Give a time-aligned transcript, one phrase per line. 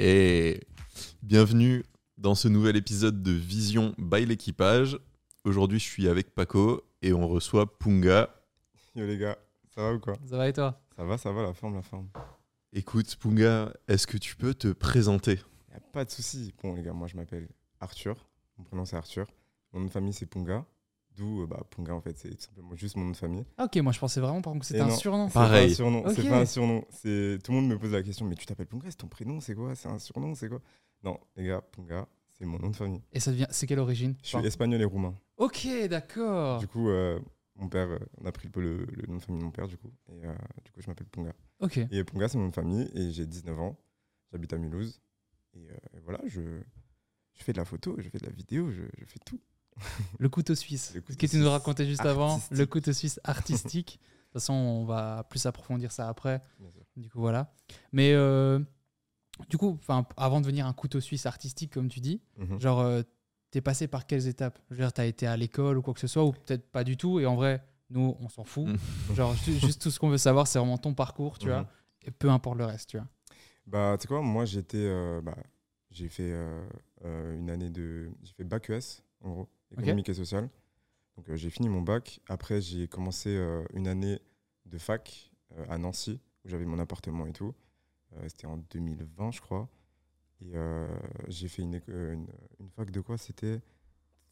[0.00, 0.60] Et
[1.24, 1.84] bienvenue
[2.18, 4.96] dans ce nouvel épisode de Vision by l'équipage.
[5.44, 8.30] Aujourd'hui, je suis avec Paco et on reçoit Punga.
[8.94, 9.36] Yo les gars,
[9.74, 10.14] ça va ou quoi?
[10.24, 10.80] Ça va et toi?
[10.96, 12.08] Ça va, ça va, la forme, la forme.
[12.72, 15.40] Écoute, Punga, est-ce que tu peux te présenter?
[15.72, 16.52] Y a pas de souci.
[16.62, 17.48] Bon les gars, moi je m'appelle
[17.80, 18.28] Arthur.
[18.58, 19.26] Mon prénom c'est Arthur.
[19.72, 20.64] Mon nom de famille c'est Punga.
[21.16, 23.44] D'où euh, bah, Punga en fait, c'est tout simplement juste mon nom de famille.
[23.56, 25.28] Ah, Ok, moi je pensais vraiment par contre que c'était un surnom.
[25.28, 25.66] C'est Pareil.
[25.68, 25.98] pas un surnom.
[26.06, 26.12] Ok.
[26.14, 26.84] C'est pas un surnom.
[26.90, 29.40] C'est tout le monde me pose la question, mais tu t'appelles Punga, c'est ton prénom,
[29.40, 29.74] c'est quoi?
[29.74, 30.60] C'est un surnom, c'est quoi?
[31.02, 32.06] Non, les gars, Punga,
[32.38, 33.02] c'est mon nom de famille.
[33.12, 33.46] Et ça devient.
[33.50, 34.14] C'est quelle origine?
[34.22, 35.14] Je suis Enfin, espagnol et roumain.
[35.38, 36.58] Ok, d'accord.
[36.60, 37.18] Du coup, euh,
[37.58, 39.66] mon père, euh, on a pris le, le- le nom de famille de mon père
[39.68, 41.32] du coup, et euh, du coup je m'appelle Punga.
[41.60, 41.78] Ok.
[41.90, 43.78] Et Punga, c'est mon nom de famille et j'ai 19 ans.
[44.32, 45.00] J'habite à Mulhouse.
[45.54, 46.40] Et, euh, et voilà, je,
[47.34, 49.40] je fais de la photo, je fais de la vidéo, je, je fais tout.
[50.18, 50.92] Le couteau suisse.
[50.94, 53.98] Le couteau Ce que tu nous racontais juste avant, le couteau suisse artistique.
[54.00, 56.42] de toute façon, on va plus approfondir ça après.
[56.96, 57.54] Du coup, voilà.
[57.92, 58.58] Mais euh,
[59.48, 59.78] du coup,
[60.16, 62.58] avant de devenir un couteau suisse artistique, comme tu dis, Mhm.
[62.60, 63.02] genre, euh,
[63.50, 64.58] t'es passé par quelles étapes?
[64.70, 66.84] Je veux dire, t'as été à l'école ou quoi que ce soit, ou peut-être pas
[66.84, 67.20] du tout.
[67.20, 68.66] Et en vrai, nous, on s'en fout.
[68.66, 68.76] Mm.
[69.14, 71.66] genre, ju- juste tout ce qu'on veut savoir, c'est vraiment ton parcours, tu vois.
[72.02, 73.06] Et peu importe le reste, tu vois.
[73.66, 74.78] Bah, tu sais quoi, moi j'étais.
[74.78, 75.36] euh, bah,
[75.90, 76.66] j'ai fait euh,
[77.04, 78.10] euh, une année de.
[78.22, 80.48] J'ai fait bac ES, en gros, économique et social.
[81.16, 82.20] Donc euh, j'ai fini mon bac.
[82.28, 83.30] Après, j'ai commencé
[83.74, 84.20] une année
[84.66, 85.30] de fac
[85.68, 87.54] à Nancy, où j'avais mon appartement et tout.
[88.26, 89.68] C'était en 2020, je crois.
[90.40, 90.86] Et euh,
[91.28, 92.26] j'ai fait une, euh, une,
[92.60, 93.60] une fac de quoi C'était.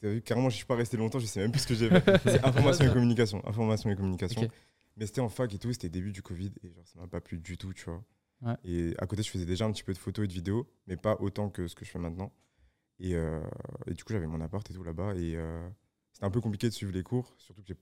[0.02, 2.18] vu, Carrément, je suis pas resté longtemps, je sais même plus ce que j'ai fait.
[2.24, 3.46] C'est information et communication.
[3.46, 4.48] Information et communication.
[4.96, 7.20] Mais c'était en fac et tout, c'était début du Covid et genre ça m'a pas
[7.20, 8.02] plu du tout, tu vois.
[8.42, 8.54] Ouais.
[8.64, 10.96] Et à côté, je faisais déjà un petit peu de photos et de vidéos, mais
[10.96, 12.32] pas autant que ce que je fais maintenant.
[12.98, 13.42] Et, euh,
[13.86, 15.68] et du coup, j'avais mon appart et tout là-bas et euh,
[16.12, 17.76] c'était un peu compliqué de suivre les cours, surtout que j'ai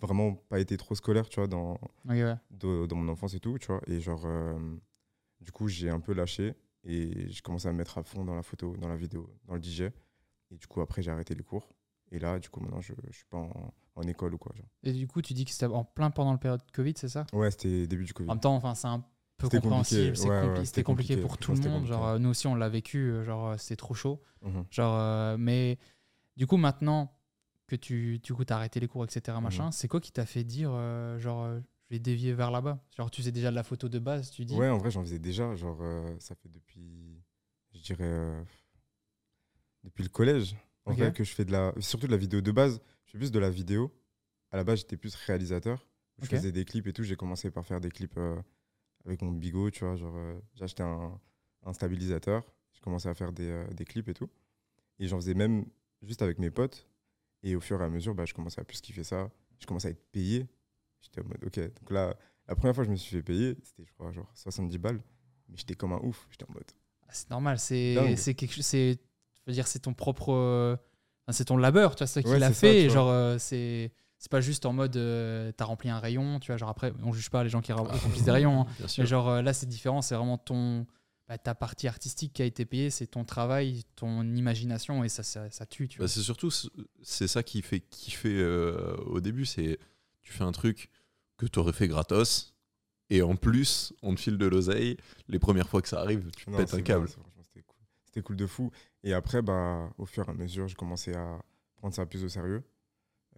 [0.00, 2.34] vraiment pas été trop scolaire, tu vois, dans, Ok, ouais.
[2.50, 3.80] de- dans mon enfance et tout, tu vois.
[3.86, 4.58] Et genre, euh,
[5.40, 6.54] du coup, j'ai un peu lâché
[6.86, 9.54] et j'ai commencé à me mettre à fond dans la photo, dans la vidéo, dans
[9.54, 9.82] le DJ.
[10.50, 11.68] Et du coup, après, j'ai arrêté les cours.
[12.12, 14.52] Et là, du coup, maintenant, je, je suis pas en, en école ou quoi.
[14.56, 14.66] Genre.
[14.84, 17.26] Et du coup, tu dis que c'était en plein pendant le période Covid, c'est ça?
[17.32, 18.30] Ouais, c'était début du Covid.
[18.30, 19.00] En même temps, enfin, c'est un
[19.38, 20.12] peu C'était compréhensible.
[20.12, 20.22] compliqué.
[20.22, 21.20] c'est Ouais, compli- ouais, c'était compliqué, compliqué.
[21.20, 21.84] pour tout le monde.
[21.86, 22.98] Genre, nous aussi, on l'a vécu.
[23.10, 24.22] euh, Genre, euh, c'était trop chaud.
[24.42, 24.64] Mhm.
[24.70, 25.78] Genre, euh, mais
[26.36, 27.12] du coup, maintenant
[27.66, 29.08] que tu, du coup, as arrêté les cours, Mhm.
[29.12, 31.58] etc., machin, c'est quoi qui t'a fait dire, euh, genre,
[31.88, 34.44] je vais dévier vers là-bas Genre, tu sais déjà de la photo de base, tu
[34.44, 35.54] dis Ouais, en vrai, j'en faisais déjà.
[35.54, 37.22] Genre, euh, ça fait depuis,
[37.74, 38.42] je dirais, euh,
[39.84, 40.98] depuis le collège, en Ok.
[40.98, 42.80] vrai, que je fais de la, surtout de la vidéo de base.
[43.06, 43.92] Je fais plus de la vidéo.
[44.50, 45.86] À la base, j'étais plus réalisateur.
[46.18, 47.02] Je faisais des clips et tout.
[47.02, 48.40] J'ai commencé par faire des clips euh,
[49.04, 49.96] avec mon bigot, tu vois.
[49.96, 50.16] Genre,
[50.54, 51.20] j'ai acheté un,
[51.64, 52.42] un stabilisateur.
[52.72, 54.30] J'ai commencé à faire des, des clips et tout.
[54.98, 55.66] Et j'en faisais même
[56.02, 56.88] juste avec mes potes.
[57.42, 59.30] Et au fur et à mesure, bah, je commençais à plus kiffer ça.
[59.58, 60.46] Je commençais à être payé.
[61.02, 61.58] J'étais en mode, ok.
[61.58, 62.16] Donc là,
[62.48, 65.00] la première fois que je me suis fait payer, c'était, je crois, genre 70 balles.
[65.48, 66.26] Mais j'étais comme un ouf.
[66.30, 66.64] J'étais en mode.
[67.02, 70.74] Ah, C'est normal, c'est c'est quelque chose, c'est, je veux dire, c'est ton propre, euh,
[71.24, 72.84] enfin, c'est ton labeur, tu vois, c'est toi qui Ouais, l'a c'est ça, fait.
[72.86, 72.94] vois.
[72.94, 76.56] genre, euh, c'est c'est pas juste en mode, euh, t'as rempli un rayon, tu vois,
[76.56, 78.62] genre après, on juge pas les gens qui rem- remplissent des rayons.
[78.62, 78.66] hein.
[78.98, 80.00] Mais genre euh, là, c'est différent.
[80.02, 80.86] C'est vraiment ton,
[81.28, 82.88] bah, ta partie artistique qui a été payée.
[82.90, 85.86] C'est ton travail, ton imagination et ça, ça, ça tue.
[85.86, 86.08] Tu Bah, vois.
[86.08, 86.68] c'est surtout ce-
[87.02, 89.78] c'est ça qui fait kiffer euh, au début, c'est
[90.26, 90.90] tu fais un truc
[91.36, 92.54] que tu aurais fait gratos
[93.10, 94.96] et en plus on te file de l'oseille.
[95.28, 97.08] Les premières fois que ça arrive, tu Non, pètes un câble.
[97.08, 98.36] c'était cool.
[98.36, 98.70] De fou.
[99.04, 101.38] Et après, bah, au fur et à mesure, j'ai commencé à
[101.76, 102.62] prendre ça plus au sérieux.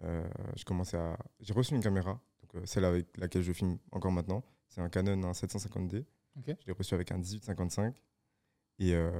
[0.04, 1.18] Euh, j'ai commencé à.
[1.40, 4.44] J'ai reçu une caméra, donc, euh, celle avec laquelle je filme encore maintenant.
[4.68, 6.04] C'est un Canon un 750D.
[6.36, 6.44] Ok.
[6.60, 8.00] Je l'ai reçu avec un 1855.
[8.78, 9.10] Et, euh,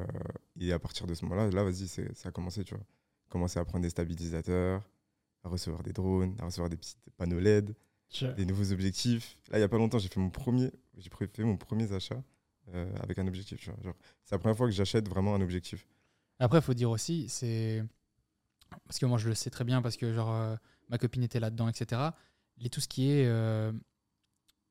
[0.61, 2.85] et à partir de ce moment-là, là, vas-y, c'est- ça a commencé, tu vois.
[3.29, 4.89] Commencer à prendre des stabilisateurs,
[5.45, 7.75] à recevoir des drones, à recevoir des petits panneaux LED,
[8.37, 9.37] des nouveaux objectifs.
[9.51, 12.23] Là, il n'y a pas longtemps, j'ai fait mon premier, j'ai fait mon premier achat
[12.75, 13.61] euh, avec un objectif.
[13.61, 13.79] tu vois.
[13.83, 13.95] Genre,
[14.25, 15.87] c'est la première fois que j'achète vraiment un objectif.
[16.39, 17.85] Après, il faut dire aussi, c'est
[18.85, 20.55] parce que moi je le sais très bien parce que genre euh,
[20.89, 22.01] ma copine était là-dedans, etc.
[22.61, 23.73] Et tout ce qui est, euh,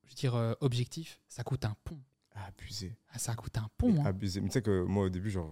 [0.04, 2.00] je veux dire, objectif, ça coûte un pont.
[2.34, 2.96] Abusé.
[3.10, 4.00] Ah, ça coûte un pont.
[4.02, 4.06] hein.
[4.06, 4.42] Abusé.
[4.42, 5.52] Mais tu sais que moi, au début, genre,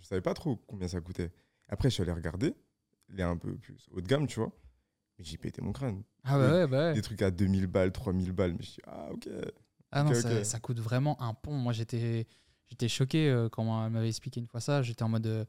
[0.00, 1.30] je savais pas trop combien ça coûtait.
[1.68, 2.54] Après, je suis allé regarder.
[3.12, 4.50] Il est un peu plus haut de gamme, tu vois.
[5.18, 6.02] Mais j'ai pété mon crâne.
[6.24, 6.94] Ah ouais, ouais, bah ouais.
[6.94, 8.52] Des trucs à 2000 balles, 3000 balles.
[8.52, 9.28] Mais je dis, ah, ok.
[9.92, 11.52] Ah non, ça, ça coûte vraiment un pont.
[11.54, 12.26] Moi, j'étais,
[12.68, 14.82] j'étais choqué euh, quand elle m'avait expliqué une fois ça.
[14.82, 15.44] J'étais en mode, euh,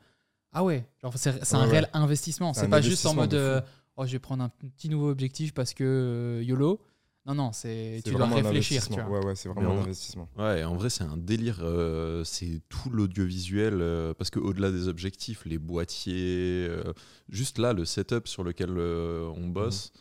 [0.54, 1.71] ah ouais, c'est, c'est Ouais, un ouais.
[1.71, 2.54] réel investissement.
[2.54, 3.62] C'est pas juste en mode, euh,
[3.98, 6.80] oh, je vais prendre un petit nouveau objectif parce que euh, YOLO.
[7.27, 9.19] Non, non, c'est tu dois réfléchir, tu vois.
[9.19, 10.29] Ouais, ouais, c'est vraiment un investissement.
[10.38, 11.59] Ouais, en vrai, c'est un délire.
[11.62, 13.81] euh, c'est tout l'audiovisuel.
[13.81, 16.94] euh, parce qu'au-delà des objectifs, les boîtiers, euh,
[17.27, 19.91] juste là, le setup sur lequel euh, on bosse,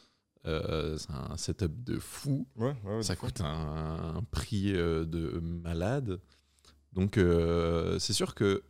[0.46, 2.46] euh, c'est un setup de fou.
[2.54, 3.26] Ouais, ouais, ouais, ça de fou.
[3.26, 6.20] coûte un, un prix euh, de malade.
[6.92, 8.62] Donc, euh, c'est sûr que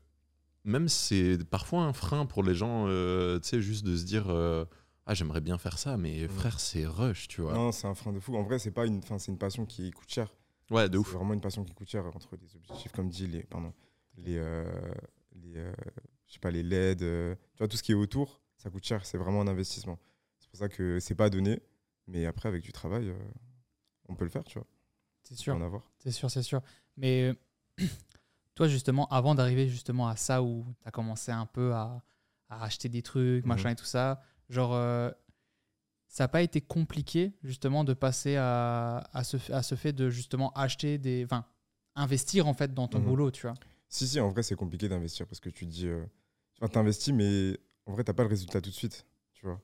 [0.65, 4.31] même c'est parfois un frein pour les gens, euh, tu sais, juste de se dire
[4.31, 4.65] euh,
[5.07, 6.29] Ah, j'aimerais bien faire ça, mais Mhm.
[6.29, 7.55] frère, c'est rush, tu vois.
[7.55, 8.37] Non, c'est un frein de fou.
[8.37, 10.33] En vrai, c'est pas une, enfin, c'est une passion qui coûte cher.
[10.71, 11.13] Ouais, de C'est ouf.
[11.13, 13.73] vraiment une passion qui coûte cher entre les objectifs, comme dit, les, pardon,
[14.17, 14.65] les, euh,
[15.37, 15.73] les, euh,
[16.27, 18.85] je sais pas, les LED, euh, tu vois, tout ce qui est autour, ça coûte
[18.85, 19.07] cher.
[19.07, 19.99] C'est vraiment un investissement.
[20.41, 21.63] C'est pour ça que c'est pas donné,
[22.09, 23.17] mais après, avec du travail, euh,
[24.09, 24.67] on peut le faire, tu vois.
[25.23, 25.55] C'est On peut sûr.
[25.57, 25.89] en avoir.
[25.99, 26.63] C'est sûr, c'est sûr.
[26.97, 27.33] Mais
[28.57, 32.03] toi, justement, avant d'arriver justement à ça où tu as commencé un peu à,
[32.49, 33.49] à acheter des trucs, Mhm.
[33.49, 35.11] machin et tout ça, genre, euh,
[36.09, 40.09] ça n'a pas été compliqué justement de passer à, à, ce, à ce fait de
[40.11, 41.25] justement acheter des.
[41.25, 41.45] Enfin,
[41.95, 43.05] investir en fait dans ton Mhm.
[43.07, 43.55] boulot, tu vois.
[43.89, 46.05] Si, si, en vrai, c'est compliqué d'investir parce que tu dis, euh,
[46.61, 49.61] enfin, t'investis, mais en vrai, t'as pas le résultat tout de suite, tu vois.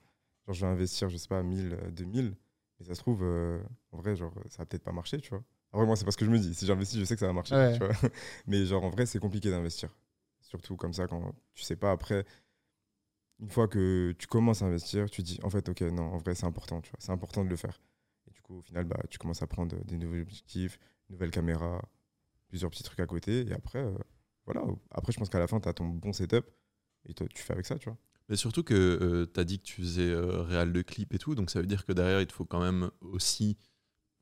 [0.46, 2.35] Genre, je vais investir, je sais pas, 1000, euh, 2000,
[2.81, 3.61] mais ça se trouve, euh,
[3.93, 5.43] en vrai, genre, ça va peut-être pas marcher, tu vois.
[5.73, 6.55] En vrai, moi, c'est pas ce que je me dis.
[6.55, 7.73] Si j'investis, je sais que ça va marcher, Ouais.
[7.73, 7.88] tu vois.
[8.46, 9.94] Mais genre, en vrai, c'est compliqué d'investir.
[10.40, 12.25] Surtout comme ça, quand tu sais pas après.
[13.42, 16.18] Une fois que tu commences à investir, tu te dis, en fait, ok, non, en
[16.18, 16.98] vrai, c'est important, tu vois.
[17.00, 17.78] C'est important de le faire.
[18.28, 20.78] Et du coup, au final, bah, tu commences à prendre des nouveaux objectifs,
[21.10, 21.82] une nouvelle caméra,
[22.48, 23.44] plusieurs petits trucs à côté.
[23.46, 23.92] Et après, euh,
[24.46, 24.62] voilà.
[24.92, 26.46] Après, je pense qu'à la fin, tu as ton bon setup
[27.08, 27.98] et toi, tu fais avec ça, tu vois.
[28.28, 31.34] Mais surtout que tu as dit que tu faisais euh, réal de clip et tout,
[31.34, 33.58] donc ça veut dire que derrière, il te faut quand même aussi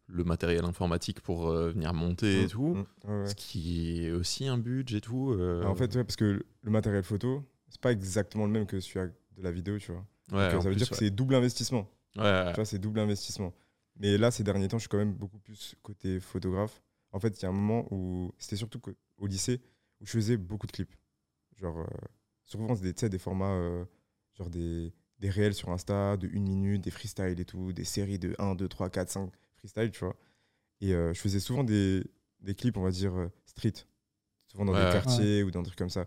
[0.06, 2.75] le matériel informatique pour euh, venir monter et Mm, tout.
[2.75, 3.26] mm, ouais.
[3.26, 5.32] Ce qui est aussi un budget et tout.
[5.32, 8.81] euh, En fait, ouais, parce que le matériel photo, c'est pas exactement le même que
[8.81, 10.05] celui de la vidéo, tu vois.
[10.32, 11.88] ouais, Donc, en ça veut plus, dire que c'est double investissement.
[12.17, 12.49] Ouais, ouais.
[12.50, 13.55] Tu vois, c'est double investissement.
[13.96, 16.82] Mais là, ces derniers temps, je suis quand même beaucoup plus côté photographe.
[17.12, 18.81] En fait, il y a un moment où c'était surtout
[19.19, 19.61] au lycée
[20.00, 20.94] où je faisais beaucoup de clips.
[21.56, 21.87] Genre, euh,
[22.44, 23.84] souvent, c'est des, formats, euh,
[24.34, 28.19] genre des, des réels sur Insta de 1 minute, des freestyles et tout, des séries
[28.19, 30.17] de 1, 2, 3, 4, 5 freestyles, tu vois.
[30.81, 32.02] Et euh, je faisais souvent des,
[32.40, 33.75] des clips, on va dire, euh, street.
[34.46, 34.93] Souvent dans Ouais, des ouais.
[34.93, 36.06] quartiers ou dans des trucs comme ça.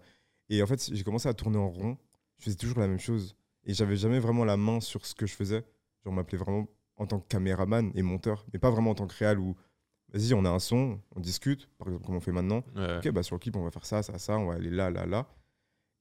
[0.50, 1.98] Et en fait, j'ai commencé à tourner en rond.
[2.38, 3.36] Je faisais toujours la même chose.
[3.66, 5.64] Et j'avais jamais vraiment la main sur ce que je faisais.
[6.04, 6.68] Genre, on m'appelait vraiment
[6.98, 9.56] en tant que caméraman et monteur, mais pas vraiment en tant que réal où,
[10.14, 12.64] vas-y, on a un son, on discute, par exemple, comme on fait maintenant.
[12.76, 12.98] Ouais.
[12.98, 14.90] Ok, bah sur le clip, on va faire ça, ça, ça, on va aller là,
[14.92, 15.28] là, là.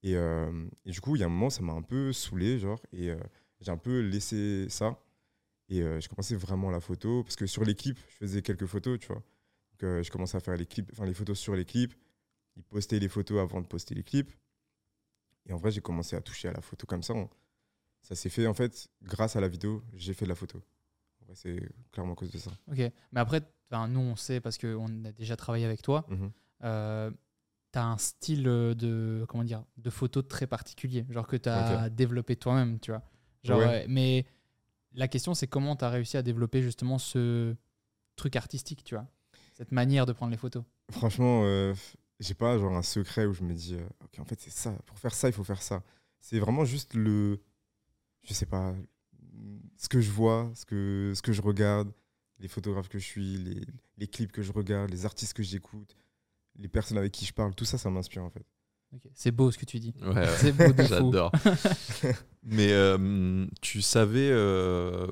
[0.03, 2.59] Et, euh, et du coup, il y a un moment, ça m'a un peu saoulé,
[2.59, 3.17] genre, et euh,
[3.61, 4.99] j'ai un peu laissé ça.
[5.69, 8.67] Et euh, j'ai commencé vraiment la photo, parce que sur les clips, je faisais quelques
[8.67, 9.23] photos, tu vois.
[9.73, 11.95] Donc, euh, je commençais à faire les clips, enfin les photos sur les clips.
[12.57, 14.31] Ils postaient les photos avant de poster les clips.
[15.47, 17.15] Et en vrai, j'ai commencé à toucher à la photo comme ça.
[17.15, 17.29] On-
[18.03, 20.61] Ça s'est fait, en fait, grâce à la vidéo, j'ai fait de la photo.
[21.35, 22.51] C'est clairement à cause de ça.
[22.69, 22.79] Ok.
[22.79, 23.41] Mais après,
[23.89, 26.05] nous, on sait parce qu'on a déjà travaillé avec toi.
[26.09, 26.31] Mhm.
[26.65, 27.11] euh,
[27.73, 31.89] tu as un style de comment dire de photo très particulier, genre que tu as
[31.91, 33.03] développé toi-même, tu vois.
[33.45, 33.85] Genre, Ouais.
[33.85, 34.27] euh, mais
[34.93, 37.57] la question c'est comment tu as réussi à développer justement ce
[38.15, 39.07] truc artistique, tu vois.
[39.55, 40.65] Cette manière de prendre les photos.
[40.91, 41.73] Franchement, euh,
[42.23, 44.73] j'ai pas genre un secret où je me dis, euh, ok, en fait, c'est ça.
[44.87, 45.83] Pour faire ça, il faut faire ça.
[46.21, 47.41] C'est vraiment juste le,
[48.23, 48.75] je sais pas,
[49.77, 51.93] ce que je vois, ce que, ce que je regarde,
[52.39, 53.67] les photographes que je suis, les,
[53.99, 55.97] les clips que je regarde, les artistes que j'écoute,
[56.57, 58.45] les personnes avec qui je parle, tout ça, ça m'inspire en fait.
[59.15, 59.95] C'est beau ce que tu dis.
[60.03, 60.37] Ouais, ouais.
[60.37, 60.83] C'est beau de.
[60.85, 61.33] J'adore.
[62.43, 64.29] Mais euh, tu savais.
[64.31, 65.07] euh,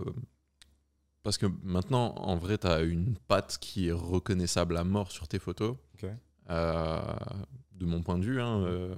[1.23, 5.29] parce que maintenant, en vrai, tu as une patte qui est reconnaissable à mort sur
[5.29, 5.77] tes photos.
[5.95, 6.11] Ok.
[6.51, 7.01] Euh,
[7.73, 8.41] de mon point de vue.
[8.41, 8.95] hein, euh,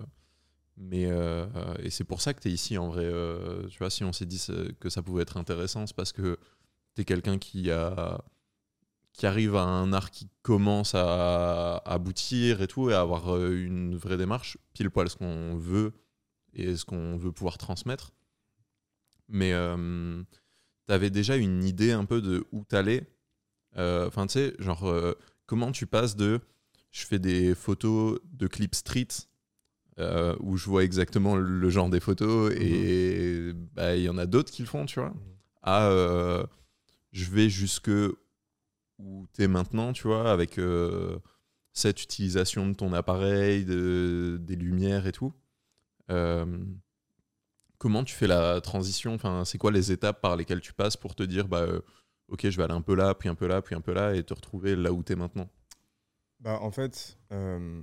[0.77, 1.47] mais, euh,
[1.81, 3.05] et c'est pour ça que tu es ici, en vrai.
[3.05, 6.13] euh, tu vois, si on s'est dit euh, que ça pouvait être intéressant, c'est parce
[6.13, 6.39] que
[6.95, 7.71] tu es quelqu'un qui
[9.13, 13.53] qui arrive à un art qui commence à aboutir et tout, et à avoir euh,
[13.55, 15.93] une vraie démarche, pile poil ce qu'on veut
[16.55, 18.13] et ce qu'on veut pouvoir transmettre.
[19.29, 19.53] Mais
[20.87, 23.07] tu avais déjà une idée un peu de où t'allais.
[23.77, 25.15] Euh, Enfin, tu sais, genre, euh,
[25.47, 26.41] comment tu passes de
[26.93, 29.09] je fais des photos de clips street
[29.99, 34.27] euh, où je vois exactement le genre des photos et bah, il y en a
[34.27, 35.13] d'autres qui le font, tu vois,
[35.63, 36.45] à euh,
[37.13, 37.91] je vais jusque
[38.99, 41.19] où tu es maintenant, tu vois, avec euh,
[41.73, 45.33] cette utilisation de ton appareil, de, des lumières et tout.
[47.79, 49.15] Comment tu fais la transition?
[49.15, 51.67] Enfin, C'est quoi les étapes par lesquelles tu passes pour te dire, bah,
[52.29, 54.15] ok, je vais aller un peu là, puis un peu là, puis un peu là,
[54.15, 55.49] et te retrouver là où tu es maintenant?
[56.43, 57.83] Bah, en fait, euh,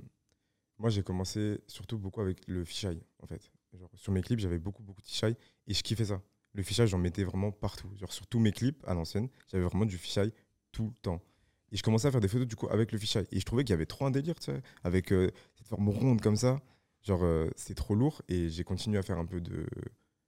[0.78, 3.02] moi j'ai commencé surtout beaucoup avec le fisheye.
[3.20, 3.52] En fait.
[3.74, 5.36] Genre, sur mes clips, j'avais beaucoup, beaucoup de fisheye
[5.68, 6.22] et je kiffais ça.
[6.54, 7.90] Le fisheye, j'en mettais vraiment partout.
[7.98, 10.34] Genre, sur tous mes clips à l'ancienne, j'avais vraiment du fisheye
[10.72, 11.22] tout le temps.
[11.72, 13.28] Et je commençais à faire des photos du coup avec le fisheye.
[13.32, 15.90] Et je trouvais qu'il y avait trop un délire, tu sais, avec euh, cette forme
[15.90, 16.60] ronde comme ça.
[17.04, 18.22] Genre, euh, c'est trop lourd.
[18.28, 19.66] Et j'ai continué à faire un peu de,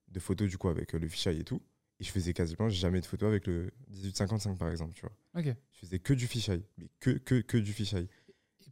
[0.08, 1.62] de photos du coup avec euh, le fisheye et tout.
[2.00, 5.12] Et je faisais quasiment jamais de photos avec le 1855 par exemple, tu vois.
[5.40, 5.56] Ok.
[5.72, 6.64] Je faisais que du fisheye.
[6.78, 8.08] Mais que, que, que du fisheye.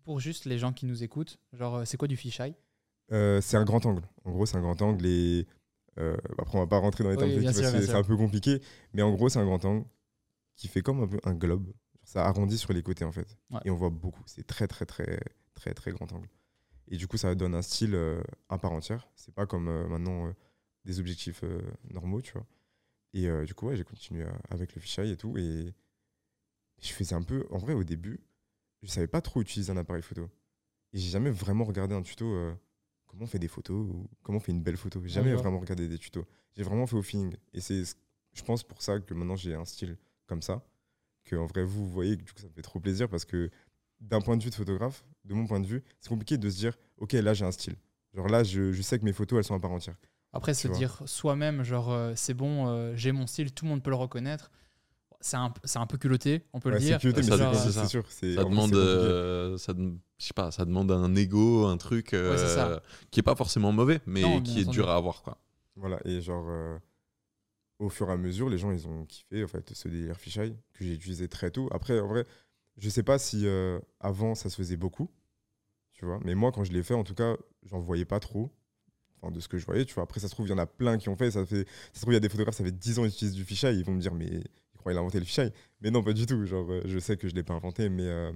[0.10, 2.56] Pour juste les gens qui nous écoutent, genre, euh, c'est quoi du fisheye?
[3.12, 4.02] Euh, c'est un grand angle.
[4.26, 5.46] En gros, c'est un grand angle et
[6.00, 8.04] euh, après on va pas rentrer dans les Oui, termes techniques parce que c'est un
[8.04, 8.60] peu compliqué,
[8.94, 9.86] mais en gros c'est un grand angle
[10.56, 11.72] qui fait comme un peu un globe.
[12.02, 13.60] Ça arrondit sur les côtés en fait Ouais.
[13.66, 14.24] et on voit beaucoup.
[14.26, 15.20] C'est très très très
[15.54, 16.28] très très grand angle.
[16.88, 19.08] Et du coup ça donne un style euh, à part entière.
[19.16, 20.34] C'est pas comme maintenant
[20.86, 21.44] des objectifs
[21.92, 22.48] normaux, tu vois.
[23.14, 25.72] Et du coup ouais, j'ai continué avec le fisheye et tout et
[26.82, 27.46] je faisais un peu.
[27.52, 28.20] En vrai au début
[28.84, 30.30] je savais pas trop utiliser un appareil photo
[30.94, 32.26] et j'ai jamais vraiment regardé un tuto.
[32.34, 32.54] euh,
[33.08, 35.02] comment on fait des photos ou comment on fait une belle photo.
[35.04, 36.26] J'ai jamais vraiment regardé des tutos.
[36.56, 37.36] J'ai vraiment fait au feeling.
[37.54, 37.96] Et c'est, ce-
[38.34, 40.64] je pense, pour ça que maintenant j'ai un style comme ça.
[41.26, 43.50] Que en vrai, vous, voyez, que du coup, ça me fait trop plaisir parce que
[44.00, 46.58] d'un point de vue de photographe, de mon point de vue, c'est compliqué de se
[46.58, 47.76] dire, ok, là j'ai un style.
[48.14, 49.96] Genre là, je, je sais que mes photos, elles sont à part entière.
[50.34, 53.84] Après, se dire soi-même, genre, euh, c'est bon, euh, j'ai mon style, tout le monde
[53.84, 54.52] peut le reconnaître.
[55.22, 57.00] C'est un, c'est un peu culotté, on peut Ouais, le c'est dire.
[57.00, 57.88] culotté, mais Ça c'est, dépend, genre, c'est c'est ça.
[57.88, 58.06] sûr.
[58.10, 62.32] C'est, Ça demande, euh, ça, je sais pas, ça demande un ego, un truc euh,
[62.32, 62.82] Ouais, c'est ça.
[63.12, 65.22] qui est pas forcément mauvais, mais Non, qui est dur à avoir.
[65.24, 65.38] Quoi.
[65.76, 66.78] Voilà, et genre, euh,
[67.80, 70.56] au fur et à mesure, les gens, ils ont kiffé, en fait, ce délire fisheye
[70.74, 71.68] que j'ai utilisé très tôt.
[71.72, 72.26] Après, en vrai,
[72.78, 75.10] je sais pas si euh, avant, ça se faisait beaucoup,
[75.94, 78.52] tu vois, mais moi, quand je l'ai fait, en tout cas, j'en voyais pas trop,
[79.22, 80.04] enfin, de ce que je voyais, tu vois.
[80.04, 81.96] Après, ça se trouve, il y en a plein qui ont fait, ça fait, ça
[81.96, 83.78] se trouve, il y a des photographes, ça fait 10 ans qu'ils utilisent du fisheye,
[83.80, 84.44] ils vont me dire, mais
[84.80, 85.52] croient qu'il a inventé le fisheye.
[85.82, 88.08] Mais non, pas du tout, genre, euh, je sais que je l'ai pas inventé, mais
[88.08, 88.32] euh,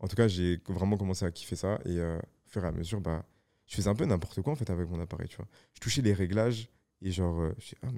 [0.00, 2.72] en tout cas, j'ai vraiment commencé à kiffer ça, et euh, au fur et à
[2.72, 3.24] mesure, bah,
[3.66, 5.46] je faisais un peu n'importe quoi, en fait, avec mon appareil, tu vois.
[5.74, 6.68] Je touchais les réglages,
[7.02, 7.88] et genre, je dis, ah,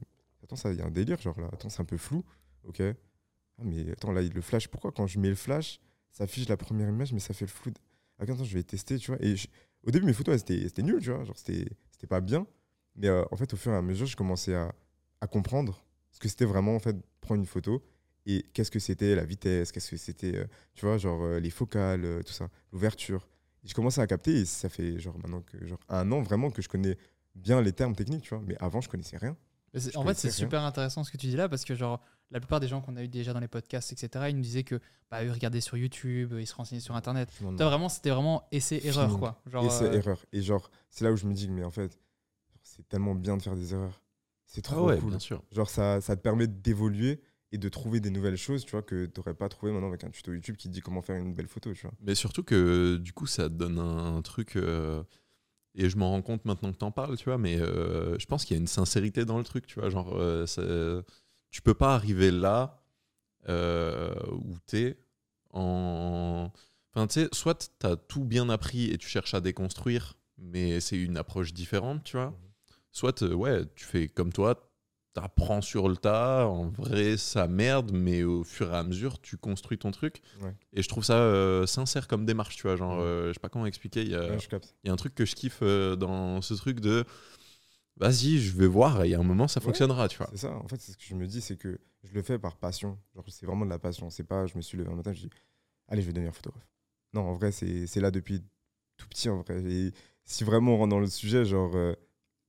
[0.45, 2.25] attends, ça, il y a un délire, genre là, attends, c'est un peu flou,
[2.65, 2.81] ok.
[2.83, 5.81] Ah, mais attends, là, le flash, pourquoi quand je mets le flash,
[6.11, 7.79] ça affiche la première image, mais ça fait le flou de-
[8.19, 9.23] Ah, attends, je vais tester, tu vois.
[9.25, 9.35] Et
[9.85, 11.67] au début, mes photos, c'était nul, tu vois, genre, c'était
[12.09, 12.47] pas bien.
[12.97, 14.73] Mais en fait, au fur et à mesure, je commençais à
[15.31, 15.83] comprendre
[16.17, 17.83] ce que c'était vraiment, en fait, prendre une photo
[18.25, 21.51] et qu'est-ce que c'était la vitesse, qu'est-ce que c'était, euh, tu vois, genre euh, les
[21.51, 23.29] focales, euh, tout ça, l'ouverture.
[23.65, 26.63] Je commençais à capter et ça fait genre maintenant que, genre, un an vraiment que
[26.63, 26.97] je connais
[27.35, 28.43] bien les termes techniques, tu vois.
[28.47, 29.37] Mais avant, je connaissais rien.
[29.75, 32.41] Je en fait, c'est super intéressant ce que tu dis là parce que, genre, la
[32.41, 34.81] plupart des gens qu'on a eu déjà dans les podcasts, etc., ils nous disaient que,
[35.11, 37.29] bah, eux regardaient sur YouTube, ils se renseignaient sur Internet.
[37.43, 37.59] Non, non.
[37.59, 39.19] Toi, vraiment, c'était vraiment essai-erreur, Feeling.
[39.19, 39.43] quoi.
[39.45, 40.25] Genre, euh, erreur.
[40.33, 42.01] Et genre, c'est là où je me dis, mais en fait,
[42.63, 44.01] c'est tellement bien de faire des erreurs.
[44.47, 45.11] C'est Ah trop ouais, cool.
[45.11, 45.43] bien sûr.
[45.53, 47.21] Genre, ça, ça te permet d'évoluer
[47.53, 50.05] et de trouver des nouvelles choses, tu vois, que tu n'aurais pas trouvé maintenant avec
[50.05, 51.93] un tuto YouTube qui te dit comment faire une belle photo, tu vois.
[52.01, 54.57] Mais surtout que du coup, ça te donne un, truc.
[54.57, 55.03] euh,
[55.75, 58.45] et je m'en rends compte maintenant que t'en parles, tu vois, mais euh, je pense
[58.45, 59.91] qu'il y a une sincérité dans le truc, tu vois.
[59.91, 61.03] Genre, euh,
[61.51, 62.83] tu peux pas arriver là
[63.49, 64.99] où t'es
[65.53, 66.51] en.
[66.93, 70.97] Enfin, tu sais, soit t'as tout bien appris et tu cherches à déconstruire, mais c'est
[70.97, 72.31] une approche différente, tu vois.
[72.31, 72.37] Mhm.
[72.97, 74.71] Soit, euh, ouais, tu fais comme toi,
[75.13, 79.37] t'apprends sur le tas, en vrai, ça merde, mais au fur et à mesure, tu
[79.37, 80.23] construis ton truc.
[80.41, 80.55] Ouais.
[80.73, 82.75] Et je trouve ça euh, sincère comme démarche, tu vois.
[82.77, 84.01] Genre, euh, je sais pas comment expliquer.
[84.01, 84.39] Il y, a- Ouais,
[84.85, 87.05] y a un truc que je kiffe euh, dans ce truc de
[87.99, 90.29] vas-y, je vais voir, et a un moment, ça fonctionnera, tu vois.
[90.31, 92.39] C'est ça, en fait, c'est ce que je me dis, c'est que je le fais
[92.39, 92.99] par passion.
[93.15, 94.09] Genre, c'est vraiment de la passion.
[94.09, 95.31] C'est pas, je me suis levé un matin, je dis,
[95.89, 96.67] allez, je vais devenir photographe.
[97.13, 98.43] Non, en vrai, c'est c'est là depuis
[98.97, 99.63] tout petit, en vrai.
[99.71, 99.93] Et
[100.25, 101.75] si vraiment on rentre dans le sujet, genre,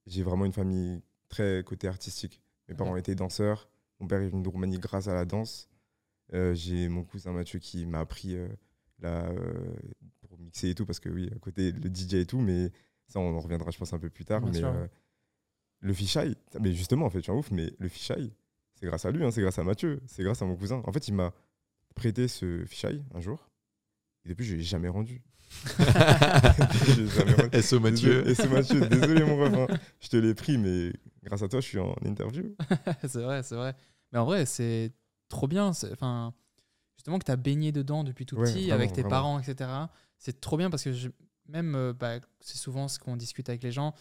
[0.07, 2.41] j'ai vraiment une famille très côté artistique.
[2.67, 3.69] Mes parents étaient danseurs.
[3.99, 5.69] Mon père est venu de Roumanie grâce à la danse.
[6.33, 8.47] Euh, j'ai mon cousin Mathieu qui m'a appris euh,
[8.99, 9.75] la, euh,
[10.21, 12.71] pour mixer et tout, parce que oui, à côté le DJ et tout, mais
[13.07, 14.41] ça, on en reviendra, je pense, un peu plus tard.
[14.41, 14.89] Bien mais
[15.79, 18.33] le fisheye, mais justement, en fait, tu es un ouf, mais le fisheye,
[18.73, 20.81] c'est grâce à lui, hein, c'est grâce à Mathieu, c'est grâce à mon cousin.
[20.85, 21.33] En fait, il m'a
[21.93, 23.47] prêté ce fisheye un jour,
[24.25, 24.51] et depuis, je.
[24.51, 25.21] Je l'ai jamais rendu.
[27.61, 28.33] SO Mathieu.
[28.35, 30.91] SO Mathieu, désolé mon ref, je te l'ai pris, mais
[31.23, 32.55] grâce à toi, je suis en interview.
[33.07, 33.75] c'est vrai, c'est vrai.
[34.11, 34.91] Mais en vrai, c'est
[35.29, 35.67] trop bien.
[35.91, 36.33] Enfin,
[36.95, 39.09] justement que tu as baigné dedans depuis tout Ouais, petit, vraiment, avec tes vraiment.
[39.09, 39.69] parents, etc.
[40.17, 41.09] C'est trop bien parce que je-
[41.47, 43.93] même, euh, bah, c'est souvent ce qu'on discute avec les gens,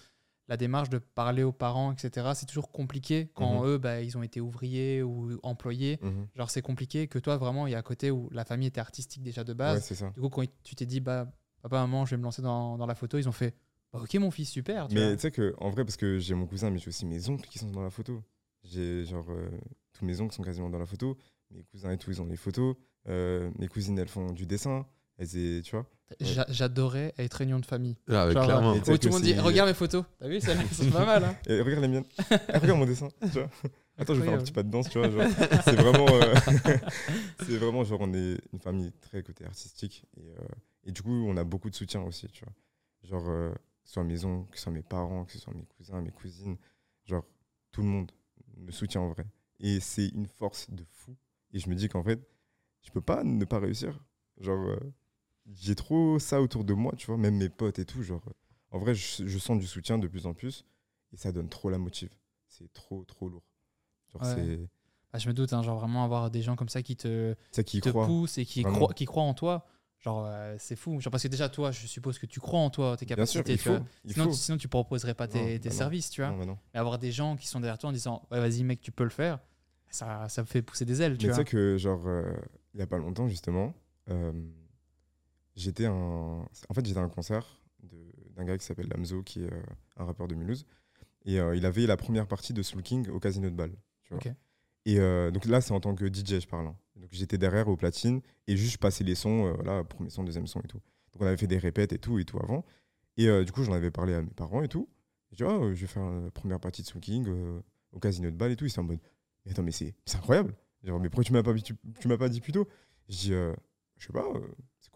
[0.49, 2.29] la démarche de parler aux parents, etc.
[2.35, 3.67] C'est toujours compliqué quand Mhm.
[3.67, 5.99] eux, bah, ils ont été ouvriers ou employés.
[6.03, 6.29] Mhm.
[6.37, 8.81] Genre, c'est compliqué que toi, vraiment, il y a à côté où la famille était
[8.81, 9.83] artistique déjà de base.
[9.93, 10.11] ça.
[10.11, 11.27] du coup, quand tu t'es dit, bah,
[11.63, 13.55] papa, maman, je vais me lancer dans, dans la photo, ils ont fait,
[13.93, 14.87] bah, ok, mon fils, super.
[14.89, 17.07] Tu Mais tu sais que, en vrai, parce que j'ai mon cousin, mais j'ai aussi
[17.07, 18.23] mes oncles qui sont dans la photo.
[18.63, 19.49] J'ai genre, euh,
[19.93, 21.17] tous mes oncles sont quasiment dans la photo.
[21.51, 22.75] Mes cousins et tout, ils ont les photos.
[23.09, 24.87] Euh, mes cousines, elles font du dessin.
[25.19, 25.87] Tu vois.
[26.21, 27.97] J'a- J'adorais être réunion de famille.
[28.09, 28.75] Ah, ouais, Genre, clairement.
[28.75, 30.05] Sais Où tout que le monde dit regarde mes photos.
[30.19, 31.25] T'as vu, c'est pas mal.
[31.25, 32.05] Hein Et regarde les miennes.
[32.31, 33.09] Eh, regarde mon dessin.
[33.23, 33.49] Tu vois
[33.99, 35.09] Attends, je vais faire un petit pas de danse, tu vois.
[35.09, 35.23] genre,
[35.65, 36.07] c'est vraiment.
[36.11, 36.35] euh,
[37.47, 40.05] c'est vraiment, genre, on est une famille très côté artistique.
[40.19, 40.45] Et, euh,
[40.85, 42.53] et du coup, on a beaucoup de soutien aussi, tu vois.
[43.05, 43.59] Genre, euh, que
[43.89, 46.11] ce soit mes oncles, que ce soit mes parents, que ce soit mes cousins, mes
[46.11, 46.57] cousines.
[47.05, 47.25] Genre,
[47.73, 48.13] tout le monde
[48.59, 49.25] me soutient en vrai.
[49.61, 51.17] Et c'est une force de fou.
[51.55, 52.21] Et je me dis qu'en fait,
[52.83, 53.99] je peux pas ne pas réussir.
[54.39, 54.79] Genre, euh,
[55.55, 58.03] j'ai trop ça autour de moi, tu vois, même mes potes et tout.
[58.03, 58.33] Genre, euh,
[58.73, 60.65] en vrai, je, je sens du soutien de plus en plus.
[61.13, 62.11] Et ça donne trop la motive.
[62.49, 63.45] C'est trop, trop lourd.
[64.13, 64.35] Genre, Ouais.
[64.35, 64.69] c'est
[65.13, 67.63] Ah, je me doute, hein, genre vraiment avoir des gens comme ça qui te, ça
[67.63, 69.67] qui te poussent et qui croient, qui croient en toi.
[70.01, 71.01] Genre, euh, c'est fou.
[71.01, 73.57] Genre, parce que déjà, toi, je suppose que tu crois en toi, tes capacités.
[73.57, 75.71] sûr, tu Sinon, tu, sinon, tu proposerais pas tes, Non, tes bah non.
[75.79, 76.31] services, tu vois.
[76.33, 76.59] Non, bah non.
[76.75, 79.05] Mais avoir des gens qui sont derrière toi en disant Ouais, vas-y, mec, tu peux
[79.05, 79.39] le faire,
[79.91, 81.45] ça, ça me fait pousser des ailes, tu Mais tu vois.
[81.45, 82.35] sais que, genre, euh,
[82.75, 83.73] il y a pas longtemps, justement,
[84.11, 84.33] euh,
[85.57, 85.93] j'étais un...
[85.93, 87.61] en fait, j'étais à un concert
[88.37, 89.63] d'un gars qui s'appelle Lamzo, qui est euh,
[89.97, 90.67] un rappeur de Mulhouse.
[91.25, 93.73] Et euh, il avait la première partie de Soul King au Casino de Bâle.
[94.03, 94.23] Tu vois.
[94.85, 96.67] Et euh, donc là, c'est en tant que DJ, je parle.
[96.69, 96.77] hein.
[96.97, 100.47] Donc j'étais derrière au platine et juste je passais les sons, voilà, premier son, deuxième
[100.47, 100.81] son et tout.
[101.13, 102.65] Donc on avait fait des répètes et tout et tout avant.
[103.17, 104.89] Et du coup, j'en avais parlé à mes parents et tout.
[105.33, 107.27] J'ai dit, euh, je vais faire la première partie de Soul King
[107.93, 108.65] au Casino de Bâle et tout.
[108.65, 109.01] Ils étaient en mode,
[109.45, 110.55] mais attends, mais c'est incroyable.
[110.85, 112.69] Genre, mais pourquoi tu m'as pas, tu, tu m'as pas dit plus tôt?
[113.09, 114.27] Je dis, je sais pas,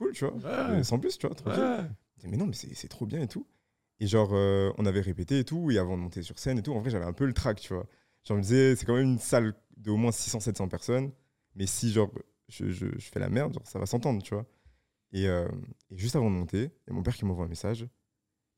[0.00, 0.34] cool, tu vois.
[0.34, 0.82] Ouais.
[0.84, 1.62] Sans plus, tu vois, tranquille.
[1.62, 1.86] Ouais.
[2.24, 3.46] Mais non, mais c'est trop bien et tout.
[4.00, 6.62] Et genre, euh, on avait répété et tout, et avant de monter sur scène et
[6.62, 7.86] tout, en vrai, j'avais un peu le trac, tu vois.
[8.24, 11.12] Genre, je me disais, c'est quand même une salle d'au moins 600-700 personnes,
[11.54, 12.10] mais si, genre,
[12.48, 14.46] je, je- je fais la merde, genre, ça va s'entendre, tu vois.
[15.12, 15.48] Et, euh,
[15.90, 17.86] et juste avant de monter, il y a mon père qui m'envoie un message,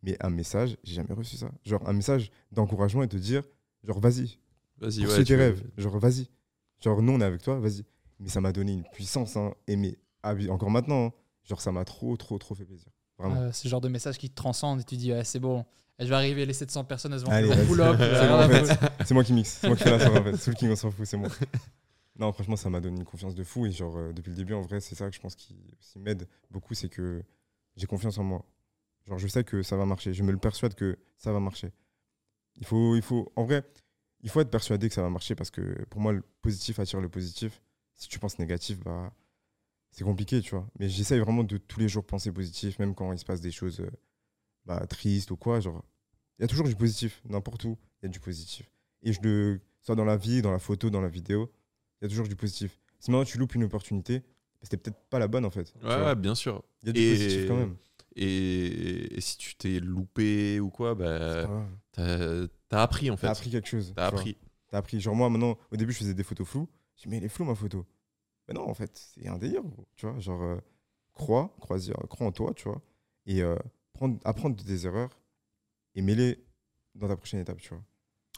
[0.03, 1.51] mais un message, j'ai jamais reçu ça.
[1.65, 3.43] Genre, un message d'encouragement et de dire,
[3.85, 4.39] genre, vas-y,
[4.79, 5.25] Vas-y, ouais.
[5.25, 6.29] tes rêves, genre, vas-y.
[6.81, 7.85] Genre, nous, on est avec toi, vas-y.
[8.21, 11.13] Mais ça m'a donné une puissance, hein, et mais, ah oui, encore maintenant, hein,
[11.45, 12.89] genre, ça m'a trop, trop, trop fait plaisir.
[13.21, 15.65] Euh, c'est le genre de message qui te transcende et tu dis c'est bon,
[15.99, 17.67] je vais arriver, les 700 personnes, elles vont faire vas-y.
[17.67, 17.97] pull up.
[17.99, 19.15] C'est bon, en fait.
[19.15, 20.37] moi qui mixe, c'est moi qui fais la soirée en fait.
[20.39, 21.29] Soul King, on s'en fout, c'est moi.
[22.19, 23.67] Non, franchement, ça m'a donné une confiance de fou.
[23.67, 25.57] Et genre, euh, depuis le début, en vrai, c'est ça que je pense qui
[25.97, 27.23] m'aide beaucoup, c'est que
[27.77, 28.45] j'ai confiance en moi.
[29.07, 30.13] Genre, je sais que ça va marcher.
[30.13, 31.73] Je me le persuade que ça va marcher.
[32.57, 33.65] Il faut, il faut, en vrai,
[34.21, 37.01] il faut être persuadé que ça va marcher parce que pour moi, le positif attire
[37.01, 37.63] le positif.
[37.95, 39.13] Si tu penses négatif, bah,
[39.93, 40.67] c'est compliqué, tu vois.
[40.79, 43.51] Mais j'essaye vraiment de tous les jours penser positif, même quand il se passe des
[43.53, 43.91] choses euh,
[44.67, 45.61] bah, tristes ou quoi.
[45.61, 45.85] Genre,
[46.39, 48.69] il y a toujours du positif, n'importe où, il y a du positif.
[49.03, 51.53] Et je le, soit dans la vie, dans la photo, dans la vidéo,
[52.01, 52.81] il y a toujours du positif.
[52.99, 54.23] Si maintenant tu loupes une opportunité,
[54.63, 55.73] c'était peut-être pas la bonne en fait.
[55.83, 56.63] Ouais, bien sûr.
[56.83, 57.77] Il y a du Et- positif quand même.
[58.15, 61.49] Et, et si tu t'es loupé ou quoi, bah,
[61.93, 63.27] t'as appris en fait.
[63.27, 63.93] T'as appris quelque chose.
[63.97, 64.37] T'as appris.
[64.69, 65.01] T'as appris.
[65.01, 66.69] Genre moi maintenant, au début je faisais des photos floues.
[66.97, 67.87] Je dis mais elle est floue ma photo.
[68.49, 69.63] Mais non en fait c'est un délire.
[69.97, 70.59] Tu vois genre euh,
[71.15, 71.79] crois, crois,
[72.09, 72.81] crois en toi, tu vois.
[73.27, 73.57] Et euh,
[73.93, 75.21] prendre, apprendre de tes erreurs
[75.95, 76.45] et mêler
[76.95, 77.83] dans ta prochaine étape, tu vois.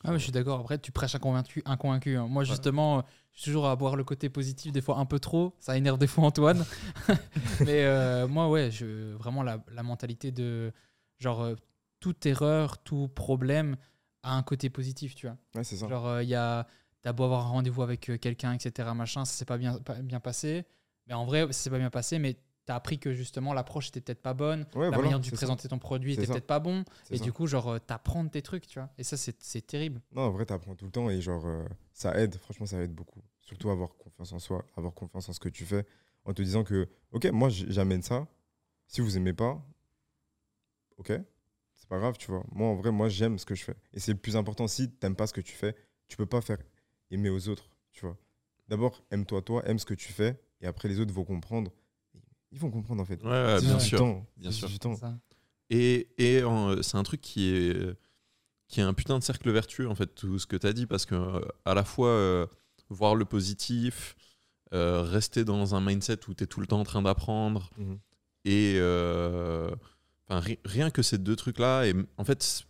[0.05, 0.61] Ah, mais je suis d'accord.
[0.61, 1.63] Après, tu prêches un convaincu.
[1.65, 2.27] Un convaincu hein.
[2.29, 5.19] Moi, justement, euh, je suis toujours à voir le côté positif, des fois un peu
[5.19, 5.55] trop.
[5.59, 6.65] Ça énerve des fois Antoine.
[7.61, 10.73] mais euh, moi, ouais, je, vraiment la, la mentalité de
[11.19, 11.55] genre euh,
[12.01, 13.77] toute erreur, tout problème
[14.23, 15.39] a un côté positif, tu vois.
[15.55, 15.89] Ouais c'est ça.
[15.89, 16.67] Genre, il y a.
[17.05, 19.95] T'as beau avoir un rendez-vous avec euh, quelqu'un, etc., machin, ça s'est pas bien, pas
[20.03, 20.65] bien passé.
[21.07, 24.01] Mais en vrai, ça s'est pas bien passé, mais t'as appris que justement l'approche était
[24.01, 25.33] peut-être pas bonne, Ouais, la voilà, manière de ça.
[25.33, 27.23] présenter ton produit était peut-être pas bon, et ça.
[27.25, 28.89] du coup, genre, euh, t'apprends tes trucs, tu vois.
[28.97, 30.01] Et ça, c'est terrible.
[30.13, 32.37] Non, en vrai, t'apprends tout le temps et genre, euh, ça aide.
[32.37, 33.21] Franchement, ça aide beaucoup.
[33.43, 35.85] Surtout avoir confiance en soi, avoir confiance en ce que tu fais,
[36.25, 38.27] en te disant que, ok, moi, j'amène ça.
[38.87, 39.63] Si vous aimez pas,
[40.97, 41.13] ok,
[41.75, 42.45] c'est pas grave, tu vois.
[42.53, 43.77] Moi, en vrai, moi, j'aime ce que je fais.
[43.93, 44.67] Et c'est le plus important.
[44.69, 45.77] Si t'aimes pas ce que tu fais,
[46.09, 46.59] tu peux pas faire
[47.15, 48.17] aimer aux autres, tu vois.
[48.69, 51.71] D'abord, aime-toi, toi, aime ce que tu fais, et après, les autres vont comprendre.
[52.53, 53.23] Ils vont comprendre, en fait.
[53.23, 53.99] Ouais, ouais, C'est bien sûr.
[53.99, 54.27] temps.
[54.37, 54.69] bien sûr.
[54.69, 54.97] du temps.
[54.97, 55.19] Ça.
[55.71, 56.43] Et, et
[56.83, 57.97] c'est un truc qui est,
[58.69, 60.87] qui est un putain de cercle vertueux, en fait, tout ce que tu as dit,
[60.87, 62.47] parce que euh, à la fois, euh,
[62.91, 64.15] voir le positif,
[64.73, 67.99] euh, rester dans un mindset où tu es tout le temps en train d'apprendre, Mhm.
[68.45, 69.75] et euh,
[70.29, 72.65] enfin, rien que ces deux trucs-là, et m- en fait,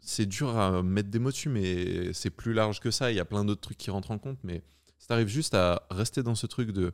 [0.00, 3.10] c'est dur à mettre des mots dessus, mais c'est plus large que ça.
[3.10, 4.62] Il y a plein d'autres trucs qui rentrent en compte, mais
[4.98, 6.92] si tu arrives juste à rester dans ce truc de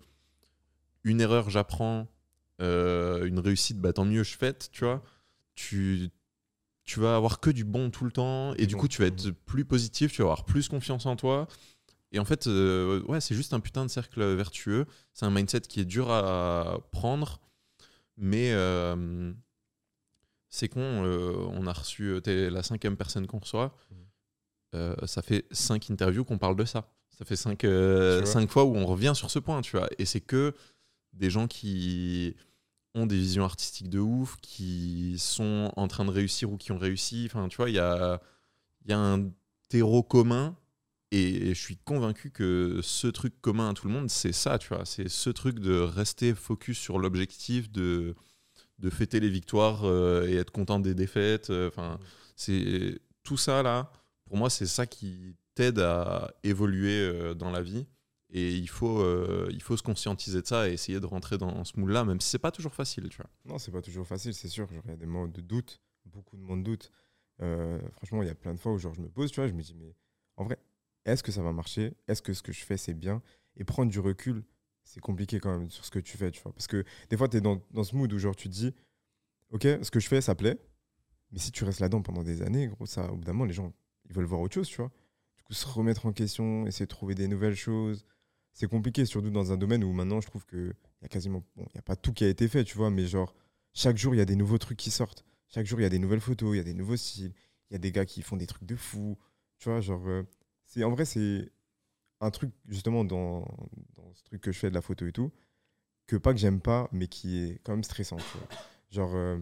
[1.05, 2.09] une erreur, j'apprends,
[2.61, 5.03] euh, une réussite, bah, tant mieux, je fête, tu vois.
[5.55, 6.11] Tu,
[6.85, 8.83] tu vas avoir que du bon tout le temps, et Du bon.
[8.83, 11.47] coup, tu vas être plus positif, tu vas avoir plus confiance en toi.
[12.13, 14.87] Et en fait, euh, ouais, c'est juste un putain de cercle vertueux.
[15.13, 17.41] C'est un mindset qui est dur à prendre,
[18.17, 19.33] mais euh,
[20.57, 21.05] c'est con.
[21.05, 23.77] euh, on a reçu, euh, t'es la cinquième personne qu'on reçoit.
[23.91, 23.97] Mhm.
[24.75, 26.89] Euh, ça fait cinq interviews qu'on parle de ça.
[27.19, 29.89] Ça fait cinq, euh, cinq fois où on revient sur ce point, tu vois.
[29.99, 30.55] Et c'est que
[31.13, 32.35] des gens qui
[32.95, 36.79] ont des visions artistiques de ouf, qui sont en train de réussir ou qui ont
[36.79, 37.25] réussi.
[37.27, 38.21] Enfin, tu vois, il y a,
[38.85, 39.31] il y a un
[39.69, 40.57] terreau commun
[41.13, 44.69] Et je suis convaincu que ce truc commun à tout le monde, c'est ça, tu
[44.69, 44.85] vois.
[44.85, 48.17] C'est ce truc de rester focus sur l'objectif, de,
[48.79, 51.51] de fêter les victoires euh, et être content des défaites.
[51.51, 51.99] euh, Enfin,
[52.37, 53.91] c'est tout ça là.
[54.27, 57.87] Pour moi, c'est ça qui t'aide à évoluer euh, dans la vie.
[58.31, 59.05] Et il faut,
[59.51, 62.29] il faut se conscientiser de ça et essayer de rentrer dans ce moule-là, même si
[62.29, 63.31] c'est pas toujours facile, tu vois.
[63.45, 64.67] Non, c'est pas toujours facile, c'est sûr.
[64.85, 66.91] Il y a des moments de doute, beaucoup de moments de doute.
[67.93, 69.53] Franchement, il y a plein de fois où genre, je me pose, tu vois, je
[69.55, 69.95] me dis, mais
[70.37, 70.59] en vrai,
[71.05, 71.95] est-ce que ça va marcher?
[72.09, 73.23] Est-ce que ce que je fais, c'est bien?
[73.57, 74.43] Et prendre du recul,
[74.87, 76.53] c'est compliqué quand même sur ce que tu fais, tu vois.
[76.53, 78.73] Parce que des fois, tu es dans, dans ce mood où genre, tu te dis,
[79.51, 80.59] ok, ce que je fais, ça plaît.
[81.33, 83.53] Mais si tu restes là-dedans pendant des années, gros, ça, au bout d'un moment, les
[83.53, 83.73] gens,
[84.09, 84.93] ils veulent voir autre chose, tu vois.
[85.37, 88.07] Du coup, se remettre en question, essayer de trouver des nouvelles choses,
[88.53, 90.73] c'est compliqué, surtout dans un domaine où maintenant, je trouve qu'il
[91.03, 92.91] y a quasiment, bon, il n'y a pas tout qui a été fait, tu vois,
[92.91, 93.35] mais genre,
[93.75, 95.25] chaque jour, il y a des nouveaux trucs qui sortent.
[95.49, 97.35] Chaque jour, il y a des nouvelles photos, il y a des nouveaux styles,
[97.71, 99.19] il y a des gars qui font des trucs de fou.
[99.59, 100.23] Tu vois, genre, euh,
[100.83, 101.51] en vrai, c'est
[102.27, 103.47] un truc, justement, dans,
[104.15, 105.33] ce truc que je fais de la photo et tout,
[106.07, 108.19] que pas que j'aime pas, mais qui est quand même stressant.
[108.91, 109.39] Genre, euh,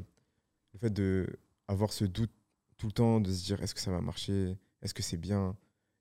[0.73, 2.33] le fait de avoir ce doute
[2.77, 4.57] tout le temps, de se dire, est-ce que ça va marcher?
[4.83, 5.57] Est-ce que c'est bien?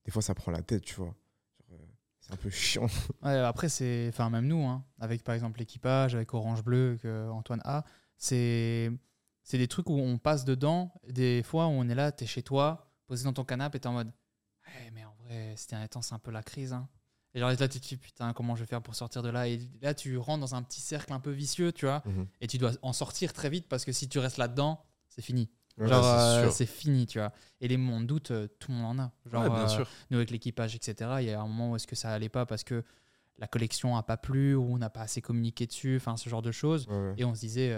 [0.05, 1.15] Des fois, ça prend la tête, tu vois.
[1.71, 1.77] Euh,
[2.19, 2.87] c'est un peu chiant.
[3.21, 4.07] Après, c'est.
[4.09, 7.83] Enfin, même nous, hein, avec par exemple l'équipage, avec Orange Bleu, que Antoine a,
[8.17, 8.91] c'est.
[9.45, 10.93] C'est des trucs où on passe dedans.
[11.09, 13.93] Des fois où on est là, t'es chez toi, posé dans ton canapé, t'es en
[13.93, 14.13] mode.
[14.65, 15.03] Ouais, mais
[15.55, 16.73] ces derniers temps, c'est un peu la crise.
[16.73, 16.87] Hein.
[17.35, 19.47] Et genre là, tu te dis, putain, comment je vais faire pour sortir de là?
[19.47, 22.03] Et là, tu rentres dans un petit cercle un peu vicieux, tu vois.
[22.41, 25.49] Et tu dois en sortir très vite parce que si tu restes là-dedans, c'est fini.
[25.79, 27.31] Ouais, Genre, c'est euh, c'est fini, tu vois.
[27.59, 29.11] Et les moments de doute, euh, tout le monde en a.
[29.25, 29.87] Genre, Ouais, bien euh, sûr.
[30.11, 32.45] nous, avec l'équipage, etc., il y a un moment où est-ce que ça allait pas
[32.45, 32.83] parce que
[33.39, 36.43] la collection a pas plu ou on n'a pas assez communiqué dessus, enfin, ce genre
[36.43, 36.87] de choses.
[36.87, 37.15] Ouais.
[37.17, 37.75] Et on se disait,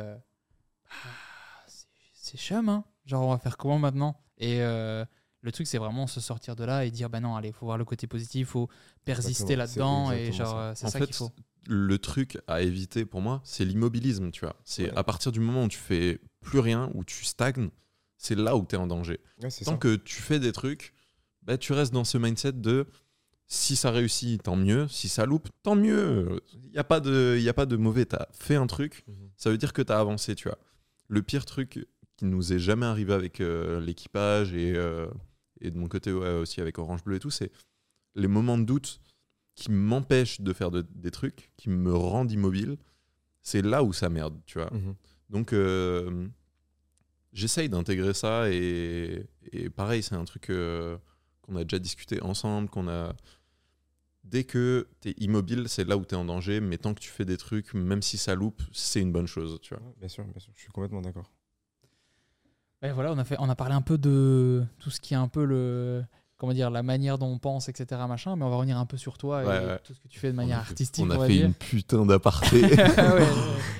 [0.89, 2.83] Ah, c'est- chum, hein.
[3.05, 4.19] Genre, on va faire comment maintenant?
[4.37, 4.59] Et
[5.45, 7.77] le truc, c'est vraiment se sortir de là et dire, bah non, allez, faut voir
[7.77, 8.67] le côté positif, faut
[9.05, 10.11] persister là-dedans.
[10.11, 11.31] Et genre, euh, c'est En ça fait, qu'il faut.
[11.67, 14.55] le truc à éviter pour moi, c'est l'immobilisme, tu vois.
[14.63, 14.97] C'est Ouais.
[14.97, 17.69] à partir du moment où tu fais plus rien, où tu stagnes,
[18.17, 19.19] c'est là où tu es en danger.
[19.41, 19.77] Ouais, Tant ça.
[19.77, 20.93] que tu fais des trucs,
[21.43, 22.87] bah, tu restes dans ce mindset de
[23.47, 24.87] si ça réussit, tant mieux.
[24.87, 26.41] Si ça loupe, tant mieux.
[26.63, 28.07] Il n'y a, pas de- y a pas de mauvais.
[28.07, 29.29] Tu as fait un truc, Mhm.
[29.37, 30.57] ça veut dire que tu as avancé, tu vois.
[31.07, 31.85] Le pire truc
[32.17, 35.05] qui nous est jamais arrivé avec euh, l'équipage et, euh,
[35.61, 37.51] et de mon côté ouais, aussi avec Orange Bleu et tout, c'est
[38.15, 38.99] les moments de doute
[39.55, 42.77] qui m'empêchent de faire de- des trucs, qui me rendent immobile.
[43.41, 44.71] C'est là où ça merde, tu vois.
[44.73, 44.95] Mhm.
[45.29, 46.27] Donc, euh,
[47.33, 50.97] j'essaye d'intégrer ça et, et pareil, c'est un truc euh,
[51.41, 53.15] qu'on a déjà discuté ensemble, qu'on a.
[54.23, 56.99] Dès que tu es immobile, c'est là où tu es en danger, mais tant que
[56.99, 59.83] tu fais des trucs, même si ça loupe, c'est une bonne chose, tu vois.
[59.99, 61.31] Bien sûr, bien sûr, je suis complètement d'accord.
[62.83, 65.17] Ouais, voilà, on a, fait, on a parlé un peu de tout ce qui est
[65.17, 66.03] un peu le.
[66.37, 68.01] Comment dire, la manière dont on pense, etc.
[68.09, 69.79] Machin, mais on va revenir un peu sur toi et Ouais, ouais.
[69.85, 71.05] tout ce que tu fais de manière On a fait- artistique.
[71.07, 71.45] On a fait dire.
[71.45, 72.61] une putain d'aparté.
[72.65, 72.75] Ouais.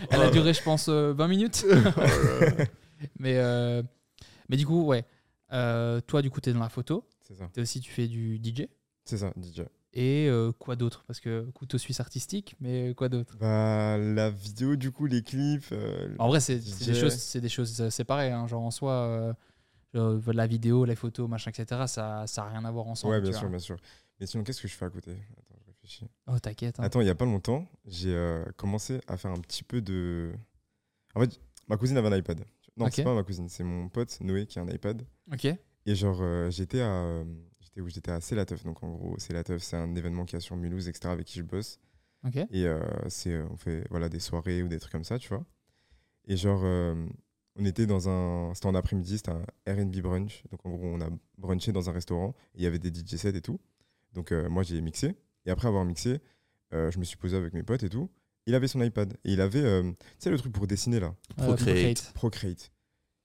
[0.10, 0.32] Elle a Oh.
[0.32, 1.66] duré, je pense, euh, 20 minutes.
[3.20, 3.84] mais, euh,
[4.50, 5.04] mais du coup, ouais.
[5.52, 7.04] Euh, toi, du coup, tu es dans la photo.
[7.28, 7.50] C'est ça.
[7.54, 8.68] Toi aussi, tu fais du DJ.
[9.04, 9.64] C'est ça, DJ.
[9.98, 11.06] Et euh, quoi d'autre?
[11.08, 13.38] Parce que couteau suisse artistique, mais quoi d'autre?
[13.40, 15.72] Bah, la vidéo, du coup, les clips.
[15.72, 18.32] euh, En vrai, c'est des choses, c'est des choses euh, séparées.
[18.32, 18.46] hein.
[18.48, 19.34] Genre en soi, euh,
[19.96, 21.88] euh, la vidéo, les photos, machin, etc.
[21.88, 23.14] Ça, ça a rien à voir ensemble.
[23.14, 23.40] ouais, bien vois.
[23.40, 23.78] sûr, bien sûr.
[24.20, 25.12] Mais sinon, qu'est-ce que je fais à côté?
[25.12, 26.08] Attends, je réfléchis.
[26.28, 26.78] Oh, t'inquiète.
[26.80, 26.84] hein.
[26.84, 30.34] Attends, il y a pas longtemps, j'ai euh, commencé à faire un petit peu de.
[31.16, 32.44] En fait, ma cousine avait un iPad.
[32.76, 35.02] Non, c'est pas ma cousine, c'est mon pote Noé qui a un iPad.
[35.32, 35.46] Ok.
[35.86, 37.24] Et genre, euh, j'étais à.
[37.76, 38.64] J'étais où J'étais à Célateuf.
[38.64, 41.44] Donc, en gros, Célateuf, c'est un événement qui a sur Mulhouse, etc., avec qui je
[41.44, 41.80] bosse.
[42.52, 45.30] Et euh, c'est, euh, on fait voilà, des soirées ou des trucs comme ça, tu
[45.30, 45.46] vois.
[46.28, 46.96] Et genre, euh,
[47.58, 48.54] on était dans un.
[48.54, 50.44] C'était en après-midi, c'était un RB brunch.
[50.52, 52.36] Donc en gros, on a brunché dans un restaurant.
[52.56, 53.60] et Il y avait des DJ sets et tout.
[54.14, 55.16] Donc euh, moi, j'ai mixé.
[55.46, 56.20] Et après avoir mixé,
[56.74, 58.10] euh, je me suis posé avec mes potes et tout.
[58.48, 59.14] Il avait son iPad.
[59.24, 62.12] Et il avait, euh, tu sais, le truc pour dessiner là, Procreate.
[62.14, 62.72] Procreate.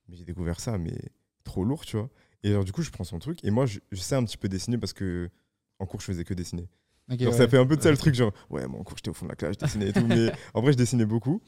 [0.09, 0.97] Mais j'ai découvert ça, mais
[1.45, 2.11] trop lourd, tu vois.
[2.43, 3.45] Et alors, du coup, je prends son truc.
[3.45, 5.31] Et moi, je, je sais un petit peu dessiner parce que
[5.79, 6.69] en cours, je faisais que dessiner.
[7.11, 7.39] Ok, Genre, ouais.
[7.39, 9.15] ça fait un peu de ça le truc, genre, ouais, moi, en cours, j'étais au
[9.15, 11.43] fond de la classe, je dessinais et tout, mais en vrai, je dessinais beaucoup.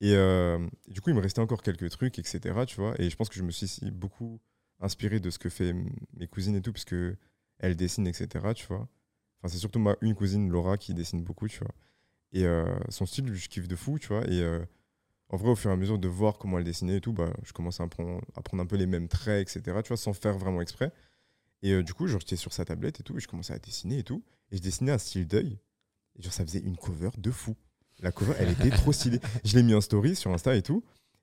[0.00, 2.94] Et euh, du coup, il me restait encore quelques trucs, etc., tu vois.
[3.00, 4.40] Et je pense que je me suis beaucoup
[4.80, 5.74] inspiré de ce que fait
[6.16, 7.16] mes cousines et tout, parce que
[7.58, 8.88] elles dessinent, etc., tu vois.
[9.38, 11.74] Enfin, c'est surtout ma une cousine, Laura, qui dessine beaucoup, tu vois.
[12.32, 14.24] Et euh, son style, je kiffe de fou, tu vois.
[14.28, 14.64] Et euh,
[15.32, 17.32] en vrai, au fur et à mesure de voir comment elle dessinait et tout, bah,
[17.42, 20.12] je commence à prendre, à prendre un peu les mêmes traits, etc., tu vois, sans
[20.12, 20.92] faire vraiment exprès.
[21.62, 23.58] Et euh, du coup, genre, j'étais sur sa tablette et tout, et je commençais à
[23.58, 24.22] dessiner et tout.
[24.50, 25.58] Et je dessinais un style d'œil.
[26.18, 27.56] Et genre, ça faisait une cover de fou.
[28.00, 29.20] La cover, elle était trop stylée.
[29.44, 30.82] Je l'ai mis en story sur Insta et tout.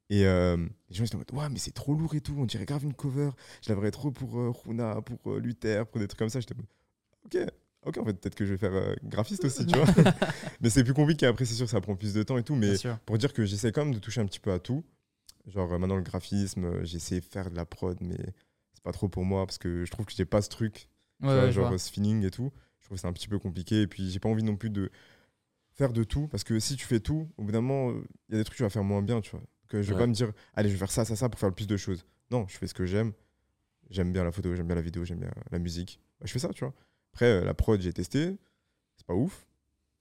[0.10, 0.58] Et euh,
[0.89, 2.34] les gens étaient en mode, ouais, mais c'est trop lourd et tout.
[2.38, 3.32] On dirait grave une cover.
[3.62, 6.39] Je la verrais trop pour euh, Runa, pour Luther, pour des trucs comme ça.
[6.39, 6.56] J'étais
[7.26, 7.38] ok,
[7.86, 9.86] ok, en fait, peut-être que je vais faire euh, graphiste aussi, tu vois.
[10.62, 11.26] mais c'est plus compliqué.
[11.26, 12.56] Après, c'est sûr, ça prend plus de temps et tout.
[12.56, 14.84] Mais pour dire que j'essaie quand même de toucher un petit peu à tout.
[15.48, 18.18] Genre, euh, maintenant, le graphisme, euh, j'ai essayé de faire de la prod, mais
[18.74, 20.89] c'est pas trop pour moi parce que je trouve que j'ai pas ce truc,
[21.22, 22.52] tu Ouais, vois, ouais, je genre ce feeling et tout.
[22.80, 23.82] Je trouve que c'est un petit peu compliqué.
[23.82, 24.89] Et puis, j'ai pas envie non plus de
[25.74, 27.92] faire de tout parce que si tu fais tout, au bout d'un moment,
[28.30, 29.42] il y a des trucs que tu vas faire moins bien, tu vois.
[29.68, 30.00] Que je vais Ouais.
[30.00, 31.78] pas me dire, allez, je vais faire ça, ça, ça pour faire le plus de
[31.78, 32.06] choses.
[32.32, 33.13] Non, je fais ce que j'aime.
[33.89, 36.00] J'aime bien la photo, j'aime bien la vidéo, j'aime bien la musique.
[36.20, 36.74] Bah, je fais ça, tu vois.
[37.13, 38.38] Après, euh, la prod, j'ai testé.
[38.98, 39.45] C'est pas ouf.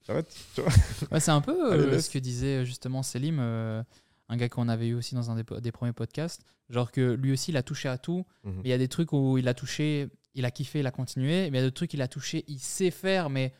[0.05, 0.33] J'arrête.
[1.11, 3.83] Ouais, c'est un peu Allez, euh, ce que disait justement Selim, euh,
[4.27, 6.41] un gars qu'on avait eu aussi dans un des, premiers podcasts.
[6.69, 8.25] Genre que lui aussi, il a touché à tout.
[8.43, 8.53] Mhm.
[8.57, 10.91] Mais il y a des trucs où il a touché, il a kiffé, il a
[10.91, 11.49] continué.
[11.51, 13.53] Mais il y a d'autres trucs qu'il a touché, il sait faire, mais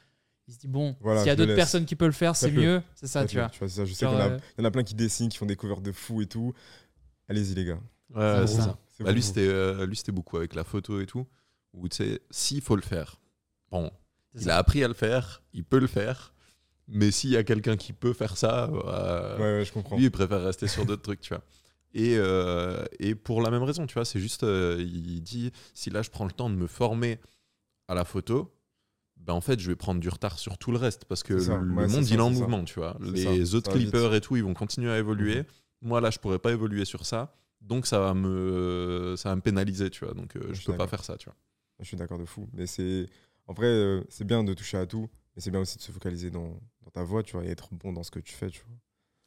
[0.48, 2.52] il se dit bon, Voilà, s'il y a d'autres personnes qui peuvent le faire, c'est
[2.52, 2.82] mieux.
[2.96, 3.50] C'est ça, tu vois.
[3.50, 3.86] Tu vois, c'est ça.
[3.86, 5.38] Je sais qu'il y, en a- euh, il y en a plein qui dessinent, qui
[5.38, 6.54] font des covers de fou et tout.
[7.28, 7.80] Allez-y, les gars.
[8.16, 8.78] Ouais, ça.
[9.00, 11.26] Bah, euh, lui, c'était beaucoup avec la photo et tout.
[11.74, 13.20] Où tu sais, s'il faut le faire,
[13.72, 13.92] bon,
[14.36, 14.56] il ça.
[14.56, 16.34] a appris à le faire, il peut le faire.
[16.92, 19.96] Mais s'il y a quelqu'un qui peut faire ça, euh, Ouais, ouais, je comprends.
[19.98, 21.44] lui, il préfère rester sur d'autres trucs, tu vois.
[21.94, 25.90] Et, euh, et pour la même raison, tu vois, c'est juste, euh, il dit, si
[25.92, 27.20] là, je prends le temps de me former
[27.88, 28.56] à la photo,
[29.18, 31.58] ben en fait, je vais prendre du retard sur tout le reste parce que ça.
[31.58, 32.40] le Ouais, monde, ça, il est en ça.
[32.40, 32.98] mouvement, tu vois.
[33.02, 33.56] Les ça.
[33.58, 35.40] autres clippers et tout, ils vont continuer à évoluer.
[35.40, 35.46] Mhm.
[35.82, 37.36] Moi, là, je pourrais pas évoluer sur ça.
[37.62, 40.14] Donc, ça va me, ça va me pénaliser, tu vois.
[40.14, 41.36] Donc, euh, Je je peux pas faire ça, tu vois.
[41.80, 42.48] Je suis d'accord de fou.
[42.54, 43.08] Mais c'est.
[43.50, 45.10] En vrai, euh, c'est bien de toucher à tout.
[45.36, 47.74] Mais c'est bien aussi de se focaliser dans, dans ta voix, tu vois, et être
[47.74, 48.76] bon dans ce que tu fais, tu vois.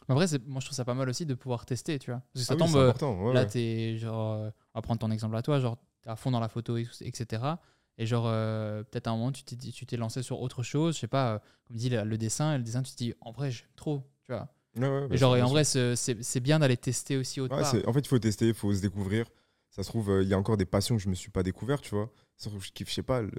[0.08, 2.20] En vrai, moi, je trouve ça pas mal aussi de pouvoir tester, tu vois.
[2.32, 2.76] Parce que ça Ah oui, tombe.
[2.76, 3.46] euh, ouais, là, ouais.
[3.46, 4.32] t'es genre.
[4.32, 6.76] euh, on va prendre ton exemple à toi, genre, t'es à fond dans la photo,
[6.76, 7.60] et- etc.
[7.98, 10.62] Et genre, euh, peut-être à un moment, tu t'es dit- tu t'es lancé sur autre
[10.62, 13.14] chose, je sais pas, comme dit le, le dessin, et le dessin, tu te dis,
[13.20, 14.48] en vrai, j'aime trop, tu vois.
[14.76, 17.54] Ouais, ouais, Et bah, genre, et en bien vrai, c'est bien d'aller tester aussi autre
[17.56, 17.74] Ouais, part.
[17.86, 19.26] en fait, il faut tester, il faut se découvrir.
[19.70, 21.80] Ça se trouve, il y a encore des passions que je me suis pas découvert,
[21.80, 22.10] tu vois.
[22.36, 23.30] Ça se trouve, je kiffe, je sais pas, le...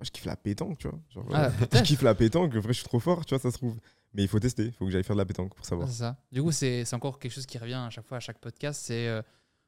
[0.00, 0.98] pas, je kiffe la pétanque, tu vois.
[1.10, 3.38] Genre, Ah, euh, je kiffe la pétanque, en vrai, je suis trop fort, tu vois,
[3.42, 3.76] ça se trouve.
[4.12, 5.88] Mais il faut tester, il faut que j'aille faire de la pétanque pour Ah, savoir.
[5.88, 6.16] c'est ça.
[6.32, 8.80] Du coup, c'est c'est encore quelque chose qui revient à chaque fois, à chaque podcast.
[8.84, 9.22] C'est euh,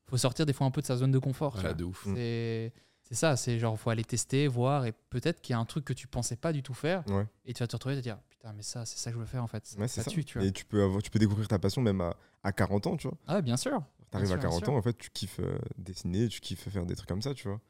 [0.06, 1.56] faut sortir des fois un peu de sa zone de confort.
[1.74, 2.06] de ouf.
[2.06, 2.14] Mm.
[2.16, 3.36] C'est c'est ça.
[3.36, 6.08] C'est genre faut aller tester, voir, et peut-être qu'il y a un truc que tu
[6.08, 8.52] pensais pas du tout faire, Ouais, et tu vas te retrouver et te dire putain,
[8.52, 9.62] mais ça, c'est ça que je veux faire en fait.
[9.78, 10.10] ouais c'est ça ça.
[10.10, 10.46] tue, tu vois.
[10.46, 13.06] Et tu peux, avoir, tu peux découvrir ta passion même à, à 40 ans, tu
[13.06, 13.16] vois.
[13.28, 13.80] Ah, bien sûr.
[14.10, 14.72] T'arrives à sûr, bien 40 sûr.
[14.72, 17.46] ans, en fait, tu kiffes euh, dessiner, tu kiffes faire des trucs comme ça, tu
[17.46, 17.60] vois.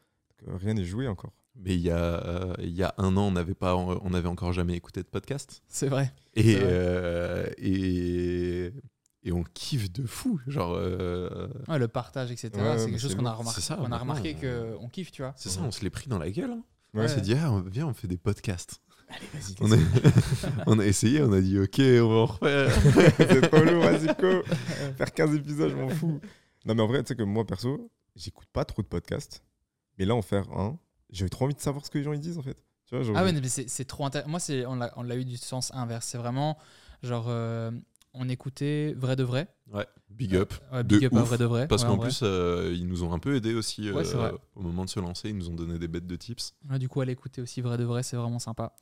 [0.41, 1.33] Donc, euh, rien n'est joué encore.
[1.55, 4.29] Mais il y, a, euh, il y a un an, on n'avait pas, on n'avait
[4.29, 5.63] encore jamais écouté de podcast.
[5.69, 6.13] C'est vrai.
[6.35, 6.61] Et, vrai.
[6.65, 8.73] euh, et,
[9.25, 10.41] et on kiffe de fou.
[10.47, 12.51] Genre, euh, Ouais, le partage, etc.
[12.57, 15.13] Ouais, c'est quelque chose qu'on a remarqué, C'est ça, qu'on a remarqué euh, qu'on kiffe,
[15.13, 15.35] tu vois.
[15.37, 16.51] c'est ça, on se l'est pris dans la gueule.
[16.53, 16.63] hein.
[16.95, 18.81] Ouais, On s'est dit, ah, on- viens, on fait des podcasts.
[19.09, 19.77] Allez, vas-y, On a,
[20.67, 22.73] on a essayé, on a dit, ok, on va en refaire.
[23.19, 24.07] c'est trop lourd, vas-y.
[24.97, 26.19] Faire 15 épisodes, je m'en fous.
[26.65, 29.43] Non, mais en vrai, tu sais que moi, perso, j'écoute pas trop de podcasts.
[29.99, 30.79] Mais là, en faire un,
[31.13, 32.57] j'ai trop envie de savoir ce que les gens ils disent, en fait.
[32.87, 34.29] Tu vois, genre, Ah ouais, mais c'est c'est trop intéressant.
[34.31, 36.07] Moi, c'est- on l'a on l'a eu du sens inverse.
[36.07, 36.59] C'est vraiment
[37.03, 37.71] genre euh,
[38.15, 39.49] on écoutait vrai de vrai.
[39.73, 40.53] Ouais, big up.
[40.73, 41.29] Ouais, De big up à ouf.
[41.29, 41.69] vrai de vrai.
[41.69, 44.63] Parce ouais, qu'en plus, euh, ils nous ont un peu aidés aussi Ouais, euh, au
[44.63, 45.29] moment de se lancer.
[45.31, 46.53] Ils nous ont donné des bêtes de tips.
[46.69, 48.75] Ouais, du coup, aller écouter aussi vrai de vrai, c'est vraiment sympa.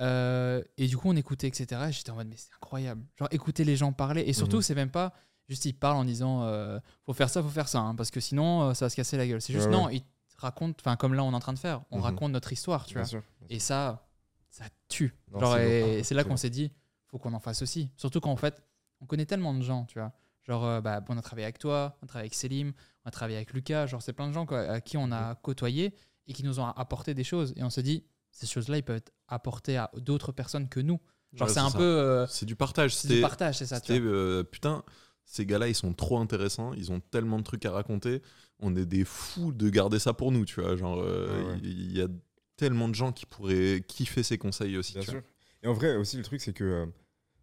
[0.00, 1.88] Euh, et du coup, on écoutait, etc.
[1.88, 3.02] Et j'étais en mode, mais c'est incroyable.
[3.18, 4.22] Genre, écouter les gens parler.
[4.26, 4.62] Et surtout, Mhm.
[4.62, 5.14] c'est même pas
[5.48, 8.18] juste ils parlent en disant, euh, faut faire ça, faut faire ça, hein, parce que
[8.20, 9.40] sinon, euh, ça va se casser la gueule.
[9.40, 10.02] C'est juste, Ouais, non, ils
[10.36, 12.02] te racontent, enfin, comme là, on est en train de faire, on Mhm.
[12.04, 13.08] raconte notre histoire, tu bien vois.
[13.08, 13.22] sûr.
[13.48, 14.06] Et ça,
[14.50, 15.14] ça tue.
[15.32, 16.72] Non, Genre, et c'est là qu'on s'est dit,
[17.06, 17.90] faut qu'on en fasse aussi.
[17.96, 18.62] Surtout qu'en fait,
[19.00, 20.12] on connaît tellement de gens, tu vois.
[20.44, 22.72] Genre, euh, bah, on a travaillé avec toi, on a travaillé avec Selim,
[23.04, 23.86] on a travaillé avec Lucas.
[23.86, 25.36] Genre, c'est plein de gens quoi, à qui on a Mhm.
[25.42, 25.94] côtoyé
[26.28, 27.52] et qui nous ont apporté des choses.
[27.56, 31.00] Et on se dit, ces choses-là, ils peuvent être apportées à d'autres personnes que nous.
[31.32, 31.78] Genre, Ouais, c'est un ça.
[31.78, 31.82] peu.
[31.84, 32.94] euh, C'est du partage.
[32.94, 33.80] c'est du partage, c'est ça.
[33.80, 34.10] tu vois.
[34.12, 34.84] euh, putain,
[35.24, 36.72] ces gars-là, ils sont trop intéressants.
[36.74, 38.22] Ils ont tellement de trucs à raconter.
[38.60, 40.76] On est des fous de garder ça pour nous, tu vois.
[40.76, 41.58] Genre, euh, ouais.
[41.62, 42.08] il y a
[42.56, 44.94] tellement de gens qui pourraient kiffer ces conseils aussi.
[44.94, 45.20] Bien tu vois.
[45.20, 45.28] sûr.
[45.62, 46.86] Et en vrai, aussi, le truc, c'est que euh,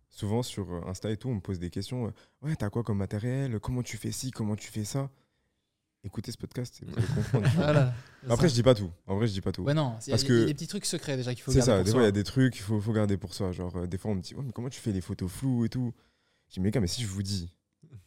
[0.10, 2.08] souvent sur euh, Insta et tout, on me pose des questions.
[2.08, 3.60] euh, ouais, t'as quoi comme matériel?
[3.60, 4.32] Comment tu fais ci?
[4.32, 5.10] Comment tu fais ça?
[6.06, 7.48] Écoutez ce podcast et vous allez comprendre.
[7.56, 7.94] Voilà.
[8.24, 8.48] c'est Après, ça.
[8.50, 8.90] je dis pas tout.
[9.08, 9.64] En vrai, je dis pas tout.
[9.64, 11.44] Ouais, non, il y, a- Parce y a que- des petits trucs secrets déjà qu'il
[11.44, 11.76] faut c'est garder ça.
[11.78, 13.52] pour Des fois, il y a des trucs qu'il faut, faut garder pour soi.
[13.54, 15.64] Genre, euh, des fois, on me dit, ouais, mais comment tu fais les photos floues
[15.66, 15.94] et tout?
[16.50, 17.50] Je dis, mais gars, mais si je vous dis,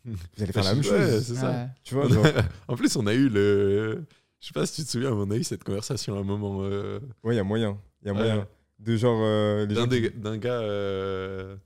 [0.05, 1.25] vous allez faire la même Ouais, chose.
[1.27, 1.51] c'est ça.
[1.51, 1.67] Ouais.
[1.85, 2.25] Tu vois, genre,
[2.69, 4.05] en plus, on a eu le.
[4.41, 6.25] Je sais pas si tu te souviens, mais on a eu cette conversation à un
[6.25, 6.59] moment.
[6.63, 7.79] euh, ouais, il y a moyen.
[8.03, 8.19] Il y a Ouais.
[8.19, 8.49] moyen.
[8.79, 9.89] De genre, euh, les D'un gens.
[9.89, 10.61] qui- des- d'un gars.
[10.61, 11.57] euh,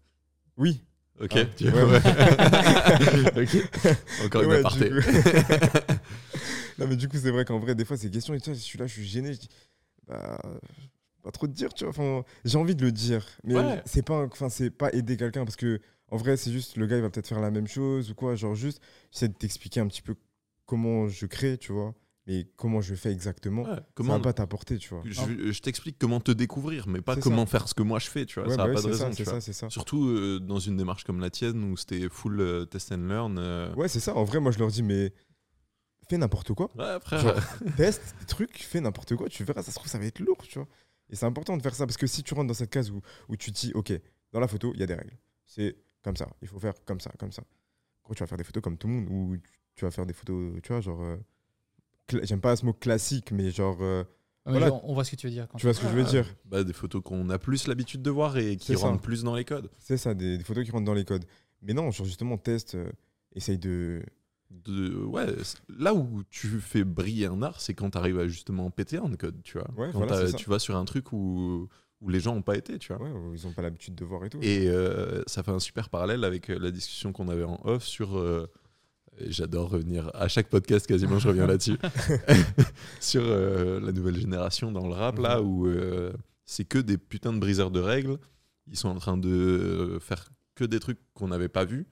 [0.56, 0.80] Oui.
[1.20, 1.72] Ok, Ah, tu ouais.
[1.82, 2.00] ouais.
[3.42, 3.68] Ok.
[4.24, 4.88] Encore une Ouais, aparté.
[4.88, 4.96] coup.
[6.78, 8.54] non, mais du coup, c'est vrai qu'en vrai, des fois, ces questions, et tu vois,
[8.58, 9.34] je suis là, je suis gêné.
[9.34, 9.48] Je dis,
[10.06, 10.40] bah,
[11.22, 11.90] pas trop te dire, tu vois.
[11.90, 13.82] Enfin, j'ai envie de le dire, mais Ouais.
[13.84, 15.80] c'est pas, enfin, c'est pas aider quelqu'un parce que,
[16.10, 18.34] en vrai, c'est juste le gars, il va peut-être faire la même chose ou quoi.
[18.34, 18.80] Genre, juste,
[19.12, 20.14] j'essaie de t'expliquer un petit peu
[20.66, 21.94] comment je crée, tu vois.
[22.26, 25.02] mais comment je fais exactement, Ouais, ça comment va pas t'apporter, tu vois.
[25.04, 27.50] je, je t'explique comment te découvrir, mais pas comment ça.
[27.52, 28.44] faire ce que moi je fais, tu vois.
[28.48, 29.40] Ouais, ça bah a ouais, pas de raison, tu vois.
[29.40, 29.68] ça.
[29.70, 33.36] Surtout euh, dans une démarche comme la tienne où c'était full euh, test and learn.
[33.38, 34.14] euh, Ouais, c'est ça.
[34.14, 35.12] En vrai, moi, je leur dis, mais
[36.08, 36.70] fais n'importe quoi.
[36.76, 37.20] Ouais, frère.
[37.20, 37.40] Genre,
[37.76, 40.38] teste des trucs, fais n'importe quoi, tu verras, ça se trouve, ça va être lourd,
[40.46, 40.68] tu vois.
[41.08, 43.00] Et c'est important de faire ça parce que si tu rentres dans cette case où,
[43.28, 43.92] où tu te dis, ok,
[44.32, 45.16] dans la photo, il y a des règles.
[45.46, 47.42] C'est comme ça, il faut faire comme ça, comme ça.
[48.04, 49.36] Gros, tu vas faire des photos comme tout le monde ou
[49.74, 51.00] tu vas faire des photos, tu vois, genre.
[51.02, 51.16] euh,
[52.22, 53.78] J'aime pas ce mot classique, mais genre.
[53.82, 54.02] euh,
[54.46, 54.68] Ouais, Voilà.
[54.68, 55.46] genre, on voit ce que tu veux dire.
[55.48, 56.26] Quand tu vois ce que je veux dire?
[56.46, 58.78] Bah, des photos qu'on a plus l'habitude de voir et qui ça.
[58.88, 59.70] rentrent plus dans les codes.
[59.78, 61.24] C'est ça, des, des photos qui rentrent dans les codes.
[61.62, 62.90] Mais non, genre justement, teste, euh,
[63.34, 64.02] essaye de.
[64.50, 65.26] De, ouais,
[65.68, 69.14] là où tu fais briller un art, c'est quand tu arrives à justement péter un
[69.14, 69.68] code, tu vois.
[69.76, 71.68] Ouais, quand voilà, tu vas sur un truc où,
[72.00, 73.02] où les gens n'ont pas été, tu vois.
[73.02, 74.38] Ouais, ils ont pas l'habitude de voir et tout.
[74.42, 77.84] Et euh, ça fait un super parallèle avec euh, la discussion qu'on avait en off
[77.84, 78.16] sur.
[78.18, 78.46] euh,
[79.26, 81.76] J'adore revenir à chaque podcast quasiment, je reviens là-dessus.
[83.00, 85.46] sur euh, la nouvelle génération dans le rap, là, Mhm.
[85.46, 85.68] où
[86.46, 88.18] c'est que des putains de briseurs de règles.
[88.66, 91.86] Ils sont en train de faire que des trucs qu'on n'avait pas vus.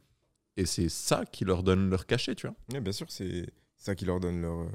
[0.57, 2.57] Et c'est ça qui leur donne leur cachet, tu vois.
[2.73, 4.67] Ouais, bien sûr, c'est ça qui leur donne leur,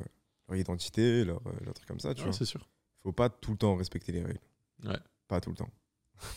[0.47, 2.33] leur identité, leur, leur truc comme ça, tu Ouais, vois.
[2.37, 2.69] c'est sûr.
[3.03, 4.39] Faut pas tout le temps respecter les règles.
[4.85, 4.97] Ouais.
[5.33, 5.69] Pas tout le temps.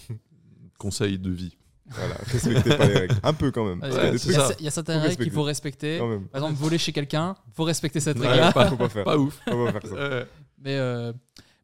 [0.79, 1.57] Conseil de vie.
[1.89, 3.15] Voilà, respectez pas les règles.
[3.23, 3.81] Un peu quand même.
[3.83, 5.07] Ouais, Parce qu'il y a Ouais, des c'est il, y a, y a certaines Faut
[5.09, 5.99] règles qu'il faut respecter.
[5.99, 6.29] quand même.
[6.29, 8.53] Par exemple, voler chez quelqu'un, faut respecter cette Ouais, règle-là.
[8.53, 9.05] pas- Faut pas faire.
[9.05, 9.39] Pas ouf.
[9.47, 9.95] Faut pas faire ça.
[10.09, 10.27] Ouais.
[10.59, 11.13] Mais, euh,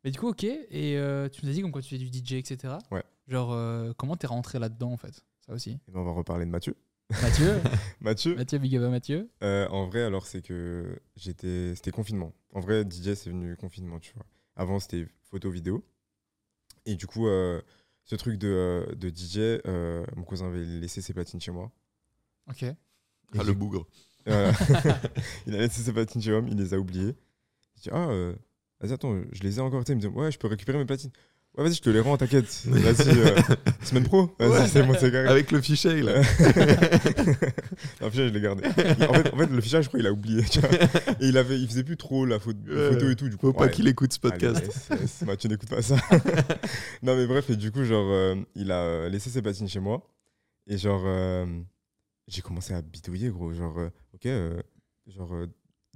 [0.04, 0.44] mais du coup, ok.
[0.44, 2.74] Et euh, tu nous as dit comme quoi tu fais du DJ, etc.
[2.90, 3.02] Ouais.
[3.28, 5.24] Genre, euh, comment t'es rentré là-dedans en fait?
[5.46, 5.70] Ça aussi.
[5.70, 6.76] Et ben, on va reparler de Mathieu.
[7.22, 7.60] Mathieu,
[8.00, 9.30] Mathieu, Mathieu, big up à Mathieu.
[9.42, 11.72] euh, en vrai, alors, c'est que j'étais.
[11.74, 12.32] C'était confinement.
[12.54, 14.24] En vrai, DJ, c'est venu confinement, tu vois.
[14.56, 15.84] Avant, c'était photo, vidéo.
[16.86, 17.60] Et du coup, euh,
[18.04, 21.70] ce truc de, euh, de DJ, euh, mon cousin avait laissé ses platines chez moi.
[22.48, 22.62] Ok.
[22.64, 22.74] Et
[23.38, 23.86] Ah, le bougre.
[24.28, 24.52] Euh,
[25.46, 27.14] il a laissé ses platines chez homme, il les a oubliées.
[27.76, 28.34] Je dis, ah, euh,
[28.80, 29.82] vas-y, attends, je les ai encore.
[29.88, 31.12] Il me dit, ouais, je peux récupérer mes platines.
[31.56, 32.62] Ouais, vas-y, je te les rends, t'inquiète.
[32.66, 33.36] Vas-y, euh,
[33.84, 34.34] semaine pro.
[34.38, 34.68] Vas-y, Ouais.
[34.68, 35.28] c'est bon, c'est carré.
[35.28, 36.22] Avec le fichier, là.
[38.00, 38.66] non, fichier, je l'ai gardé.
[38.66, 40.42] En fait, en fait, le fichier, je crois, il a oublié.
[40.44, 40.70] tu vois.
[41.20, 42.92] Et il, avait, il faisait plus trop la photo, Ouais.
[42.92, 43.28] photo et tout.
[43.28, 43.70] Du coup, Faut pas ouais.
[43.70, 44.66] qu'il écoute ce Allez, podcast.
[44.88, 45.24] laisse, laisse.
[45.24, 45.96] Bah, tu n'écoutes pas ça.
[47.02, 49.80] non, mais bref, et du coup, genre, euh, il a euh, laissé ses platines chez
[49.80, 50.08] moi.
[50.66, 51.44] Et genre, euh,
[52.28, 53.52] j'ai commencé à bidouiller, gros.
[53.52, 53.76] Genre,
[54.14, 54.26] ok,
[55.06, 55.36] genre,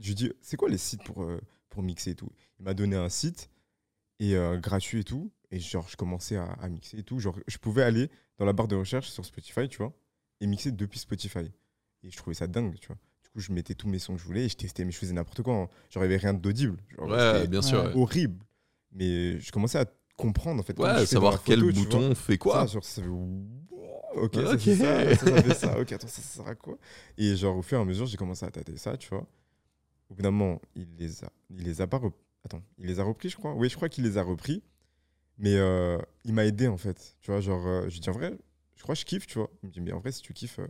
[0.02, 1.26] je lui dis, c'est quoi les sites pour,
[1.70, 2.28] pour mixer et tout?
[2.58, 3.48] Il m'a donné un site
[4.20, 5.30] et gratuit et tout.
[5.50, 7.18] Et genre, je commençais à, à mixer et tout.
[7.20, 9.92] Genre, je pouvais aller dans la barre de recherche sur Spotify, tu vois,
[10.40, 11.50] et mixer depuis Spotify.
[12.02, 12.96] Et je trouvais ça dingue, tu vois.
[13.22, 14.98] Du coup, je mettais tous mes sons que je voulais et je testais, mais je
[14.98, 15.54] faisais n'importe quoi.
[15.54, 15.68] hein.
[15.90, 16.78] Genre, il n'y avait rien d'audible.
[16.98, 17.78] Ouais, c'était bien sûr.
[17.80, 17.86] Ouais.
[17.88, 18.00] ouais.
[18.00, 18.44] horrible.
[18.92, 20.78] Mais je commençais à comprendre, en fait.
[20.78, 22.60] Ouais, savoir quel photo, bouton fait quoi.
[22.66, 23.08] Ça, genre, ça fait...
[24.14, 24.60] Ok, ça, Ok.
[24.60, 25.78] c'est ça, ça, ça fait ça.
[25.80, 26.78] Ok, attends, ça, ça sert à quoi
[27.18, 29.26] Et genre, au fur et à mesure, j'ai commencé à tâter ça, tu vois.
[30.08, 33.00] Au bout d'un moment, il les a, il les a pas rep- Attends, il les
[33.00, 33.54] a repris, je crois.
[33.54, 34.62] Oui, je crois qu'il les a repris.
[35.38, 37.16] Mais euh, il m'a aidé, en fait.
[37.20, 38.32] Tu vois, genre, euh, je lui dis, en vrai,
[38.76, 39.50] je crois que je kiffe, tu vois.
[39.62, 40.66] Il me dit, mais en vrai, si tu kiffes, euh,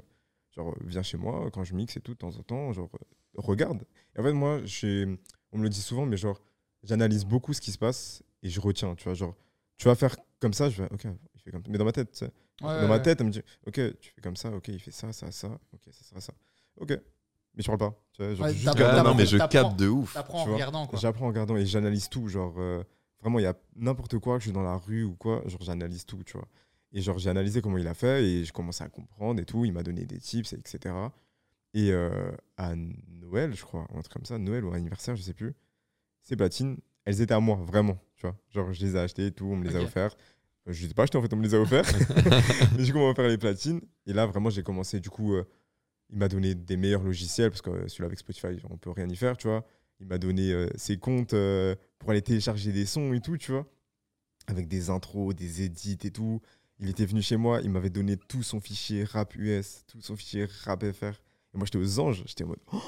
[0.55, 2.98] genre, viens chez moi quand je mixe et tout, de temps en temps, genre, euh,
[3.37, 3.85] regarde.
[4.16, 5.07] Et en fait, moi, j'ai-
[5.52, 6.40] on me le dit souvent, mais genre,
[6.83, 9.14] j'analyse beaucoup ce qui se passe et je retiens, tu vois.
[9.14, 9.35] Genre,
[9.76, 11.70] tu vas faire comme ça, je vais, ok, il fait comme ça.
[11.70, 12.31] Mais dans ma tête, tu sais,
[12.62, 14.90] Ouais, dans ma tête, elle me dit, ok, tu fais comme ça, ok, il fait
[14.90, 16.33] ça, ça, ça, ok, ça sera ça.
[16.79, 16.88] Ok.
[17.55, 18.02] Mais je parle pas.
[18.14, 20.14] Tu vois, genre, Ouais, juste garde- non, mais je capte de ouf.
[20.14, 20.98] T'apprends Tu en regardant quoi.
[20.98, 22.29] J'apprends en regardant et j'analyse tout.
[22.29, 22.83] Genre, euh,
[23.20, 25.62] vraiment, il y a n'importe quoi, que je suis dans la rue ou quoi, genre,
[25.62, 26.48] j'analyse tout, tu vois.
[26.92, 29.64] Et genre, j'ai analysé comment il a fait et je commençais à comprendre et tout.
[29.64, 30.94] Il m'a donné des tips, etc.
[31.74, 35.35] Et euh, à Noël, je crois, un truc comme ça, Noël ou anniversaire, je sais
[35.35, 35.52] plus,
[36.22, 38.37] ces platines, elles étaient à moi, vraiment, tu vois.
[38.50, 40.18] Genre, je les ai achetées et tout, on me les a offertes.
[40.68, 41.94] Euh, Je les ai pas achetées, en fait, on me les a offertes.
[42.76, 43.81] Mais du coup, on m'a offert les platines.
[44.07, 45.44] Et là, vraiment, j'ai commencé, du coup, euh,
[46.11, 49.16] il m'a donné des meilleurs logiciels, parce que celui-là avec Spotify, on peut rien y
[49.16, 49.66] faire, tu vois.
[50.00, 53.52] Il m'a donné euh, ses comptes euh, pour aller télécharger des sons et tout, tu
[53.52, 53.66] vois.
[54.46, 56.40] Avec des intros, des edits et tout.
[56.78, 60.14] Il était venu chez moi, il m'avait donné tout son fichier rap US, tout son
[60.14, 61.04] fichier rap FR.
[61.54, 62.22] Et moi, j'étais aux anges.
[62.26, 62.82] J'étais en mode, oh,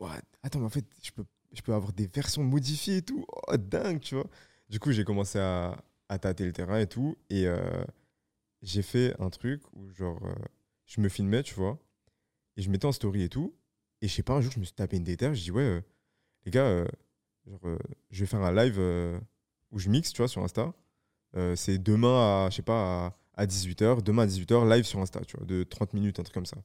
[0.00, 0.22] what?
[0.42, 3.26] Attends, mais en fait, je peux, je peux avoir des versions modifiées et tout?
[3.28, 4.26] Oh, dingue, tu vois.
[4.70, 5.76] Du coup, j'ai commencé à,
[6.08, 7.18] à tâter le terrain et tout.
[7.28, 7.84] Et euh,
[8.62, 10.20] j'ai fait un truc où, genre,
[10.86, 11.78] je me filmais, tu vois.
[12.56, 13.54] Et je mettais en story et tout.
[14.00, 15.34] Et je sais pas, un jour, je me suis tapé une déterre.
[15.34, 15.82] Je dis, ouais,
[16.46, 16.86] les gars, euh,
[17.46, 17.78] genre, euh,
[18.10, 19.18] je vais faire un live euh,
[19.72, 20.72] où je mixe, tu vois, sur Insta.
[21.54, 24.02] C'est demain à, je sais pas, à, 18h.
[24.02, 26.56] Demain à 18h, live sur Insta, tu vois, de 30 minutes, un truc comme ça.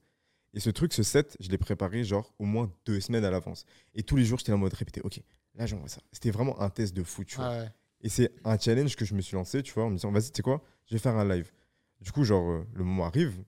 [0.53, 3.65] Et ce truc, ce set, je l'ai préparé genre au moins deux semaines à l'avance.
[3.95, 5.19] Et tous les jours, j'étais en mode répéter, ok,
[5.55, 6.01] là j'envoie ça.
[6.13, 7.47] C'était vraiment un test de fou, tu vois.
[7.47, 7.71] Ah ouais.
[8.01, 10.31] Et c'est un challenge que je me suis lancé, tu vois, en me disant, vas-y,
[10.31, 11.51] tu sais quoi, je vais faire un live.
[11.99, 13.43] Du coup, genre, euh, le moment arrive,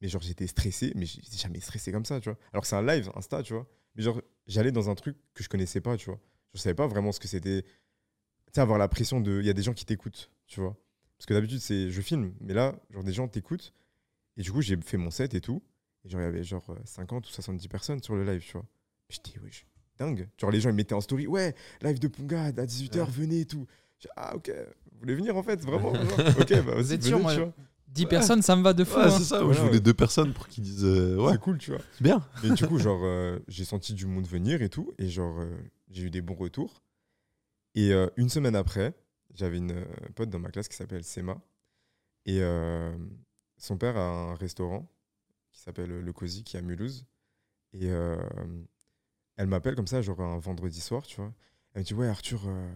[0.00, 2.38] mais genre, j'étais stressé, mais j'étais jamais stressé comme ça, tu vois.
[2.52, 3.66] Alors c'est un live, Insta, tu vois.
[3.96, 6.18] Mais genre, j'allais dans un truc que je connaissais pas, tu vois.
[6.54, 7.62] Je savais pas vraiment ce que c'était.
[7.62, 7.68] Tu
[8.54, 9.40] sais, avoir la pression de.
[9.40, 10.76] Il y a des gens qui t'écoutent, tu vois.
[11.18, 13.72] Parce que d'habitude, c'est je filme, mais là, genre, des gens t'écoutent.
[14.36, 15.62] Et du coup, j'ai fait mon set et tout.
[16.04, 18.64] Et genre, il y avait genre 50 ou 70 personnes sur le live, tu vois.
[19.10, 19.50] Je dis, oui,
[19.98, 20.28] dingue.
[20.38, 23.46] Genre, les gens, ils mettaient en story, ouais, live de Pungad à 18h, venez et
[23.46, 23.66] tout.
[24.16, 24.50] ah, ok,
[24.92, 25.92] vous voulez venir en fait, vraiment
[26.40, 27.34] Ok, bah, Vous êtes sûr, moi,
[27.88, 28.96] 10 personnes, ça me va de fou.
[28.98, 29.10] Ouais, hein.
[29.10, 29.40] c'est ça.
[29.40, 31.80] je voulais deux personnes pour qu'ils disent euh, ouais, C'est cool, tu vois.
[31.92, 32.24] c'est bien.
[32.44, 34.92] Et du coup, genre, euh, j'ai senti du monde venir et tout.
[34.98, 35.56] Et genre, euh,
[35.90, 36.82] j'ai eu des bons retours.
[37.74, 38.94] Et euh, une semaine après,
[39.34, 39.84] j'avais une euh,
[40.14, 41.40] pote dans ma classe qui s'appelle Sema.
[42.26, 42.96] Et euh,
[43.56, 44.90] son père a un restaurant
[45.50, 47.06] qui s'appelle Le Cozy, qui est à Mulhouse.
[47.72, 48.16] Et euh,
[49.36, 51.32] elle m'appelle comme ça, genre un vendredi soir, tu vois.
[51.74, 52.70] Elle me dit Ouais, Arthur, euh,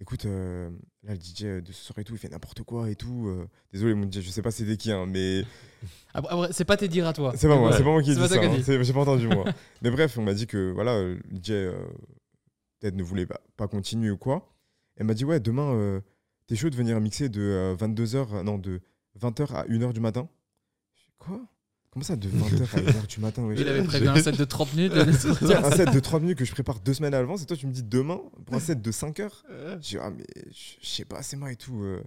[0.00, 0.70] écoute, euh,
[1.04, 3.28] là, le DJ de ce soir et tout, il fait n'importe quoi et tout.
[3.28, 3.46] euh.
[3.72, 5.44] Désolé, mon DJ, je sais pas c'était qui, hein, mais
[6.52, 7.32] c'est pas tes dire à toi.
[7.36, 7.76] c'est pas moi, Ouais.
[7.76, 8.40] c'est pas moi qui ai C'est dit ça.
[8.42, 8.82] hein.
[8.82, 9.44] J'ai pas entendu moi.
[9.82, 11.78] Mais bref, on m'a dit que voilà, euh, le DJ euh,
[12.80, 14.52] peut-être ne voulait pas, pas continuer ou quoi.
[14.96, 16.00] Elle m'a dit ouais, demain
[16.46, 18.80] t'es chaud de venir mixer de 22h non de
[19.20, 20.28] 20h à 1h du matin.
[20.96, 21.40] Je quoi?
[21.90, 24.44] Comment ça de 20h à 1h du matin wesh Il avait prévu un set de
[24.44, 24.92] 30 minutes.
[25.44, 27.56] Tiens, un set de 30 minutes que je prépare deux semaines à l'avance et toi
[27.56, 29.44] tu me dis demain pour un set de 5 heures
[29.80, 31.82] J'ai dit, ah, mais je sais pas, c'est moi et tout.
[31.82, 32.00] euh.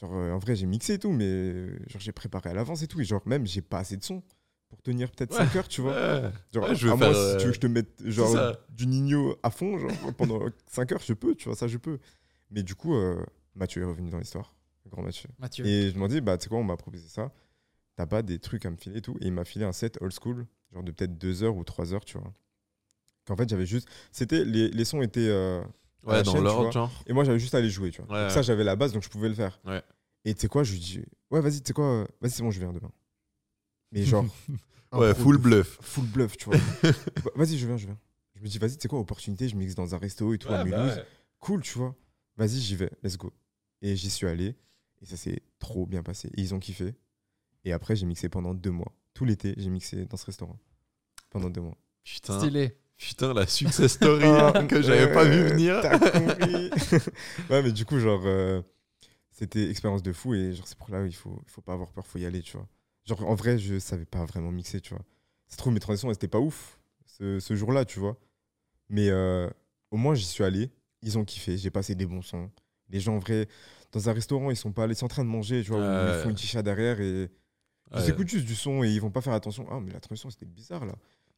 [0.00, 2.80] Genre, euh, en vrai, j'ai mixé et tout, mais euh, genre, j'ai préparé à l'avance
[2.82, 2.98] et tout.
[3.02, 4.22] Et genre, même, j'ai pas assez de son
[4.70, 5.92] pour tenir peut-être 5 heures, tu vois.
[5.92, 6.30] Ouais.
[6.54, 8.56] Genre, Ouais, je veux à moi, si tu veux euh, que je te mette genre,
[8.70, 10.40] du Nino à fond, genre, pendant
[10.70, 11.98] 5 heures, je peux, tu vois, ça, je peux.
[12.50, 13.22] Mais du coup, euh,
[13.54, 14.54] Mathieu est revenu dans l'histoire,
[14.86, 15.28] le grand Mathieu.
[15.38, 15.66] Mathieu.
[15.66, 17.30] Et je m'en dis, bah, tu sais quoi, on m'a proposé ça.
[18.00, 19.18] T'as pas des trucs à me filer et tout.
[19.20, 21.92] Et il m'a filé un set old school, genre de peut-être 2 heures ou 3
[21.92, 22.32] heures, tu vois.
[23.26, 23.88] Qu'en fait, j'avais juste.
[24.10, 24.42] C'était.
[24.42, 25.28] Les, les sons étaient.
[25.28, 25.60] euh,
[26.06, 26.70] à la Ouais, dans chaîne, tu l'ordre, vois.
[26.70, 26.90] genre.
[27.06, 28.10] et moi, j'avais juste à aller jouer, tu vois.
[28.10, 28.34] Ouais, Donc ouais.
[28.34, 29.60] ça, j'avais la base, donc je pouvais le faire.
[29.66, 29.82] Ouais.
[30.24, 32.42] Et tu sais quoi, je lui dis, ouais, vas-y, tu sais quoi, euh, vas-y, c'est
[32.42, 32.90] bon, je viens demain.
[33.92, 34.24] Mais genre.
[34.92, 35.78] Ouais, full bluff.
[35.82, 36.58] Full bluff, tu vois.
[37.24, 37.98] Bah, vas-y, je viens, je viens.
[38.34, 40.48] Je me dis, vas-y, tu sais quoi, opportunité, je mixe dans un resto et tout
[40.48, 40.96] à Ouais, bah Mulhouse.
[40.96, 41.04] ouais.
[41.38, 41.94] Cool, tu vois.
[42.36, 43.32] Vas-y, j'y vais, let's go.
[43.82, 44.56] Et j'y suis allé,
[45.00, 46.26] et ça s'est trop bien passé.
[46.36, 46.94] Et ils ont kiffé.
[47.64, 48.92] Et après, j'ai mixé pendant deux mois.
[49.14, 50.58] Tout l'été, j'ai mixé dans ce restaurant.
[51.30, 51.76] Pendant deux mois.
[52.04, 52.76] Putain, Stylé.
[52.96, 55.80] putain, la success story Ah, que j'avais pas vu venir.
[55.82, 56.70] T'as compris.
[57.50, 58.62] ouais, mais du coup, genre, euh,
[59.30, 61.74] c'était expérience de fou et genre, c'est pour là où il faut, il faut pas
[61.74, 62.66] avoir peur, faut y aller, tu vois.
[63.06, 65.04] Genre, en vrai, je savais pas vraiment mixer, tu vois.
[65.48, 68.16] C'est trop, mes transitions, elles étaient pas ouf ce, ce jour-là, tu vois.
[68.88, 69.48] Mais euh,
[69.90, 70.70] au moins, j'y suis allé.
[71.02, 72.50] Ils ont kiffé, j'ai passé des bons sons.
[72.88, 73.48] Les gens, en vrai,
[73.92, 76.14] dans un restaurant, ils sont pas allés, ils sont en train de manger, tu vois,
[76.16, 77.30] ils font une chicha derrière et
[77.96, 79.66] ils écoutent juste du son et ils vont pas faire attention.
[79.70, 80.94] Ah, mais la transition, c'était bizarre là.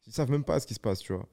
[0.07, 1.29] Ils savent même pas ce qui se passe, tu vois.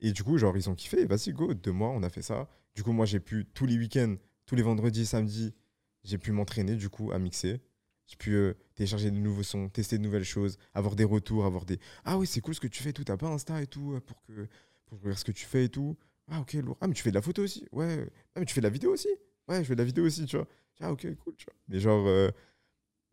[0.00, 1.04] Et du coup, genre, ils ont kiffé.
[1.04, 2.48] Vas-y, go, deux mois, on a fait ça.
[2.74, 4.16] Du coup, moi, j'ai pu, tous les week-ends,
[4.46, 5.54] tous les vendredis, samedis,
[6.02, 7.60] j'ai pu m'entraîner, du coup, à mixer.
[8.06, 11.64] J'ai pu euh, télécharger de nouveaux sons, tester de nouvelles choses, avoir des retours, avoir
[11.64, 13.04] des Ah oui, c'est cool ce que tu fais et tout.
[13.04, 14.46] T'as pas Insta et tout euh, pour que
[14.86, 15.96] pour voir ce que tu fais et tout.
[16.28, 16.76] Ah, ok, lourd.
[16.80, 17.66] Ah, mais tu fais de la photo aussi?
[17.72, 18.06] Ouais.
[18.34, 19.08] Ah, mais tu fais de la vidéo aussi?
[19.48, 20.46] Ouais, je fais de la vidéo aussi, tu vois.
[20.80, 21.54] Ah, ok, cool, tu vois.
[21.68, 22.30] Mais genre, euh,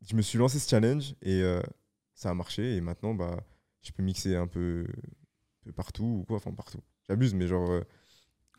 [0.08, 1.62] je me suis lancé ce challenge et euh,
[2.14, 2.76] ça a marché.
[2.76, 3.38] Et maintenant, bah,
[3.82, 4.86] je peux mixer un peu,
[5.76, 6.38] partout ou quoi.
[6.38, 6.80] Enfin, partout.
[7.08, 7.70] J'abuse, mais genre.
[7.70, 7.82] euh,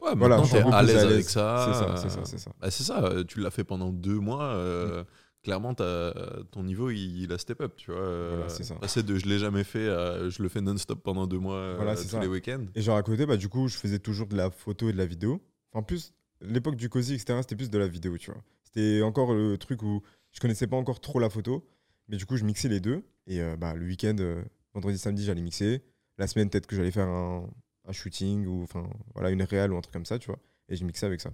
[0.01, 1.65] Ouais, Voilà, maintenant t'es à l'aise avec ça.
[1.69, 2.53] c'est ça, c'est ça, c'est ça.
[2.61, 4.43] bah, ça, euh, tu l'as fait pendant deux mois.
[4.55, 5.05] euh,
[5.45, 8.29] Clairement, ton niveau, il, il a step up, tu vois.
[8.29, 8.75] Voilà, c'est ça.
[8.77, 11.97] Passer de je l'ai jamais fait à je le fais non-stop pendant deux mois Voilà,
[11.97, 12.21] tous ça.
[12.21, 12.65] les week-ends.
[12.77, 14.99] Et genre à côté, bah, du coup, je faisais toujours de la photo et de
[14.99, 15.41] la vidéo.
[15.73, 18.41] En plus, l'époque du COSI, etc., c'était plus de la vidéo, tu vois.
[18.63, 20.01] C'était encore le truc où
[20.33, 21.69] je connaissais pas encore trop la photo.
[22.09, 23.05] Mais du coup, je mixais les deux.
[23.27, 24.43] Et euh, bah, le week-end, euh,
[24.75, 25.85] vendredi, samedi, j'allais mixer.
[26.19, 27.49] La semaine, peut-être que j'allais faire un,
[27.87, 30.39] un shooting ou enfin voilà, une réal ou un truc comme ça, tu vois.
[30.69, 31.31] Et je mixais avec ça.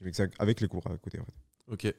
[0.00, 1.32] Je mixais avec les cours à côté, en fait.
[1.68, 1.84] Ok.
[1.84, 1.94] Et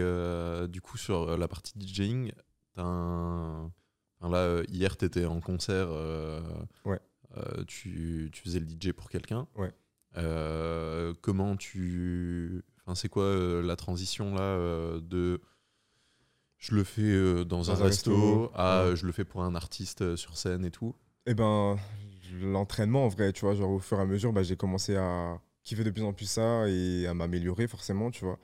[0.00, 2.32] euh, du coup, sur euh, la partie DJing,
[2.74, 3.64] t'as un.
[4.20, 5.88] enfin, là, hier, t'étais en concert.
[6.84, 6.98] Ouais.
[7.66, 9.46] tu, tu faisais le DJ pour quelqu'un.
[9.54, 9.72] Ouais.
[10.16, 12.62] Euh, comment tu.
[12.84, 15.40] Enfin, c'est quoi euh, la transition là euh, de.
[16.62, 18.90] Je le fais euh, dans, un, un resto, resto, à ouais.
[18.90, 20.94] euh, je le fais pour un artiste euh, sur scène et tout.
[21.26, 21.76] Eh ben,
[22.40, 25.40] l'entraînement, en vrai, tu vois, genre au fur et à mesure, bah, j'ai commencé à
[25.64, 28.38] kiffer de plus en plus ça et à m'améliorer forcément, tu vois.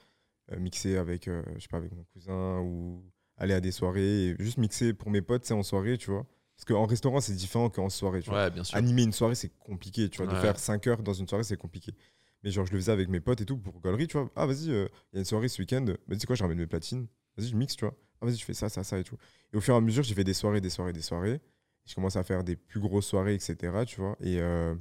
[0.50, 3.04] Euh, mixer avec, euh, je sais pas, avec mon cousin ou
[3.36, 6.26] aller à des soirées et juste mixer pour mes potes, c'est en soirée, tu vois.
[6.56, 8.44] Parce qu'en restaurant, c'est différent qu'en soirée, tu vois.
[8.44, 8.76] Ouais, bien sûr.
[8.76, 10.26] Animer une soirée, c'est compliqué, tu vois.
[10.32, 11.94] De faire 5 heures dans une soirée, c'est compliqué.
[12.42, 14.28] Mais genre, je le faisais avec mes potes et tout pour galerie, tu vois.
[14.34, 15.84] Ah, vas-y, euh, il y a une soirée ce week-end.
[16.08, 17.06] Bah, sais quoi, je ramène mes platines.
[17.36, 17.94] Vas-y, je mixe, tu vois.
[18.20, 19.16] Ah, vas-y, je fais ça, ça, ça et tout.
[19.52, 21.40] Et au fur et à mesure, j'ai fait des soirées, des soirées, des soirées.
[21.86, 23.56] Je commence à faire des plus grosses soirées, etc.
[23.86, 24.16] Tu vois.
[24.20, 24.74] Et, euh,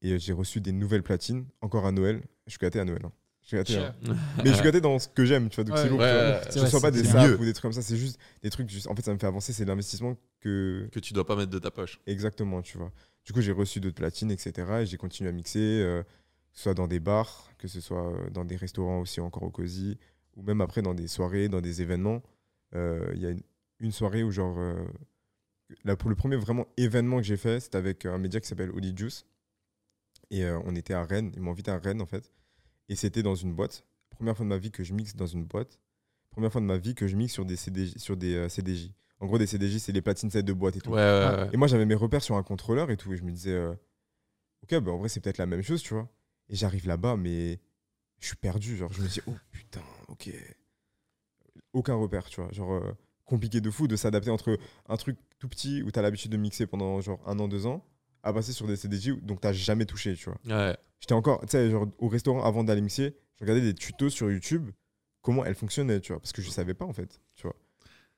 [0.00, 2.22] et j'ai reçu des nouvelles platines, encore à Noël.
[2.46, 3.02] Je suis gâté à Noël.
[3.04, 3.12] hein.
[3.42, 3.76] Je suis gâté.
[3.76, 3.94] hein.
[4.38, 5.64] Mais je suis gâté dans ce que j'aime, tu vois.
[5.64, 5.98] Donc Ouais, c'est lourd.
[6.00, 6.22] ouais, tu vois.
[6.32, 7.82] ouais, c'est je vrai, reçois pas des sapes ou des trucs comme ça.
[7.82, 8.68] C'est juste des trucs.
[8.70, 9.52] juste- En fait, ça me fait avancer.
[9.52, 12.00] C'est l'investissement que, Que tu dois pas mettre de ta poche.
[12.06, 12.92] Exactement, tu vois.
[13.24, 14.52] Du coup, j'ai reçu d'autres platines, etc.
[14.82, 15.58] Et j'ai continué à mixer.
[15.60, 19.20] euh, que ce soit dans des bars, que ce soit euh, dans des restaurants aussi
[19.20, 19.96] encore au COSI,
[20.36, 22.22] ou même après dans des soirées, dans des événements.
[22.74, 23.42] Euh, Il y a une,
[23.80, 24.84] une soirée où, genre, euh,
[25.84, 28.70] là, pour le premier vraiment événement que j'ai fait, c'était avec un média qui s'appelle
[28.70, 29.26] Holy Juice.
[30.30, 32.32] Et euh, on était à Rennes, ils m'ont invité à Rennes en fait.
[32.88, 33.84] Et c'était dans une boîte.
[34.10, 35.78] Première fois de ma vie que je mixe dans une boîte.
[36.30, 38.90] Première fois de ma vie que je mixe sur des, CDJ, sur des euh, CDJ.
[39.20, 40.90] En gros, des CDJ, c'est les platines sets de boîte et tout.
[40.90, 41.50] Ouais, ouais, ouais.
[41.52, 43.12] Et moi, j'avais mes repères sur un contrôleur et tout.
[43.12, 43.74] Et je me disais, euh,
[44.62, 46.08] ok, bah, en vrai, c'est peut-être la même chose, tu vois.
[46.48, 47.60] Et j'arrive là-bas, mais
[48.18, 48.76] je suis perdu.
[48.76, 50.30] Genre, je me dis, oh putain, ok.
[51.72, 52.50] Aucun repère, tu vois.
[52.52, 52.92] Genre, euh,
[53.24, 54.58] compliqué de fou de s'adapter entre
[54.88, 57.66] un truc tout petit où tu as l'habitude de mixer pendant genre un an, deux
[57.66, 57.84] ans,
[58.22, 60.38] à passer sur des CDJ donc t'as jamais touché, tu vois.
[60.46, 60.76] Ouais.
[61.00, 64.30] J'étais encore, tu sais, genre au restaurant avant d'aller mixer, je regardais des tutos sur
[64.30, 64.70] YouTube,
[65.20, 67.56] comment elle fonctionnait, tu vois, parce que je savais pas en fait, tu vois.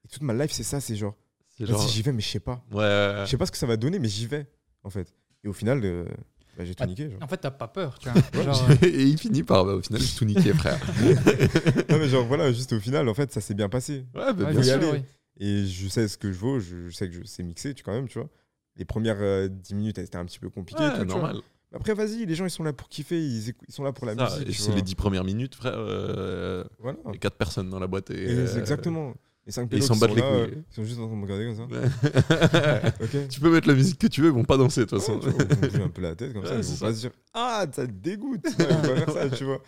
[0.04, 1.14] Et toute ma life, c'est ça, c'est genre,
[1.60, 1.88] genre.
[1.88, 2.64] j'y vais, mais je sais pas.
[2.72, 4.46] Ouais, ouais, Je sais pas ce que ça va donner, mais j'y vais,
[4.82, 5.14] en fait.
[5.44, 6.04] Et au final, euh,
[6.56, 7.10] bah, j'ai tout Ah, niqué.
[7.10, 7.18] Genre.
[7.22, 8.42] En fait, t'as pas peur, tu vois.
[8.42, 8.74] Genre, euh.
[8.86, 10.78] Et il finit par, bah, au final, j'ai tout niqué, frère.
[11.90, 14.04] non, mais genre, voilà, juste au final, en fait, ça s'est bien passé.
[14.14, 14.80] Ouais, bah, ouais, bien sûr.
[14.80, 14.98] sûr, aller.
[14.98, 15.04] oui.
[15.40, 17.92] Et je sais ce que je vaux, je, sais que je sais mixer, tu quand
[17.92, 18.28] même, tu vois.
[18.76, 20.82] Les premières euh, 10 minutes, elles étaient un petit peu compliquées.
[20.82, 21.36] Ouais, tout, normal.
[21.74, 24.30] Après, vas-y, les gens, ils sont là pour kiffer, ils, sont là pour la Ça,
[24.36, 24.48] musique.
[24.48, 25.74] et c'est les 10 premières minutes, frère.
[25.76, 26.98] euh, Voilà.
[27.06, 28.10] Il y a 4 personnes dans la boîte.
[28.10, 29.14] Et, Et euh, exactement.
[29.46, 30.62] Les 5 ils pélos s'en battent sont les là, euh, couilles.
[30.70, 33.28] ils sont juste en train de me regarder comme ça.
[33.28, 35.20] Tu peux mettre la musique que tu veux, ils vont pas danser de toute façon.
[35.62, 36.86] ils vont un peu la tête comme ça, ils vont ça.
[36.86, 39.60] pas se dire Ah, ça te dégoûte, Ouais, ils vont pas faire ça, tu vois.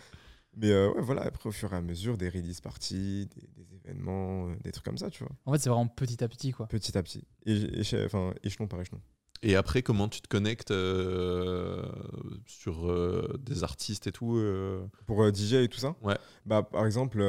[0.59, 3.75] Mais euh, ouais, voilà, après, au fur et à mesure, des release parties, des, des
[3.75, 6.51] événements, euh, des trucs comme ça, tu vois, En fait, c'est vraiment petit à petit,
[6.51, 6.65] quoi.
[6.67, 7.23] petit à petit.
[7.45, 8.99] Et, échelon par échelon.
[9.43, 11.83] Et après, comment tu te connectes euh,
[12.45, 15.95] sur euh, des artistes et tout euh, Pour DJ et tout ça?
[16.01, 16.17] Ouais.
[16.45, 17.19] Bah, par exemple,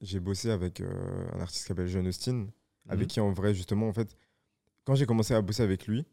[0.00, 2.46] j'ai bossé avec un artiste qui s'appelle Jeune Austin,
[2.88, 3.08] avec Mhm.
[3.08, 4.16] qui, en vrai, justement, en fait,
[4.84, 6.04] quand j'ai commencé à bosser avec lui,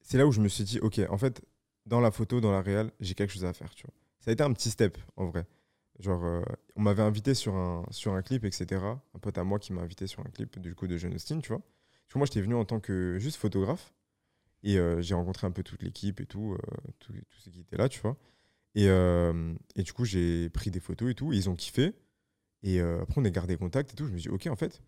[0.00, 1.42] c'est là où je me suis dit, ok, en fait,
[1.86, 3.94] dans la photo, dans la réal, j'ai quelque chose à faire, tu vois.
[4.20, 5.46] Ça a été un petit step, en vrai.
[6.00, 6.42] Genre,
[6.76, 9.00] on m'avait invité sur un, sur un clip, etc.
[9.14, 11.40] Un pote à moi qui m'a invité sur un clip, du coup, de Jeune Austin,
[11.40, 11.60] tu vois.
[12.14, 13.92] Moi, j'étais venu en tant que juste photographe.
[14.62, 16.58] Et euh, j'ai rencontré un peu toute l'équipe et tout, euh,
[16.98, 18.16] tout, tout ce qui était là, tu vois.
[18.74, 21.32] Et, euh, et du coup, j'ai pris des photos et tout.
[21.32, 21.94] et ils ont kiffé.
[22.64, 24.06] Et après, on a gardé contact et tout.
[24.06, 24.82] Je me dis, ok, en fait,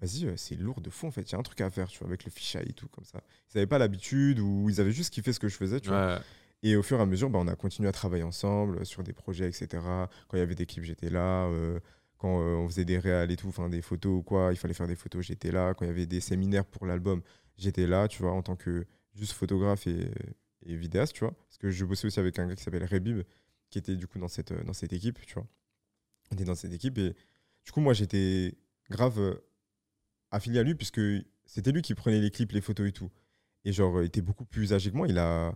[0.00, 1.22] vas-y, c'est lourd de fond, en fait.
[1.22, 3.04] Il y a un truc à faire, tu vois, avec le fichier et tout, comme
[3.04, 3.20] ça.
[3.52, 5.98] Ils n'avaient pas l'habitude ou ils avaient juste kiffé ce que je faisais, tu vois.
[6.62, 9.12] Et au fur et à mesure, bah, on a continué à travailler ensemble sur des
[9.12, 9.68] projets, etc.
[10.28, 11.44] Quand il y avait des clips, j'étais là.
[11.46, 11.78] euh,
[12.18, 14.74] quand euh, on faisait des réals et tout, enfin des photos ou quoi, il fallait
[14.74, 15.72] faire des photos, j'étais là.
[15.74, 17.22] Quand il y avait des séminaires pour l'album,
[17.56, 18.84] j'étais là, tu vois, en tant que
[19.14, 20.10] juste photographe et,
[20.66, 21.32] et vidéaste, tu vois.
[21.46, 23.22] Parce que je bossais aussi avec un gars qui s'appelle Rebib,
[23.70, 25.46] qui était du coup dans cette, dans cette équipe, tu vois.
[26.30, 27.14] On était dans cette équipe et
[27.64, 28.54] du coup, moi, j'étais
[28.90, 29.34] grave euh,
[30.30, 31.00] affilié à lui puisque
[31.44, 33.10] c'était lui qui prenait les clips, les photos et tout.
[33.64, 35.06] Et genre, il était beaucoup plus âgé que moi.
[35.08, 35.54] Il a,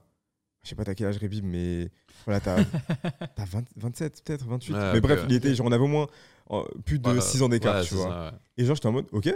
[0.63, 1.91] je sais pas t'as quel âge Rebib, mais
[2.25, 2.65] voilà, t'as
[3.37, 4.73] t'as 20 27 peut-être, 28.
[4.75, 5.27] Ouais, mais bref, ouais.
[5.31, 6.09] il était, genre, on avait au moins
[6.85, 8.09] plus de Ouais, 6 ans d'écart, ouais, tu vois.
[8.09, 8.39] ça, ouais.
[8.59, 9.35] Et genre, j'étais en mode, ok,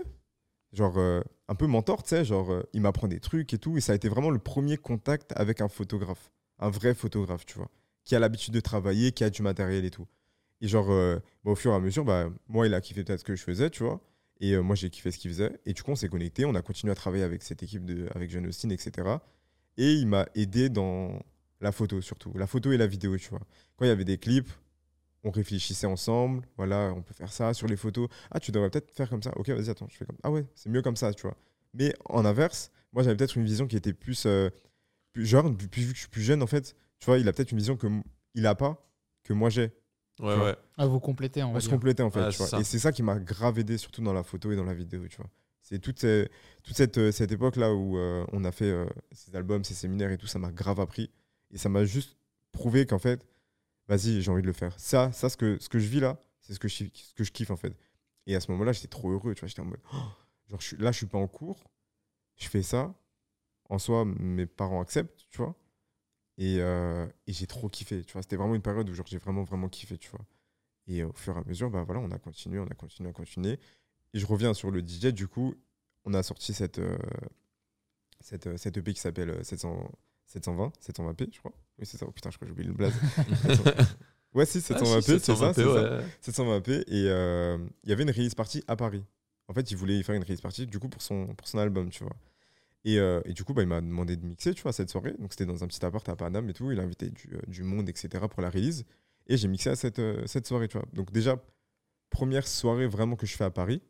[0.73, 3.77] genre euh, un peu mentor, tu sais, genre euh, il m'apprend des trucs et tout.
[3.77, 7.59] Et ça a été vraiment le premier contact avec un photographe, un vrai photographe, tu
[7.59, 7.71] vois,
[8.05, 10.07] qui a l'habitude de travailler, qui a du matériel et tout.
[10.61, 13.21] Et genre, euh, bah, au fur et à mesure, bah, moi, il a kiffé peut-être
[13.21, 14.01] ce que je faisais, tu vois.
[14.41, 15.59] Et moi, j'ai kiffé ce qu'il faisait.
[15.67, 18.09] Et du coup, on s'est connecté, on a continué à travailler avec cette équipe, de,
[18.15, 19.09] avec John Austin, etc.
[19.77, 21.21] Et il m'a aidé dans
[21.61, 22.33] la photo, surtout.
[22.37, 23.41] La photo et la vidéo, tu vois.
[23.77, 24.49] Quand il y avait des clips,
[25.29, 26.47] on réfléchissait ensemble.
[26.57, 28.09] Voilà, on peut faire ça sur les photos.
[28.31, 29.31] Ah, tu devrais peut-être faire comme ça.
[29.37, 31.37] Ok, vas-y, attends, je fais comme Ah ouais, c'est mieux comme ça, tu vois.
[31.75, 34.49] Mais en inverse, moi, j'avais peut-être une vision qui était plus, euh,
[35.13, 35.25] plus
[35.71, 37.59] puis vu que je suis plus jeune, en fait, tu vois, il a peut-être une
[37.59, 37.87] vision que
[38.35, 38.87] il a pas,
[39.25, 39.71] que moi j'ai.
[40.21, 40.57] Ouais, ouais.
[40.77, 41.77] Ah, vous complétez, on va On se dire.
[41.77, 42.21] complétait en fait.
[42.21, 42.47] Ouais, tu c'est vois.
[42.49, 42.61] ça.
[42.61, 45.07] Et c'est ça qui m'a grave aidé, surtout dans la photo et dans la vidéo.
[45.09, 45.29] Tu vois.
[45.63, 46.29] C'est toute, ces-
[46.65, 50.11] toute cette, euh, cette époque-là où euh, on a fait euh, ces albums, ces séminaires
[50.11, 51.11] et tout, ça m'a grave appris.
[51.53, 52.17] Et ça m'a juste
[52.53, 53.25] prouvé qu'en fait,
[53.89, 54.79] vas-y, j'ai envie de le faire.
[54.79, 57.25] Ça, ça ce, que, ce que je vis là, c'est ce, que je ce que
[57.25, 57.77] je kiffe en fait.
[58.27, 59.35] Et à ce moment-là, j'étais trop heureux.
[59.35, 59.49] Tu vois.
[59.49, 59.97] J'étais en mode, oh,
[60.49, 61.71] genre, je suis, là, je suis pas en cours,
[62.37, 62.95] je fais ça.
[63.71, 65.55] En soi, mes parents acceptent, tu vois.
[66.39, 68.05] Et, euh, et j'ai trop kiffé.
[68.05, 68.23] Tu vois.
[68.23, 70.25] C'était vraiment une période où j'ai vraiment, vraiment kiffé, tu vois.
[70.87, 73.11] Et au fur et à mesure, bah voilà, on a continué, on a continué, on
[73.11, 73.61] a continué.
[74.15, 75.55] Et je reviens sur le DJ, du coup,
[76.05, 76.97] on a sorti cette, euh,
[78.21, 79.91] cette, euh, cette EP qui s'appelle euh, 700,
[80.29, 81.53] 720, 720p, je crois.
[81.79, 82.07] Oui, c'est ça.
[82.09, 82.93] Oh, putain, je crois que j'ai oublié le blaze.
[84.35, 85.55] ouais, si, 720p, c'est ça, 720p,
[86.23, 86.45] c'est ça.
[86.45, 86.61] ouais.
[86.61, 86.85] 720p.
[86.87, 89.05] Et euh, il y avait une release party à Paris.
[89.49, 91.91] En fait, il voulait faire une release party, du coup, pour son, pour son album,
[91.91, 92.15] tu vois.
[92.85, 95.15] Et, euh, et du coup, bah, il m'a demandé de mixer, tu vois, cette soirée.
[95.19, 96.71] Donc, c'était dans un petit appart à Paname et tout.
[96.71, 98.25] Il a invité du, euh, du monde, etc.
[98.31, 98.85] pour la release.
[99.27, 100.87] Et j'ai mixé à cette, euh, cette soirée, tu vois.
[100.93, 101.43] Donc, déjà,
[102.11, 103.83] première soirée vraiment que je fais à Paris.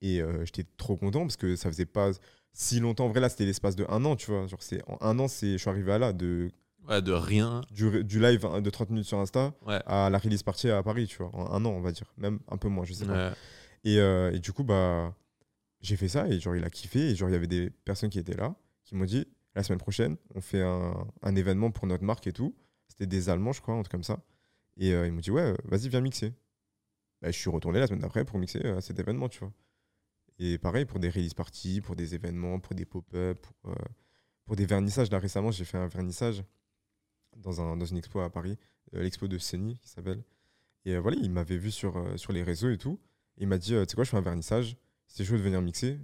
[0.00, 2.10] Et euh, j'étais trop content parce que ça faisait pas
[2.54, 3.04] si longtemps.
[3.04, 4.46] En vrai, là, c'était l'espace de un an, tu vois.
[4.46, 6.12] Genre, c'est, en un an, c'est, je suis arrivé à là.
[6.14, 6.50] De
[6.88, 7.62] Ouais, de rien.
[7.70, 9.80] Du, du live hein, de 30 minutes sur Insta Ouais.
[9.86, 12.12] à la release party à Paris, tu vois, en un an, on va dire.
[12.18, 13.28] Même un peu moins, je sais pas.
[13.30, 13.34] Ouais.
[13.84, 15.14] Et, euh, et du coup, bah,
[15.80, 17.10] j'ai fait ça et genre, il a kiffé.
[17.10, 19.78] Et genre, il y avait des personnes qui étaient là qui m'ont dit la semaine
[19.78, 22.54] prochaine, on fait un, un événement pour notre marque et tout.
[22.88, 24.18] C'était des Allemands, je crois, un truc comme ça.
[24.76, 26.34] Et euh, ils m'ont dit ouais, euh, vas-y, viens mixer.
[27.22, 29.52] Bah, je suis retourné la semaine d'après pour mixer euh, à cet événement, tu vois.
[30.38, 33.76] Et pareil pour des release parties, pour des événements, pour des pop-up, pour, euh,
[34.44, 35.10] pour des vernissages.
[35.10, 36.42] Là, récemment, j'ai fait un vernissage
[37.36, 38.56] dans, un, dans une expo à Paris,
[38.94, 40.22] euh, l'expo de Sony qui s'appelle.
[40.84, 42.98] Et euh, voilà, il m'avait vu sur, sur les réseaux et tout.
[43.38, 44.76] Et il m'a dit, tu sais quoi, je fais un vernissage.
[45.14, 45.98] T'es chaud de venir mixer,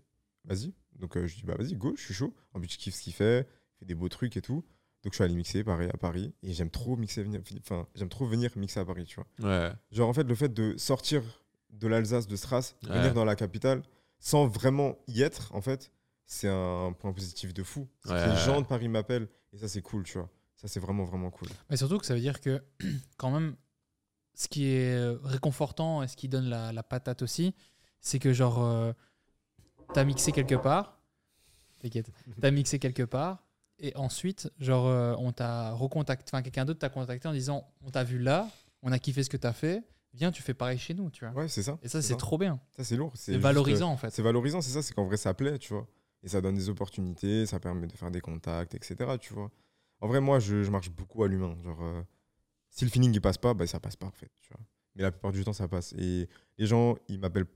[0.45, 0.73] vas-y.
[0.97, 2.33] Donc je dis, bah vas-y, go, je suis chaud.
[2.55, 4.65] En plus, je kiffe ce qu'il fait, il fait des beaux trucs et tout.
[5.03, 6.33] Donc je suis allé mixer, pareil, à Paris.
[6.43, 9.27] Et j'aime trop mixer, venir, enfin, j'aime trop venir mixer à Paris, tu vois.
[9.49, 9.73] Ouais.
[9.91, 11.23] Genre, en fait, le fait de sortir
[11.71, 12.99] de l'Alsace, de Stras, Ouais.
[12.99, 13.83] venir dans la capitale,
[14.21, 15.91] sans vraiment y être, en fait,
[16.27, 17.89] c'est un point positif de fou.
[18.05, 18.29] C'est que Ouais.
[18.29, 20.29] Les gens de Paris m'appellent, et ça, c'est cool, tu vois.
[20.55, 21.49] Ça, c'est vraiment, vraiment cool.
[21.71, 22.63] Mais surtout que ça veut dire que,
[23.17, 23.57] quand même,
[24.35, 27.55] ce qui est réconfortant et ce qui donne la, la patate aussi,
[28.01, 28.93] c'est que, genre, euh,
[29.93, 31.01] t'as mixé quelque part,
[31.81, 32.11] t'inquiète,
[32.41, 33.43] t'as mixé quelque part,
[33.79, 37.91] et ensuite, genre, euh, on t'a recontacté, enfin, quelqu'un d'autre t'a contacté en disant on
[37.91, 38.49] t'a vu là,
[38.83, 39.83] on a kiffé ce que t'as fait,
[40.13, 41.35] viens, tu fais pareil chez nous, tu vois.
[41.35, 41.79] Ouais, c'est ça.
[41.83, 42.61] Et ça, c'est trop bien.
[42.77, 43.13] Ça, c'est lourd.
[43.15, 44.11] C'est juste, valorisant, en fait.
[44.11, 45.87] C'est valorisant, c'est ça, c'est qu'en vrai ça plaît, tu vois.
[46.23, 48.97] Et ça donne des opportunités, ça permet de faire des contacts, etc.
[49.21, 49.51] Tu vois.
[50.01, 51.57] En vrai, moi, je, je marche beaucoup à l'humain.
[51.63, 52.03] Genre, euh,
[52.69, 54.31] si le feeling il passe pas, bah, ça passe pas en fait.
[54.41, 54.61] Tu vois.
[54.95, 55.95] Mais la plupart du temps, ça passe.
[55.95, 57.47] Et les gens, ils m'appellent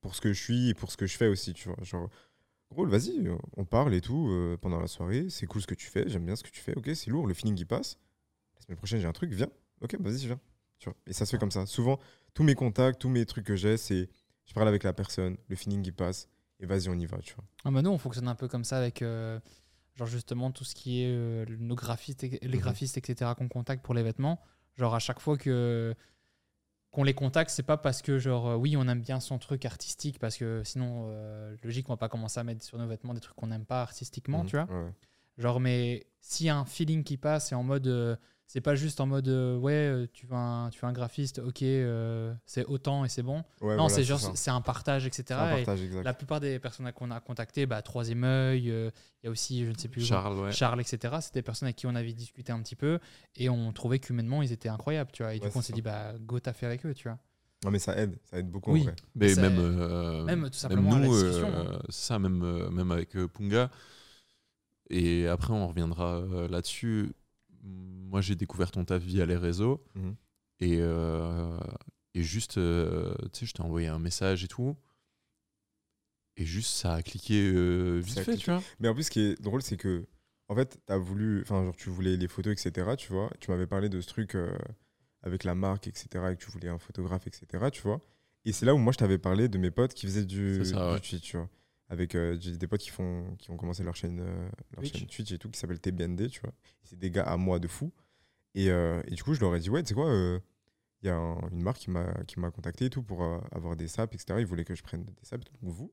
[0.00, 1.76] pour ce que je suis et pour ce que je fais aussi, tu vois.
[1.82, 2.08] Genre,
[2.70, 5.28] gros, vas-y, on parle et tout euh, pendant la soirée.
[5.28, 6.74] C'est cool ce que tu fais, j'aime bien ce que tu fais.
[6.76, 7.98] Ok, c'est lourd, le feeling il passe.
[8.54, 9.50] La semaine prochaine, j'ai un truc, viens.
[9.82, 10.40] Ok, vas-y, viens.
[10.80, 10.96] Tu vois.
[11.06, 11.64] Et ça se fait comme ça.
[11.66, 11.98] Souvent,
[12.34, 14.08] tous mes contacts, tous mes trucs que j'ai, c'est
[14.46, 16.28] je parle avec la personne, le feeling il passe,
[16.58, 17.44] et vas-y, on y va, tu vois.
[17.64, 19.38] Ah bah nous, on fonctionne un peu comme ça avec, euh,
[19.94, 22.62] genre justement, tout ce qui est euh, nos graphistes, et- les Mhm.
[22.62, 24.40] graphistes, etc., qu'on contacte pour les vêtements.
[24.76, 25.94] Genre, à chaque fois que
[26.90, 29.64] qu'on les contacte, c'est pas parce que, genre, euh, oui, on aime bien son truc
[29.64, 33.14] artistique, parce que sinon, euh, logique, on va pas commencer à mettre sur nos vêtements
[33.14, 34.46] des trucs qu'on n'aime pas artistiquement, Mhm.
[34.48, 34.64] tu vois.
[34.66, 34.90] Ouais.
[35.38, 38.18] Genre, mais s'il y a un feeling qui passe, c'est en mode.
[38.52, 41.38] C'est pas juste en mode euh, ouais, euh, tu veux un, tu veux un graphiste,
[41.38, 43.44] ok, euh, c'est autant et c'est bon.
[43.60, 45.38] Ouais, non, voilà, c'est genre, c'est un partage, etc.
[45.40, 48.90] Un partage, la plupart des personnes qu'on a contactées, bah, Troisième œil, euh,
[49.22, 50.50] il y a aussi, je ne sais plus, Charles, ouais.
[50.50, 51.14] Charles, etc.
[51.20, 52.98] C'était des personnes avec qui on avait discuté un petit peu
[53.36, 55.32] et on trouvait qu'humainement, ils étaient incroyables, tu vois.
[55.32, 57.18] Et du coup, on s'est dit, bah, go, t'as fait avec eux, tu vois.
[57.64, 58.80] Non, mais ça aide, ça aide beaucoup Oui.
[58.80, 58.94] en vrai.
[59.14, 61.78] Mais même, euh, même tout simplement la nous, euh, hein.
[61.88, 63.70] c'est ça, même, même avec euh, Punga.
[64.90, 67.12] Et après, on reviendra euh, là-dessus.
[67.62, 69.84] Moi, j'ai découvert ton taf via les réseaux.
[69.94, 70.16] Mhm.
[70.60, 71.58] Et, euh,
[72.14, 74.76] et juste, euh, tu sais, je t'ai envoyé un message et tout.
[76.36, 78.44] Et juste, ça a cliqué euh, vite Ça fait, cliqué.
[78.44, 78.62] tu vois.
[78.78, 80.06] Mais en plus, ce qui est drôle, c'est que,
[80.48, 83.30] en fait, as voulu, enfin, genre, tu voulais les photos, etc., tu vois.
[83.40, 84.36] Tu m'avais parlé de ce truc
[85.22, 88.00] avec la marque, etc., et que tu voulais un photographe, etc., tu vois.
[88.44, 90.86] Et c'est là où moi, je t'avais parlé de mes potes qui faisaient du, ça,
[90.86, 91.00] du ouais.
[91.00, 91.48] Twitch, tu vois.
[91.90, 94.96] Avec euh, des potes qui, font, qui ont commencé leur chaîne, euh, leur Twitch.
[94.98, 96.52] chaîne Twitch et tout, qui s'appelle TBND, tu vois.
[96.84, 97.92] C'est des gars à moi de fou.
[98.54, 100.08] Et, euh, et du coup, je leur ai dit, ouais, tu sais quoi,
[101.02, 103.22] il y a un- une marque qui m'a qui m'a contacté et tout pour
[103.52, 104.38] avoir des saps, etc.
[104.40, 105.92] Ils voulaient que je prenne des saps, donc vous.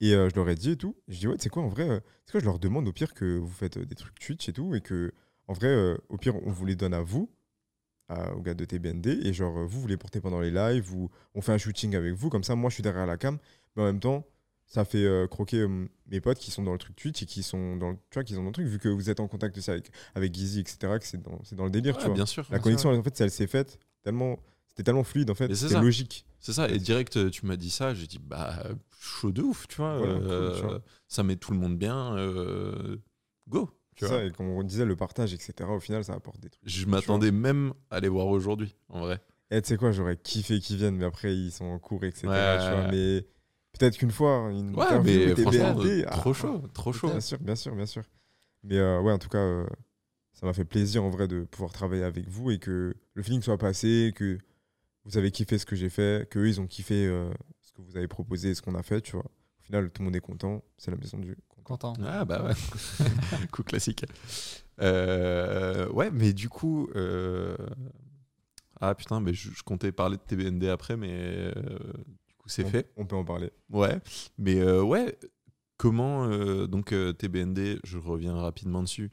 [0.00, 0.96] Et je leur ai dit et tout.
[1.08, 3.12] Je dis, ouais, tu sais quoi, en vrai, c'est quoi, je leur demande au pire
[3.14, 5.12] que vous faites des trucs Twitch et tout, et que,
[5.48, 7.30] en vrai, au pire, on vous les donne à vous,
[8.08, 11.10] à- aux gars de TBND, et genre, vous, vous les portez pendant les lives, ou
[11.34, 13.38] on fait un shooting avec vous, comme ça, moi, je suis derrière la cam,
[13.74, 14.24] mais en même temps,
[14.66, 17.42] ça fait euh, croquer euh, mes potes qui sont dans le truc Twitch et qui
[17.42, 19.28] sont dans le, tu vois, qui sont dans le truc, vu que vous êtes en
[19.28, 22.14] contact aussi avec, avec Gizzy, etc., que c'est dans, dans le délire, tu vois.
[22.14, 22.44] bien sûr.
[22.50, 22.98] La bien connexion, sûr.
[22.98, 24.38] en fait, elle s'est faite tellement.
[24.68, 25.54] C'était tellement fluide, en fait.
[25.54, 26.26] C'était logique.
[26.40, 28.62] C'est ça, et direct, euh, tu m'as dit ça, j'ai dit, bah,
[29.00, 29.96] chaud de ouf, tu vois.
[29.96, 30.82] Voilà, cool, tu vois.
[31.08, 32.14] ça met tout le monde bien.
[33.48, 34.18] go, tu vois.
[34.18, 36.68] ça, et comme on disait, le partage, etc., au final, ça apporte des trucs.
[36.68, 39.20] Je m'attendais même à les voir aujourd'hui, en vrai.
[39.50, 42.26] Et tu sais quoi, j'aurais kiffé qu'ils viennent, mais après, ils sont en cours, etc.
[42.26, 43.24] Ouais, tu vois, mais
[43.78, 47.08] peut-être qu'une fois, une Ouais, interview mais franchement, BND, euh, ah, trop chaud, trop chaud.
[47.08, 48.02] Bien sûr, bien sûr, bien sûr.
[48.64, 49.66] Mais euh, ouais, en tout cas, euh,
[50.32, 53.42] ça m'a fait plaisir en vrai de pouvoir travailler avec vous et que le feeling
[53.42, 54.38] soit passé, que
[55.04, 57.30] vous avez kiffé ce que j'ai fait, qu'eux, ils ont kiffé euh,
[57.62, 59.24] ce que vous avez proposé et ce qu'on a fait, tu vois.
[59.24, 60.62] Au final, tout le monde est content.
[60.78, 61.92] C'est la maison du content.
[61.92, 61.94] Content.
[62.04, 62.52] Ah bah ouais,
[63.50, 64.04] coup classique.
[64.80, 67.56] Euh, ouais, mais du coup, euh,
[68.80, 71.52] ah putain, mais je, je comptais parler de TBND après, mais euh,
[72.46, 72.90] coup c'est On- fait.
[72.96, 73.50] On peut en parler.
[73.70, 73.98] Ouais,
[74.38, 75.18] mais euh, ouais,
[75.76, 79.10] comment euh, donc euh, TBND, je reviens rapidement dessus.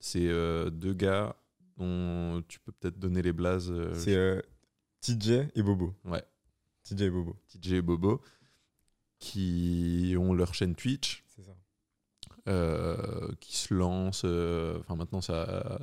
[0.00, 0.28] C'est
[0.72, 1.36] deux gars
[1.76, 3.72] dont tu peux peut-être donner les blazes.
[3.94, 4.42] C'est
[5.00, 5.94] TJ et Bobo.
[6.04, 6.22] Ouais.
[6.84, 7.36] TJ et Bobo.
[7.48, 8.20] TJ et Bobo,
[9.18, 11.24] qui ont leur chaîne Twitch.
[11.28, 11.54] C'est ça.
[13.40, 14.22] qui se lance.
[14.24, 15.78] euh, Enfin, maintenant, ça,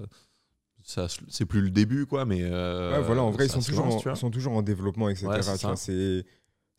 [0.84, 2.42] ça, c'est plus le début, quoi, mais.
[2.44, 5.10] euh, Ouais, voilà, en vrai, ils sont, toujours lance, en, ils sont toujours en développement,
[5.10, 5.28] etc.
[5.28, 5.42] Ouais,
[5.76, 6.26] c'est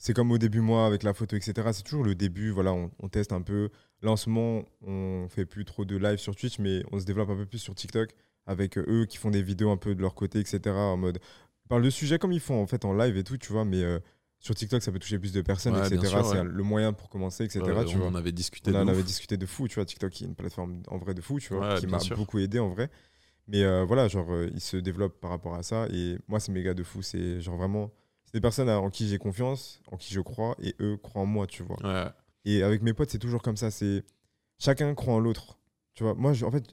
[0.03, 1.53] c'est, comme au début, moi, avec la photo, etc.
[1.73, 2.51] C'est toujours le début.
[2.51, 3.69] Voilà, on, on teste un peu.
[4.03, 7.05] Là, en ce moment, on fait plus trop de live sur Twitch, mais on se
[7.05, 8.11] développe un peu plus sur TikTok
[8.47, 10.61] avec euh, eux qui font des vidéos un peu de leur côté, etc.
[10.75, 11.19] En mode.
[11.65, 13.65] Ils parlent de sujets comme ils font en fait en live et tout, tu vois,
[13.67, 14.01] mais euh,
[14.39, 16.17] sur TikTok, ça peut toucher plus de personnes, Ouais, etc.
[16.25, 16.45] c'est ouais.
[16.45, 17.61] le moyen pour commencer, etc.
[17.87, 18.07] Tu on vois.
[18.09, 18.71] en avait discuté.
[18.71, 18.89] On de en ouf.
[18.95, 19.85] avait discuté de fou, tu vois.
[19.85, 22.71] TikTok est une plateforme en vrai de fou, tu vois, qui m'a beaucoup aidé en
[22.71, 22.91] vrai.
[23.49, 25.87] Mais euh, voilà, genre, euh, ils se développent par rapport à ça.
[25.93, 27.03] Et moi, c'est méga de fou.
[27.03, 27.93] C'est genre vraiment.
[28.31, 31.27] C'est des personnes en qui j'ai confiance, en qui je crois, et eux croient en
[31.27, 31.77] moi, tu vois.
[31.83, 32.09] Ouais.
[32.45, 33.71] Et avec mes potes, c'est toujours comme ça.
[33.73, 34.05] C'est
[34.59, 35.59] chacun croit en l'autre.
[35.95, 36.65] Tu vois, moi, je- en fait,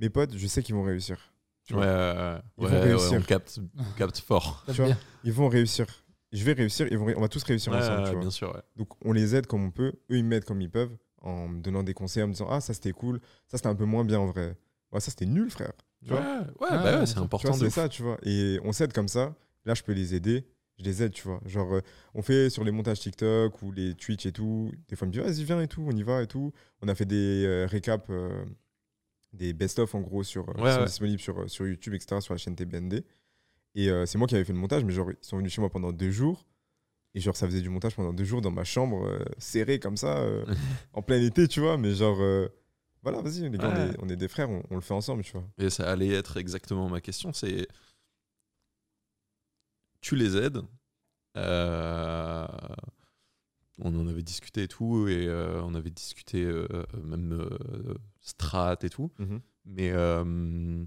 [0.00, 1.16] mes potes, je sais qu'ils vont réussir.
[1.64, 1.86] Tu Ouais, vois.
[2.34, 3.18] ouais, Ils ouais, vont ouais, réussir.
[3.18, 4.64] on capte, on capte fort.
[4.66, 4.94] Tu vois.
[5.24, 5.86] Ils vont réussir.
[6.32, 6.88] Je vais réussir.
[6.90, 7.98] Ils vont ré- On va tous réussir Ouais, ensemble.
[8.00, 8.20] ouais, tu vois.
[8.20, 8.62] bien sûr, ouais.
[8.76, 11.60] Donc on les aide comme on peut, eux ils m'aident comme ils peuvent, en me
[11.60, 14.04] donnant des conseils, en me disant ah ça c'était cool, ça c'était un peu moins
[14.04, 14.56] bien en vrai.
[14.92, 15.72] Ouais, ça c'était nul frère.
[16.04, 18.18] Tu Ouais, vois Ah, bah c'est important vois, de c'est ça, tu vois.
[18.22, 19.34] Et on s'aide comme ça,
[19.64, 20.46] là je peux les aider,
[20.78, 21.40] je les aide, tu vois.
[21.46, 21.80] Genre euh,
[22.14, 25.12] on fait sur les montages TikTok ou les Twitch et tout, des fois ils me
[25.14, 26.52] disent vas-y viens et tout, on y va et tout.
[26.82, 28.44] On a fait des euh, récaps, euh,
[29.32, 30.86] des best-of en gros sur, qui Ouais, sont ouais.
[30.86, 33.04] disponibles sur, sur YouTube, etc., sur la chaîne TBND.
[33.74, 35.68] Et c'est moi qui avais fait le montage, mais genre ils sont venus chez moi
[35.68, 36.46] pendant deux jours.
[37.14, 39.96] Et genre, ça faisait du montage pendant deux jours dans ma chambre, euh, serré comme
[39.98, 40.26] ça,
[40.94, 41.76] en plein été, tu vois.
[41.76, 42.16] Mais genre,
[43.02, 43.90] voilà, vas-y, les gars, on, Ouais.
[43.92, 45.44] est, on est des frères, on, on le fait ensemble, tu vois.
[45.58, 47.68] Et ça allait être exactement ma question, c'est
[50.06, 50.60] tu les aides.
[51.36, 52.46] euh,
[53.78, 56.66] on en avait discuté et tout, et euh, on avait discuté euh,
[57.02, 57.46] même
[58.20, 59.10] strat et tout.
[59.64, 60.84] Mais euh,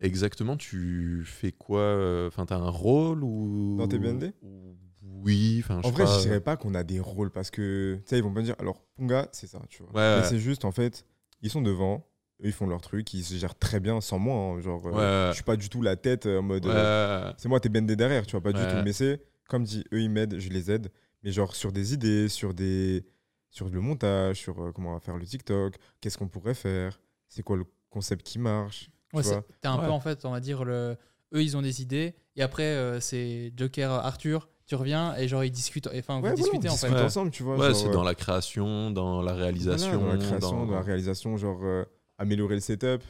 [0.00, 5.88] exactement, tu fais quoi Enfin, t'as un rôle ou Dans TBND ou- Oui, enfin, je
[5.88, 6.16] En vrai, pas.
[6.18, 8.54] je dirais pas qu'on a des rôles parce que, tu sais, ils vont pas dire,
[8.58, 9.92] alors, Punga, c'est ça, tu vois.
[9.92, 10.28] Ouais, Mais ouais.
[10.28, 11.06] c'est juste, en fait,
[11.42, 12.06] ils sont devant,
[12.44, 14.36] eux, ils font leur truc, ils se gèrent très bien sans moi.
[14.56, 16.66] hein, genre, euh, Ouais, je suis pas du tout la tête euh, en mode.
[16.66, 18.76] Ouais, euh, c'est moi, t'es bendé derrière, tu vois, pas du tout.
[18.84, 20.90] Mais c'est, comme dit, eux, ils m'aident, je les aide.
[21.22, 23.04] Mais genre, sur des idées, sur des.
[23.50, 26.98] Sur le montage, sur euh, comment on va faire le TikTok, qu'est-ce qu'on pourrait faire,
[27.28, 28.90] c'est quoi le concept qui marche.
[29.10, 29.32] tu Ouais, vois.
[29.34, 29.84] c'est- t'es un Ouais.
[29.84, 30.96] peu en fait, on va dire, le...
[31.32, 35.44] eux ils ont des idées, et après euh, c'est Joker Arthur, tu reviens et genre
[35.44, 36.86] ils discutent, enfin vous Ouais, voilà, discutez on en fait.
[36.88, 37.04] discute Ouais.
[37.04, 37.56] ensemble, tu vois.
[37.56, 40.66] ouais, genre, c'est euh, dans la création, dans la réalisation, Voilà, dans la création, dans-
[40.66, 41.84] dans la réalisation, genre euh,
[42.18, 43.02] améliorer le setup.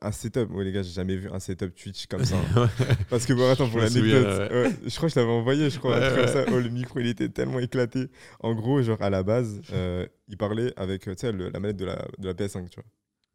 [0.00, 2.36] Un setup, ouais les gars, j'ai jamais vu un setup Twitch comme ça.
[3.10, 5.98] Parce que bon, attends, pour l'anecdote, ouais, je crois que je l'avais envoyé, je crois,
[5.98, 6.44] Ouais, ça.
[6.52, 8.08] Oh, le micro, il était tellement éclaté.
[8.38, 11.58] En gros, genre à la base, euh, il parlait avec, euh, tu sais, le- la
[11.58, 12.84] manette de la, de la PS5, tu vois.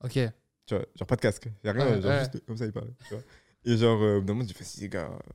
[0.05, 0.13] Ok.
[0.65, 2.19] Tu vois, genre pas de casque, y a rien, Ouais, genre ouais.
[2.19, 3.23] juste comme ça, il parlait, tu vois.
[3.65, 5.31] Et genre, euh, au bout d'un moment, j'ai fait, si les gars, euh,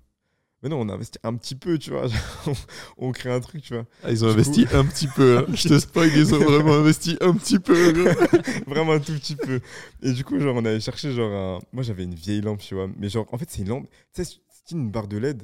[0.62, 2.06] mais non, on investit un petit peu, tu vois,
[2.96, 3.86] on, crée un truc, tu vois.
[4.02, 5.38] Ah, ils ont Du investi un petit peu.
[5.38, 5.46] hein.
[5.54, 7.92] Je te spoil, ils ont vraiment investi un petit peu.
[8.66, 9.60] Vraiment un tout petit peu.
[10.02, 11.58] Et du coup, genre, on allait chercher, genre, un...
[11.72, 12.88] moi j'avais une vieille lampe, tu vois.
[12.96, 15.42] Mais genre, en fait, c'est une lampe, tu sais, c'est une barre de LED,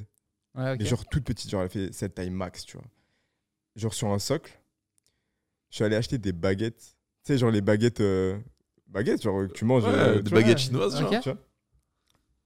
[0.55, 0.77] Ouais, ok.
[0.79, 2.85] mais genre toute petite, genre, elle fait cette taille max, tu vois.
[3.75, 4.57] Genre, sur un socle,
[5.69, 8.37] je suis allé acheter des baguettes, tu sais, genre les baguettes, euh,
[8.87, 9.83] baguettes, genre, que tu manges.
[9.83, 11.11] Ouais, euh, des tu baguettes chinoises, genre.
[11.11, 11.21] Ok.
[11.21, 11.39] tu vois.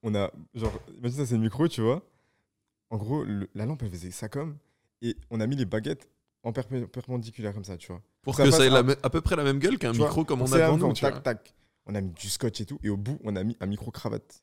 [0.02, 2.02] On a, genre, imagine ça, c'est le micro, tu vois.
[2.90, 4.56] En gros, le- la lampe, elle faisait ça comme,
[5.02, 6.08] et on a mis les baguettes
[6.42, 8.02] en perpé- perpendiculaire comme ça, tu vois.
[8.22, 8.70] Pour Ça que ça ait
[9.02, 10.92] à peu près la même gueule qu'un vois, micro comme on a devant nous.
[10.94, 11.54] tac, tac.
[11.86, 14.42] On a mis du scotch et tout, et au bout, on a mis un micro-cravate.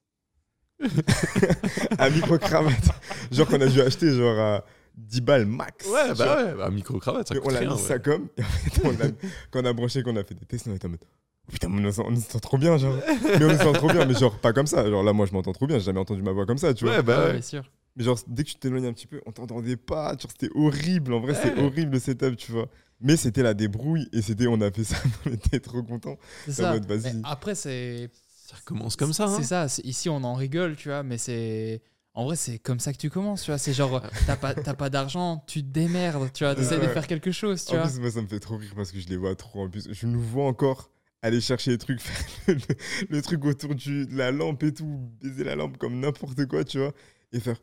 [2.00, 2.90] un micro-cravate.
[3.32, 4.64] Genre qu'on a dû acheter genre à
[4.96, 5.86] 10 balles max.
[5.88, 7.70] Ouais, bah ouais, bah, un micro-cravate, ça Mais coûte on l'a rien.
[7.70, 7.82] mis ouais.
[7.82, 8.28] ça comme.
[8.38, 9.12] Et en fait, on a-
[9.52, 11.00] quand on a branché, qu'on a fait des tests, on était en mode.
[11.04, 12.96] Oh putain, on, se- on se sent trop bien, genre.
[13.24, 14.90] mais on se sent trop bien, mais genre pas comme ça.
[14.90, 16.86] Genre là, moi, je m'entends trop bien, j'ai jamais entendu ma voix comme ça, tu
[16.86, 16.96] vois.
[16.98, 17.32] Ouais, bah Ouais, ouais.
[17.34, 17.64] bien sûr.
[17.98, 20.12] Mais genre, dès que tu t'éloignes un petit peu, on t'entendait pas.
[20.12, 21.14] Genre, c'était horrible.
[21.14, 22.70] En vrai, c'est horrible le setup, tu vois.
[23.02, 26.18] Mais c'était la débrouille et c'était, on a fait ça, on était trop contents.
[26.46, 26.74] C'est ça.
[26.74, 26.86] mode,
[27.26, 28.10] après, c'est.
[28.48, 29.28] Ça commence comme ça.
[29.28, 29.44] C'est hein.
[29.44, 29.68] ça.
[29.68, 31.82] c'est- Ici, on en rigole, tu vois, mais c'est.
[32.14, 33.58] En vrai, c'est comme ça que tu commences, tu vois.
[33.58, 36.56] C'est genre, t'as pas, t'as pas d'argent, tu te démerdes, tu vois.
[36.56, 36.94] T'essaies de Ouais.
[36.94, 37.88] faire quelque chose, tu En vois.
[37.88, 39.64] plus, moi, ça me fait trop rire parce que je les vois trop.
[39.66, 40.90] En plus, je nous vois encore
[41.22, 42.76] aller chercher les trucs, faire le,
[43.10, 46.64] le truc autour du, de la lampe et tout, baiser la lampe comme n'importe quoi,
[46.64, 46.94] tu vois,
[47.34, 47.58] et faire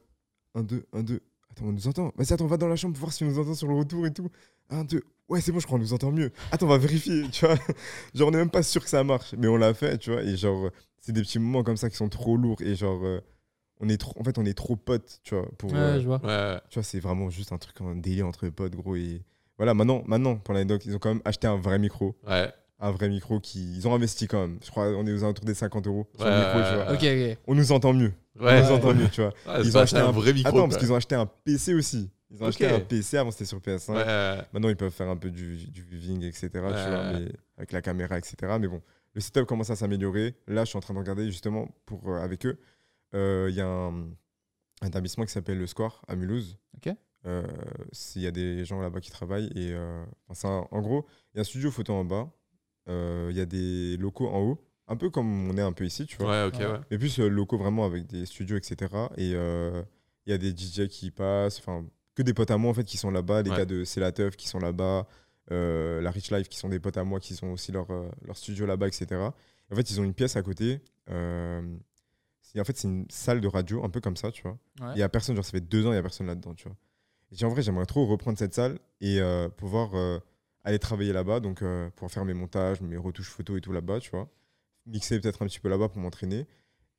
[0.55, 1.21] un, deux, un, deux.
[1.51, 2.13] Attends, on nous entend.
[2.17, 3.75] Vas-y, attends, on va dans la chambre pour voir si on nous entend sur le
[3.75, 4.29] retour et tout.
[4.71, 5.03] Un, deux.
[5.29, 6.33] Ouais, c'est bon, je crois qu'on nous entend mieux.
[6.53, 7.57] Attends, on va vérifier, tu vois.
[8.15, 10.23] Genre, on est même pas sûr que ça marche, mais on l'a fait, tu vois.
[10.23, 13.21] Et genre, c'est des petits moments comme ça qui sont trop lourds et genre, euh,
[13.81, 15.73] on est trop, en fait, on est trop potes, tu vois, pour.
[15.73, 16.21] Ouais, euh, je vois.
[16.25, 16.61] Ouais.
[16.71, 18.97] tu vois, c'est vraiment juste un truc, un délire entre potes, gros.
[18.97, 19.23] Et
[19.57, 22.17] voilà, maintenant, maintenant pour l'anecdote, ils ont quand même acheté un vrai micro.
[22.27, 22.53] Ouais.
[22.81, 23.77] Un vrai micro qui.
[23.77, 24.59] Ils ont investi quand même.
[24.64, 26.75] Je crois on est aux alentours des 50 euros sur le Ouais, micro, ouais, tu
[26.75, 26.91] vois.
[26.93, 27.31] ouais.
[27.31, 27.45] Ok, ok.
[27.47, 28.12] On nous entend mieux.
[28.41, 28.61] Ouais.
[28.61, 29.33] On nous entend mieux, tu vois.
[29.47, 30.49] Ouais, Ils ont acheté un vrai micro.
[30.49, 30.68] Attends, quoi.
[30.68, 32.11] parce qu'ils ont acheté un PC aussi.
[32.31, 33.93] Ils ont acheté un PC, avant c'était sur PS5.
[33.95, 34.43] Ouais.
[34.53, 36.51] Maintenant, ils peuvent faire un peu du, du viewing, etc.
[36.53, 36.62] tu Ouais.
[36.89, 38.37] vois, mais avec la caméra, etc.
[38.61, 40.35] Mais bon, le setup commence à s'améliorer.
[40.49, 42.59] Là, je suis en train de regarder justement pour, euh, avec eux.
[43.14, 43.95] Euh, Il y a un,
[44.83, 46.59] un établissement qui s'appelle Le Square à Mulhouse.
[46.77, 46.93] Ok.
[47.27, 47.47] Euh,
[48.16, 49.51] Il y a des gens là-bas qui travaillent.
[49.55, 52.29] Et, euh, enfin, c'est un- en gros, il y a un studio photo en bas.
[52.89, 54.61] Euh, Il y a des locaux en haut.
[54.87, 56.28] Un peu comme on est un peu ici, tu vois.
[56.30, 56.66] Ouais, ok, Ouais.
[56.66, 56.80] ouais.
[56.91, 58.93] Mais plus euh, locaux vraiment avec des studios, etc.
[59.16, 59.82] Et euh,
[60.26, 62.85] il y a des DJ qui passent, enfin, que des potes à moi en fait
[62.85, 63.57] qui sont là-bas, les Ouais.
[63.57, 65.07] gars de C'est la Teuf qui sont là-bas,
[65.53, 67.87] euh, la Rich Life qui sont des potes à moi qui ont aussi leur,
[68.26, 69.07] leur studio là-bas, etc.
[69.72, 70.80] En fait, ils ont une pièce à côté.
[71.11, 71.62] euh,
[72.57, 74.57] en fait, c'est une salle de radio, un peu comme ça, tu vois.
[74.80, 74.93] Ouais.
[74.95, 76.68] Il y a personne, genre ça fait deux ans, il y a personne là-dedans, tu
[76.68, 76.76] vois.
[77.32, 80.20] Et j'ai- en vrai, j'aimerais trop reprendre cette salle et euh, pouvoir euh,
[80.65, 84.01] aller travailler là-bas, donc euh, pouvoir faire mes montages, mes retouches photos et tout là-bas,
[84.01, 84.29] tu vois.
[84.87, 86.47] Mixer peut-être un petit peu là-bas pour m'entraîner.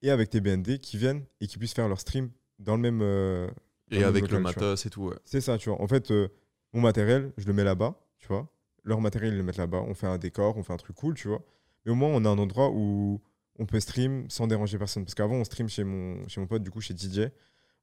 [0.02, 3.00] Et avec tes BND qui viennent et qui puissent faire leur stream dans le même.
[3.02, 3.48] euh,
[3.90, 5.16] dans Et le avec local, le matos et tout, ouais.
[5.26, 5.82] C'est ça, tu vois.
[5.82, 6.28] En fait, euh,
[6.74, 8.48] mon matériel, je le mets là-bas, tu vois.
[8.84, 9.82] Leur matériel, ils le mettent là-bas.
[9.88, 11.42] On fait un décor, on fait un truc cool, tu vois.
[11.86, 13.20] Mais au moins, on a un endroit où
[13.58, 15.06] on peut stream sans déranger personne.
[15.06, 17.30] Parce qu'avant, on stream chez mon, chez mon pote, du coup, chez DJ.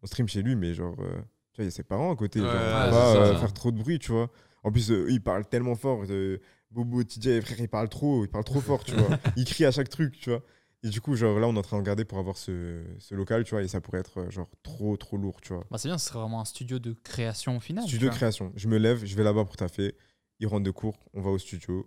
[0.03, 1.15] On stream chez lui, mais genre, tu vois,
[1.59, 2.41] il y a ses parents à côté.
[2.41, 3.17] Ouais, genre, on va ça.
[3.23, 4.31] euh, faire trop de bruit, tu vois.
[4.63, 6.05] En plus, euh, ils parlent tellement fort.
[6.11, 6.39] euh,
[6.71, 9.19] Bobo, DJ, frère, ils parlent trop, ils parlent trop fort, tu vois.
[9.37, 10.43] Ils crient à chaque truc, tu vois.
[10.85, 13.15] Et du coup, genre, là, on est en train de regarder pour avoir ce, ce
[13.15, 13.63] local, tu vois.
[13.63, 15.65] Et ça pourrait être, euh, genre, trop, trop lourd, tu vois.
[15.71, 17.85] Bah, c'est bien, ce serait vraiment un studio de création au final.
[17.85, 18.53] Studio tu de création.
[18.57, 19.95] Je me lève, je vais là-bas pour taffer.
[20.41, 21.87] Ils rentrent de cours, on va au studio.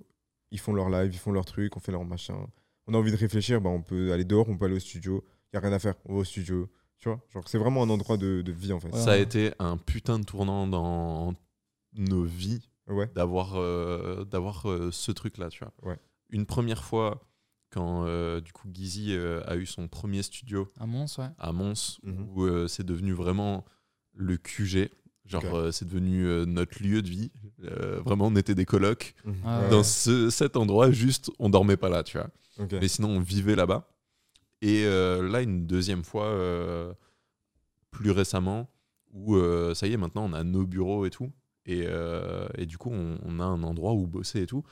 [0.52, 2.38] Ils font leur live, ils font leur truc, on fait leur machin.
[2.88, 5.24] On a envie de réfléchir, bah, on peut aller dehors, on peut aller au studio.
[5.52, 6.70] Il n'y a rien à faire, on va au studio.
[7.00, 8.90] Tu vois Genre, c'est vraiment un endroit de, de vie en fait.
[8.94, 9.00] Ouais.
[9.02, 11.34] Ça a été un putain de tournant dans
[11.98, 13.10] nos vies Ouais.
[13.16, 15.98] d'avoir euh, d'avoir euh, ce truc là tu vois Ouais.
[16.30, 17.20] une première fois
[17.72, 18.68] quand euh, du coup
[19.10, 21.30] euh, a eu son premier studio À Mons, ouais.
[21.40, 22.28] à Mons Mhm.
[22.30, 23.66] où euh, c'est devenu vraiment
[24.14, 24.92] le QG
[25.26, 27.32] genre euh, c'est devenu euh, notre lieu de vie
[27.64, 29.36] Euh, vraiment on était des colocs Mhm.
[29.44, 29.70] Ah ouais.
[29.72, 32.30] dans ce- cet endroit juste on dormait pas là tu vois
[32.80, 33.90] mais sinon on vivait là-bas.
[34.62, 36.94] Et euh, là, une deuxième fois, euh,
[37.92, 38.70] plus récemment,
[39.12, 41.32] où euh, ça y est, maintenant on a nos bureaux et tout.
[41.66, 44.64] Et, euh, et du coup, on, on a un endroit où bosser et tout.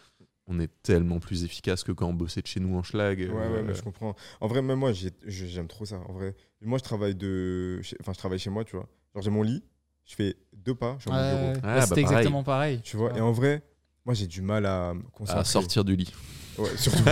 [0.45, 3.19] On est tellement plus efficace que quand on bossait de chez nous en schlag.
[3.19, 4.13] Ouais, euh, ouais, mais je comprends.
[4.41, 4.91] En vrai, même moi,
[5.25, 6.01] j'aime trop ça.
[6.07, 8.87] En vrai, moi, je travaille de, chez- enfin, je travaille chez moi, tu vois.
[9.15, 9.63] Genre, j'ai mon lit,
[10.05, 11.21] je fais deux pas, je suis bureau.
[11.21, 11.53] ouais.
[11.57, 12.01] Ah, Bah, bah, C'était pareil.
[12.17, 12.81] exactement pareil.
[12.83, 13.17] Tu vois.
[13.17, 13.63] Et en vrai,
[14.05, 15.39] moi, j'ai du mal à concentrer.
[15.39, 16.11] à sortir du lit.
[16.59, 17.03] Ouais, surtout.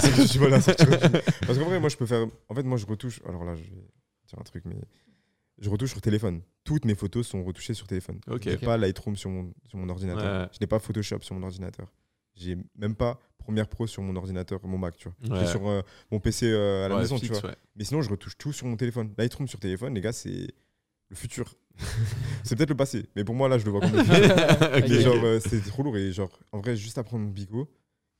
[0.00, 1.20] C'est que j'ai du mal à sortir du lit.
[1.46, 2.26] Parce qu'en vrai, moi, je peux faire.
[2.48, 3.22] En fait, moi, je retouche.
[3.26, 4.76] Alors là, je vais dire un truc, mais
[5.58, 6.42] je retouche sur téléphone.
[6.64, 8.20] Toutes mes photos sont retouchées sur téléphone.
[8.26, 10.42] Je n'ai pas Lightroom sur mon, sur mon ordinateur.
[10.42, 10.48] Ouais.
[10.52, 11.92] Je n'ai pas Photoshop sur mon ordinateur.
[12.34, 15.36] J'ai même pas Premiere Pro sur mon ordinateur, mon Mac, tu vois.
[15.36, 15.44] Ouais.
[15.44, 17.54] J'ai sur euh, mon PC euh, à la Ouais, maison, tu vois.
[17.76, 19.12] Mais sinon, je retouche tout sur mon téléphone.
[19.18, 20.48] Lightroom sur téléphone, les gars, c'est
[21.10, 21.54] le futur.
[22.42, 24.14] c'est peut-être le passé, mais pour moi, là, je le vois comme le futur.
[24.76, 25.00] Ok, Et ok.
[25.02, 25.96] genre, euh, c'est trop lourd.
[25.96, 27.68] Et genre, en vrai, juste à prendre mon bigot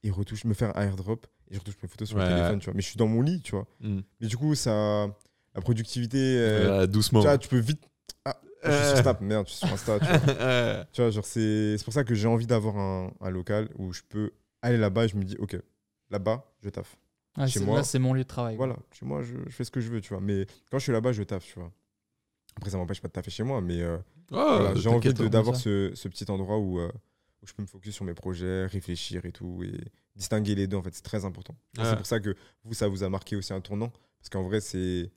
[0.03, 2.66] et retouche, me faire un airdrop et je retouche mes photos sur le téléphone, tu
[2.66, 2.74] vois.
[2.74, 3.66] Mais je suis dans mon lit, tu vois.
[3.80, 4.01] Mm.
[4.20, 5.07] Mais du coup, ça.
[5.55, 6.18] La productivité.
[6.18, 7.20] euh, Euh, doucement.
[7.20, 7.82] tu vois, tu peux vite.
[8.24, 10.18] Ah, je suis sur Snap, merde, je suis sur Insta, tu vois.
[10.92, 13.92] Tu vois, genre, c'est c'est pour ça que j'ai envie d'avoir un, un local où
[13.92, 14.32] je peux
[14.62, 15.57] aller là-bas et je me dis, ok,
[16.11, 16.96] là-bas, je taffe.
[17.46, 18.57] Chez c'est- moi- Là, c'est mon lieu de travail.
[18.57, 20.20] Voilà, chez moi, je, je fais ce que je veux, tu vois.
[20.20, 21.72] Mais quand je suis là-bas, je taffe, tu vois.
[22.57, 23.98] Après, ça m'empêche pas de taffer chez moi, mais euh,
[24.30, 25.28] Oh, voilà, j'ai envie hein.
[25.28, 26.90] d'avoir ce, ce petit endroit où, euh,
[27.42, 29.80] où je peux me focus sur mes projets, réfléchir et tout, et
[30.16, 31.55] distinguer les deux, en fait, c'est très important.
[31.76, 32.34] C'est pour ça que
[32.64, 35.11] vous, ça vous a marqué aussi un tournant, parce qu'en vrai, c'est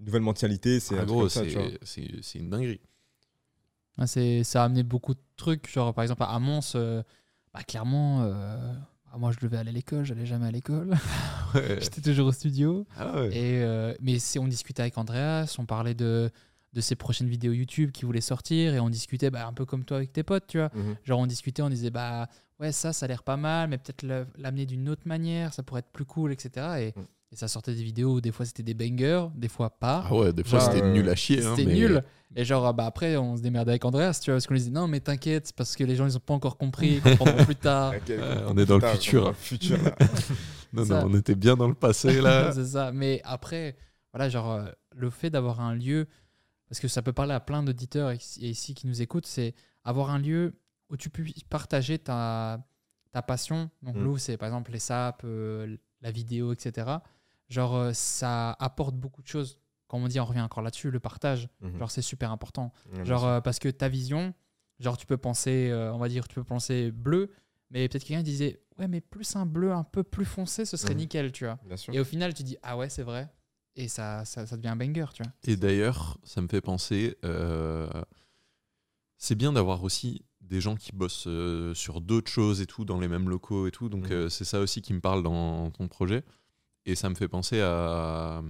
[0.00, 1.50] une nouvelle mentalité, c'est Ah, un c'est
[1.82, 2.80] c'est- c'est une dinguerie.
[4.06, 5.70] C'est- ça a amené beaucoup de trucs.
[5.70, 7.02] Genre, par exemple, à Mons, euh,
[7.52, 8.72] bah, clairement, euh,
[9.12, 10.90] bah, moi, je devais aller à l'école, j'allais jamais à l'école.
[11.54, 11.78] Ouais.
[11.80, 12.86] J'étais toujours au studio.
[12.96, 13.28] Ah ouais.
[13.36, 16.30] Et, euh, mais c'est- on discutait avec Andreas, on parlait de,
[16.72, 19.84] de ses prochaines vidéos YouTube qui voulaient sortir, et on discutait bah, un peu comme
[19.84, 20.70] toi avec tes potes, tu vois.
[20.74, 20.96] Mhm.
[21.04, 22.28] Genre, on discutait, on disait, bah
[22.60, 25.64] ouais, ça, ça a l'air pas mal, mais peut-être le- l'amener d'une autre manière, ça
[25.64, 26.66] pourrait être plus cool, etc.
[26.94, 27.04] Et, Mm.
[27.32, 30.04] Et ça sortait des vidéos où des fois c'était des bangers, des fois pas.
[30.06, 31.44] Ah ouais, des fois c'était euh, nul à chier.
[31.44, 32.04] hein, C'était mais- nul.
[32.36, 34.70] Et genre, bah après, on se démerdait avec Andreas, tu vois, parce qu'on lui disait,
[34.70, 37.44] non, mais t'inquiète, c'est parce que les gens, ils ont pas encore compris, ils comprendront
[37.44, 37.92] plus tard.
[38.46, 39.22] On est dans le futur.
[39.24, 39.96] dans le futur, là.
[40.72, 41.00] Non, Ça.
[41.02, 42.52] non, on était bien dans le passé là.
[42.52, 42.92] c'est ça.
[42.92, 43.76] Mais après,
[44.12, 46.06] voilà, genre, euh, le fait d'avoir un lieu,
[46.68, 49.54] parce que ça peut parler à plein d'auditeurs ici- et ici qui nous écoutent, c'est
[49.82, 50.54] avoir un lieu
[50.88, 52.64] où tu peux partager ta,
[53.10, 53.70] ta passion.
[53.82, 54.02] Donc, Mm.
[54.04, 56.86] nous, c'est par exemple les saps, euh, la vidéo, etc.
[57.50, 59.58] Genre, euh, ça apporte beaucoup de choses.
[59.88, 61.48] Comme on dit, on revient encore là-dessus, le partage.
[61.60, 61.78] Mhm.
[61.78, 62.72] Genre, c'est super important.
[63.04, 64.32] Genre, euh, parce que ta vision,
[64.78, 67.30] genre, tu peux penser, euh, on va dire, tu peux penser bleu,
[67.70, 70.94] mais peut-être quelqu'un disait, ouais, mais plus un bleu un peu plus foncé, ce serait
[70.94, 71.00] Mhm.
[71.00, 71.58] nickel, tu vois.
[71.64, 71.92] Bien sûr.
[71.92, 73.28] Et au final, tu dis, ah ouais, c'est vrai.
[73.74, 75.32] Et ça, ça, ça devient un banger, tu vois.
[75.44, 77.88] Et d'ailleurs, ça me fait penser, euh,
[79.16, 82.98] c'est bien d'avoir aussi des gens qui bossent euh, sur d'autres choses et tout, dans
[82.98, 83.88] les mêmes locaux et tout.
[83.88, 84.12] Donc, Mhm.
[84.12, 86.24] euh, c'est ça aussi qui me parle dans ton projet.
[86.86, 88.42] Et ça me fait penser à,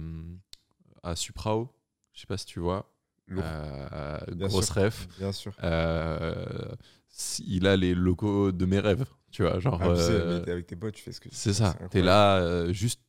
[1.03, 1.69] à Suprao.
[2.13, 2.91] Je sais pas si tu vois.
[3.39, 4.83] Euh, Bien grosse sûr.
[4.83, 5.07] ref.
[5.17, 5.53] Bien sûr.
[5.63, 6.75] Euh,
[7.45, 9.05] il a les locaux de mes rêves.
[9.31, 9.79] Tu vois, genre.
[9.81, 11.75] Ah, tu sais, euh, avec tes potes, tu fais ce que tu c'est ça.
[11.89, 13.01] T'es là, euh, juste.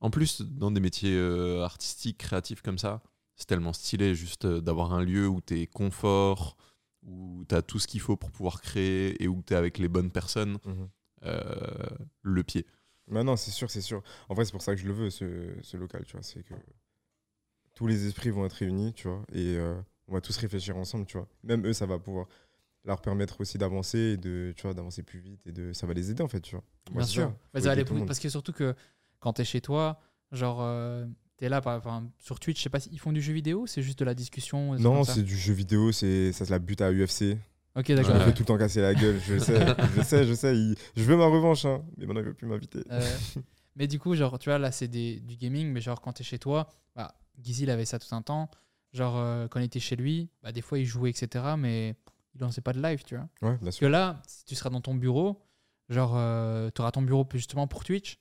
[0.00, 1.20] En plus, dans des métiers
[1.62, 3.02] artistiques, créatifs comme ça,
[3.36, 6.56] c'est tellement stylé juste d'avoir un lieu où t'es confort,
[7.02, 10.10] où t'as tout ce qu'il faut pour pouvoir créer et où t'es avec les bonnes
[10.10, 10.56] personnes.
[10.64, 10.88] Mhm.
[12.22, 12.64] le pied.
[13.10, 14.02] Mais non, c'est sûr, c'est sûr.
[14.28, 16.22] En vrai, c'est pour ça que je le veux, ce, ce local, tu vois.
[16.22, 16.54] C'est que
[17.74, 21.06] tous les esprits vont être réunis, tu vois, et euh, on va tous réfléchir ensemble,
[21.06, 21.26] tu vois.
[21.42, 22.26] Même eux, ça va pouvoir
[22.84, 25.94] leur permettre aussi d'avancer et de, tu vois, d'avancer plus vite et de, ça va
[25.94, 26.64] les aider en fait, tu vois.
[26.90, 27.34] Moi, Bien sûr.
[27.54, 27.60] ça.
[27.60, 28.74] Ça va plus- parce que surtout que
[29.18, 30.00] quand t'es chez toi,
[30.32, 31.06] genre, euh,
[31.36, 33.98] t'es là, par, sur Twitch, je sais pas s'ils font du jeu vidéo, c'est juste
[33.98, 34.78] de la discussion.
[34.78, 37.38] Non, c'est du jeu vidéo, c'est ça se la bute à UFC.
[37.76, 38.14] Ok, Je d'accord.
[38.14, 38.24] me Ouais.
[38.26, 39.66] fais tout le temps casser la gueule, je sais,
[39.96, 40.56] je sais, je sais.
[40.56, 42.80] il- Je veux ma revanche, hein, mais maintenant il veut plus m'inviter.
[42.90, 43.00] Euh,
[43.76, 46.24] mais du coup, genre, tu vois, là, c'est des- du gaming, mais genre, quand t'es
[46.24, 48.50] chez toi, bah, Gizzy, il avait ça tout un temps.
[48.92, 51.94] Genre, euh, quand il était chez lui, bah, des fois, il jouait, etc., mais
[52.34, 53.28] il lançait pas de live, tu vois.
[53.42, 53.86] Ouais, bien Parce sûr.
[53.86, 55.40] que là, si tu seras dans ton bureau,
[55.88, 56.10] genre,
[56.74, 58.18] tu auras ton bureau justement pour Twitch,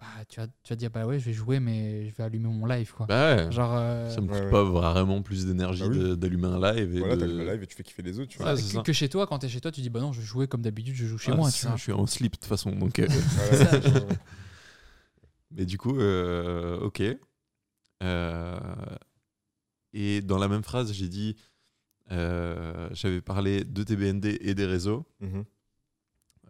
[0.00, 2.48] bah, tu, vas, tu vas dire, bah ouais, je vais jouer, mais je vais allumer
[2.48, 3.06] mon live, quoi.
[3.06, 4.50] Bah ouais, genre, euh, ça me coûte ouais, ouais.
[4.50, 6.16] pas vraiment plus d'énergie Bah oui.
[6.16, 6.96] d'allumer un live.
[6.96, 7.20] Et Voilà, de...
[7.20, 8.48] t'as le live et tu fais kiffer les autres, tu vois.
[8.48, 8.82] Ouais, que, c'est ça.
[8.82, 10.62] que chez toi, quand t'es chez toi, tu dis, bah non, je vais jouer comme
[10.62, 11.76] d'habitude, je joue chez Ah, moi, ça, vois.
[11.76, 12.70] Je suis en slip de toute façon.
[12.72, 13.06] Donc, euh,
[13.52, 13.80] ça.
[15.50, 17.02] Mais du coup, euh, ok.
[18.02, 18.58] Euh,
[19.92, 21.36] et dans la même phrase, j'ai dit,
[22.12, 25.04] euh, j'avais parlé de TBND et des réseaux.
[25.20, 25.44] Mhm.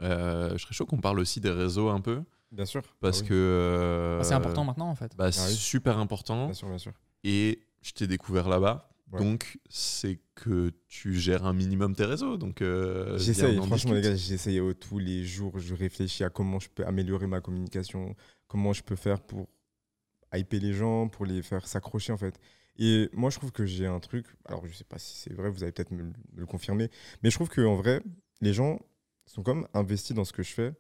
[0.03, 2.23] Euh, je serais chaud qu'on parle aussi des réseaux un peu,
[2.53, 2.83] Bien sûr.
[3.01, 3.29] parce Ah oui.
[3.29, 5.15] que euh, Bah, c'est important maintenant, en fait.
[5.17, 5.55] bah, c'est Ah oui.
[5.55, 6.47] super important.
[6.47, 6.93] Bien sûr, bien sûr.
[7.25, 8.87] Et je t'ai découvert là-bas.
[9.13, 9.19] Ouais.
[9.19, 12.37] Donc, c'est que tu gères un minimum tes réseaux.
[12.37, 15.59] Donc, euh, J'essaye, en franchement, les gars, j'essaye euh, tous les jours.
[15.59, 18.15] Je réfléchis à comment je peux améliorer ma communication,
[18.47, 19.49] comment je peux faire pour
[20.33, 22.39] hyper les gens, pour les faire s'accrocher, en fait.
[22.79, 24.27] Et moi, je trouve que j'ai un truc.
[24.45, 26.89] Alors, je sais pas si c'est vrai, vous allez peut-être me, le- me le confirmer.
[27.23, 28.01] Mais je trouve qu'en vrai,
[28.41, 28.79] les gens
[29.27, 30.73] sont comme investis dans ce que je fais.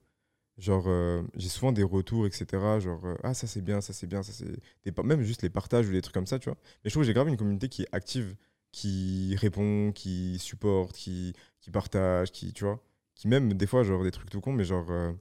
[0.60, 2.46] Genre, euh, j'ai souvent des retours, etc.
[2.80, 5.02] Genre, euh, ah, ça c'est bien, ça c'est bien, ça c'est.
[5.02, 6.58] Même juste les partages ou des trucs comme ça, tu vois.
[6.84, 8.36] Mais je trouve que j'ai grave une communauté qui est active,
[8.70, 12.78] qui répond, qui supporte, qui, qui partage, qui, tu vois.
[13.14, 15.12] Qui même, des fois, genre des trucs tout cons, mais genre, euh,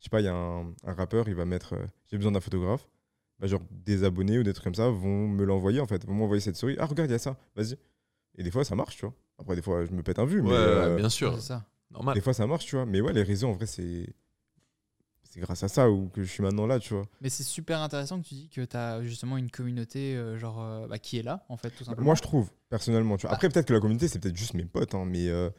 [0.00, 2.32] je sais pas, il y a un, un rappeur, il va mettre, euh, j'ai besoin
[2.32, 2.88] d'un photographe.
[3.38, 6.06] Bah, genre, des abonnés ou des trucs comme ça vont me l'envoyer, en fait.
[6.06, 6.76] Vont m'envoyer cette story.
[6.78, 7.76] Ah, regarde, il y a ça, vas-y.
[8.38, 9.14] Et des fois, ça marche, tu vois.
[9.38, 10.50] Après, des fois, je me pète un vu, mais.
[10.50, 11.38] Ouais, euh, bien sûr.
[11.40, 11.66] Ça.
[11.90, 12.14] Normal.
[12.14, 12.86] des fois, ça marche, tu vois.
[12.86, 14.06] Mais ouais, les réseaux, en vrai, c'est.
[15.36, 17.04] C'est grâce à ça ou que je suis maintenant là, tu vois.
[17.20, 20.62] Mais c'est super intéressant que tu dis que tu as justement une communauté euh, genre
[20.62, 22.06] euh, bah, qui est là en fait tout simplement.
[22.06, 23.18] Moi, je trouve, personnellement.
[23.18, 23.32] Tu vois.
[23.32, 23.34] Bah.
[23.36, 25.50] Après, peut-être que la communauté, c'est peut-être juste mes potes, hein, mais euh,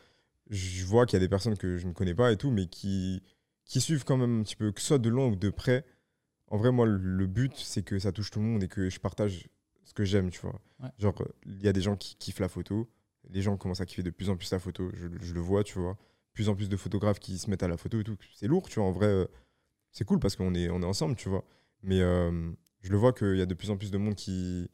[0.49, 2.65] je vois qu'il y a des personnes que je ne connais pas et tout, mais
[2.65, 3.21] qui,
[3.65, 5.86] qui suivent quand même un petit peu, que ce soit de loin ou de près.
[6.47, 8.99] En vrai, moi, le- but, c'est que ça touche tout le monde et que je
[8.99, 9.47] partage
[9.84, 10.59] ce que j'aime, tu vois.
[10.82, 10.89] Ouais.
[10.97, 11.13] Genre,
[11.45, 12.89] il y a des gens qui kiffent la photo.
[13.30, 14.89] Les gens commencent à kiffer de plus en plus la photo.
[14.95, 15.97] Je, je le vois, tu vois.
[16.34, 18.17] Plus en plus de photographes qui se mettent à la photo et tout.
[18.34, 18.88] C'est lourd, tu vois.
[18.88, 19.28] En vrai,
[19.97, 21.43] c'est cool parce qu'on est, on est ensemble, tu vois.
[21.81, 24.69] Mais euh, je le vois qu'il y a de plus en plus de monde qui,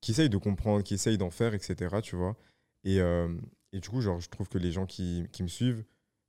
[0.00, 1.96] qui essaye de comprendre, qui essaye d'en faire, etc.
[2.00, 2.36] Tu vois.
[2.84, 3.28] Et, euh,
[3.72, 5.84] et du coup, genre, je trouve que les gens qui, qui me suivent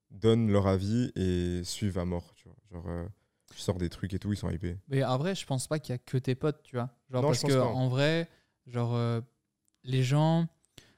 [0.09, 2.34] donnent leur avis et suivent à mort.
[2.34, 2.57] Tu vois.
[2.72, 3.05] Genre, euh,
[3.53, 4.78] je sors des trucs et tout, ils sont hypés.
[4.88, 6.89] Mais en vrai, je pense pas qu'il y a que tes potes, tu vois.
[7.11, 7.65] Genre Non, parce que pas.
[7.65, 8.28] en vrai,
[8.65, 9.22] genre euh,
[9.84, 10.47] les gens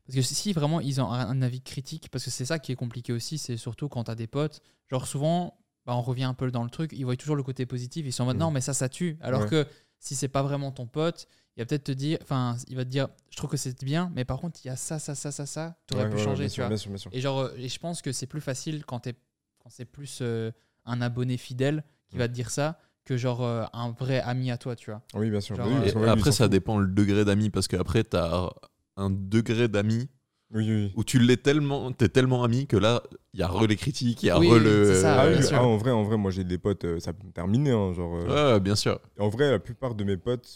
[0.05, 2.75] parce que si vraiment ils ont un avis critique parce que c'est ça qui est
[2.75, 5.59] compliqué aussi, c'est surtout quand tu as des potes, genre souvent
[5.89, 8.11] bah, on revient un peu dans le truc, ils voient toujours le côté positif, ils
[8.13, 8.41] sont en mode Mhm.
[8.43, 9.49] non mais ça ça tue alors Ouais.
[9.49, 9.65] que
[9.99, 11.27] si c'est pas vraiment ton pote,
[11.57, 14.11] il va peut-être te dire enfin, il va te dire je trouve que c'est bien
[14.15, 16.17] mais par contre il y a ça ça ça ça ça, tu aurais Ouais, pu
[16.17, 16.67] ouais, changer, tu sûr, vois.
[16.69, 17.11] bien sûr, bien sûr.
[17.13, 19.15] Et genre, euh, et je pense que c'est plus facile quand, t'es-
[19.63, 20.51] quand c'est plus euh,
[20.85, 24.57] un abonné fidèle qui va te dire ça que genre euh, un vrai ami à
[24.57, 25.01] toi, tu vois.
[25.15, 25.55] Oui, bien sûr.
[25.55, 28.49] Genre, oui, euh, après, ça dépend le degré d'amis, parce qu'après, tu as
[28.95, 30.07] un degré d'amis
[30.51, 33.67] Oui, oui, où tu l'es tellement, t'es tellement ami que là, il y a re
[33.67, 34.83] les critiques, il y a Oui, re le.
[34.85, 35.57] c'est ça, Ah, bien oui, sûr.
[35.57, 37.69] ah, en vrai, en vrai, moi j'ai des potes, euh, ça peut me terminer.
[37.71, 38.99] hein, genre, euh, Ouais, bien sûr.
[39.19, 40.49] En vrai, la plupart de mes potes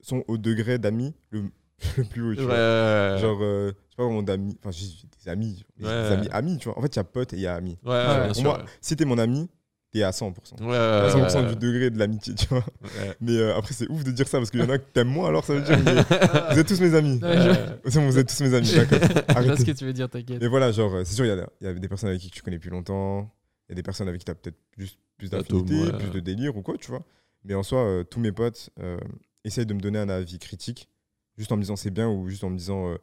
[0.00, 1.44] sont au degré d'amis le,
[1.96, 2.34] le plus haut.
[2.34, 3.16] Tu Ouais, vois.
[3.18, 4.58] Genre, euh, je sais pas vraiment d'amis.
[4.60, 5.62] Enfin, j'ai des amis.
[5.80, 6.02] Ouais.
[6.02, 6.76] Des amis, amis, tu vois.
[6.76, 7.78] En fait, il y a potes et il y a amis.
[7.84, 8.42] ouais, Ouais, bien sûr.
[8.42, 9.48] moi, si t'es mon ami,
[9.92, 10.62] t'es à 100%.
[10.62, 12.64] Ouais, À ouais, 100% ouais, du degré de l'amitié, tu vois.
[12.82, 13.16] ouais.
[13.20, 15.08] Mais euh, après, c'est ouf de dire ça parce qu'il y en a que t'aimes
[15.08, 17.18] moins, alors ça veut dire que vous êtes tous mes amis.
[17.22, 17.36] Ouais,
[17.84, 18.98] je- C'est bon, vous êtes tous mes amis, d'accord.
[19.00, 19.64] Je vois ce Arrêtez.
[19.64, 20.40] que tu veux dire, t'inquiète.
[20.40, 22.20] Mais voilà, genre, euh, c'est sûr, il y a, il y a des personnes avec
[22.20, 23.30] qui tu connais plus longtemps.
[23.68, 25.98] Il y a des personnes avec qui tu as peut-être juste plus D'atomes, d'affinité, ouais.
[25.98, 27.02] plus de délire ou quoi, tu vois.
[27.44, 28.98] Mais en soi, euh, tous mes potes euh,
[29.44, 30.88] essayent de me donner un avis critique,
[31.36, 32.96] juste en me disant c'est bien ou juste en me disant, euh,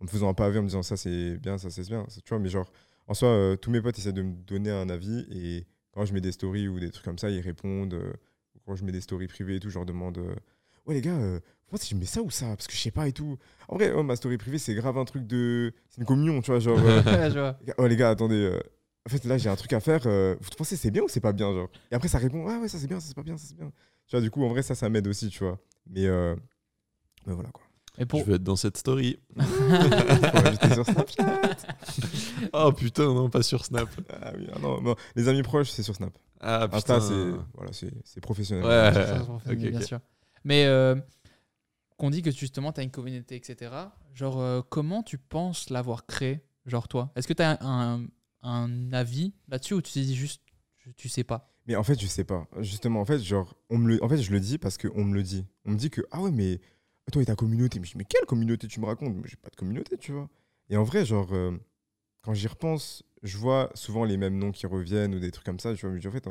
[0.00, 2.04] en me faisant un pavé, en me disant ça c'est bien, ça c'est bien.
[2.08, 2.70] Tu vois, mais genre,
[3.06, 6.12] en soi, euh, tous mes potes essaient de me donner un avis et quand je
[6.12, 7.94] mets des stories ou des trucs comme ça, ils répondent.
[7.94, 8.12] euh,
[8.66, 10.34] quand je mets des stories privées et tout, je leur demande euh,
[10.86, 12.46] Ouais, les gars, euh, vous pensez que je mets ça ou ça?
[12.56, 13.38] Parce que je sais pas et tout.
[13.68, 15.72] En vrai, oh, ma story privée, c'est grave un truc de.
[15.88, 16.60] C'est une communion, tu vois.
[16.60, 18.34] Genre, euh, oh, les gars, attendez.
[18.36, 18.60] euh,
[19.06, 20.02] en fait, là, j'ai un truc à faire.
[20.06, 21.68] euh, vous pensez c'est bien ou c'est pas bien genre?
[21.90, 23.56] Et après, ça répond Ah ouais, ça c'est bien, ça c'est pas bien, ça c'est
[23.56, 23.70] bien.
[24.06, 25.58] Tu vois, du coup, en vrai, ça, ça m'aide aussi, tu vois.
[25.86, 26.34] Mais, euh,
[27.26, 27.63] mais voilà quoi.
[27.98, 28.20] Et pour...
[28.20, 29.18] Je veux être dans cette story.
[30.74, 31.40] Sur Snapchat.
[32.52, 33.88] Oh putain, non, pas sur Snap.
[34.10, 36.16] Ah oui, ah non, non, les amis proches, c'est sur Snap.
[36.40, 37.00] Ah Insta, putain.
[37.00, 38.64] c'est voilà, c'est c'est professionnel.
[38.64, 38.92] Ouais.
[38.92, 40.00] Ça, ça, ça, ok, bien sûr.
[40.44, 40.94] Mais euh,
[41.96, 43.72] qu'on dit que justement, tu as une communauté, etc.
[44.14, 47.12] Genre, euh, comment tu penses l'avoir créé Genre, toi?
[47.16, 48.06] Est-ce que tu as un,
[48.42, 50.42] un avis là-dessus ou tu te dis juste,
[50.78, 51.50] tu- tu sais pas?
[51.66, 52.46] Mais en fait, je sais pas.
[52.60, 55.14] Justement, en fait, genre, on me le, en fait, je le dis parce qu'on me
[55.14, 55.46] le dit.
[55.64, 56.60] On me dit que ah ouais, mais
[57.12, 57.78] toi et ta communauté.
[57.80, 59.14] Mais je dis, mais quelle communauté tu me racontes?
[59.14, 60.28] Mais j'ai pas de communauté, tu vois.
[60.70, 61.52] Et en vrai, genre, euh,
[62.22, 65.60] quand j'y repense, je vois souvent les mêmes noms qui reviennent ou des trucs comme
[65.60, 65.74] ça.
[65.74, 66.28] Tu vois, mais je dis, en fait,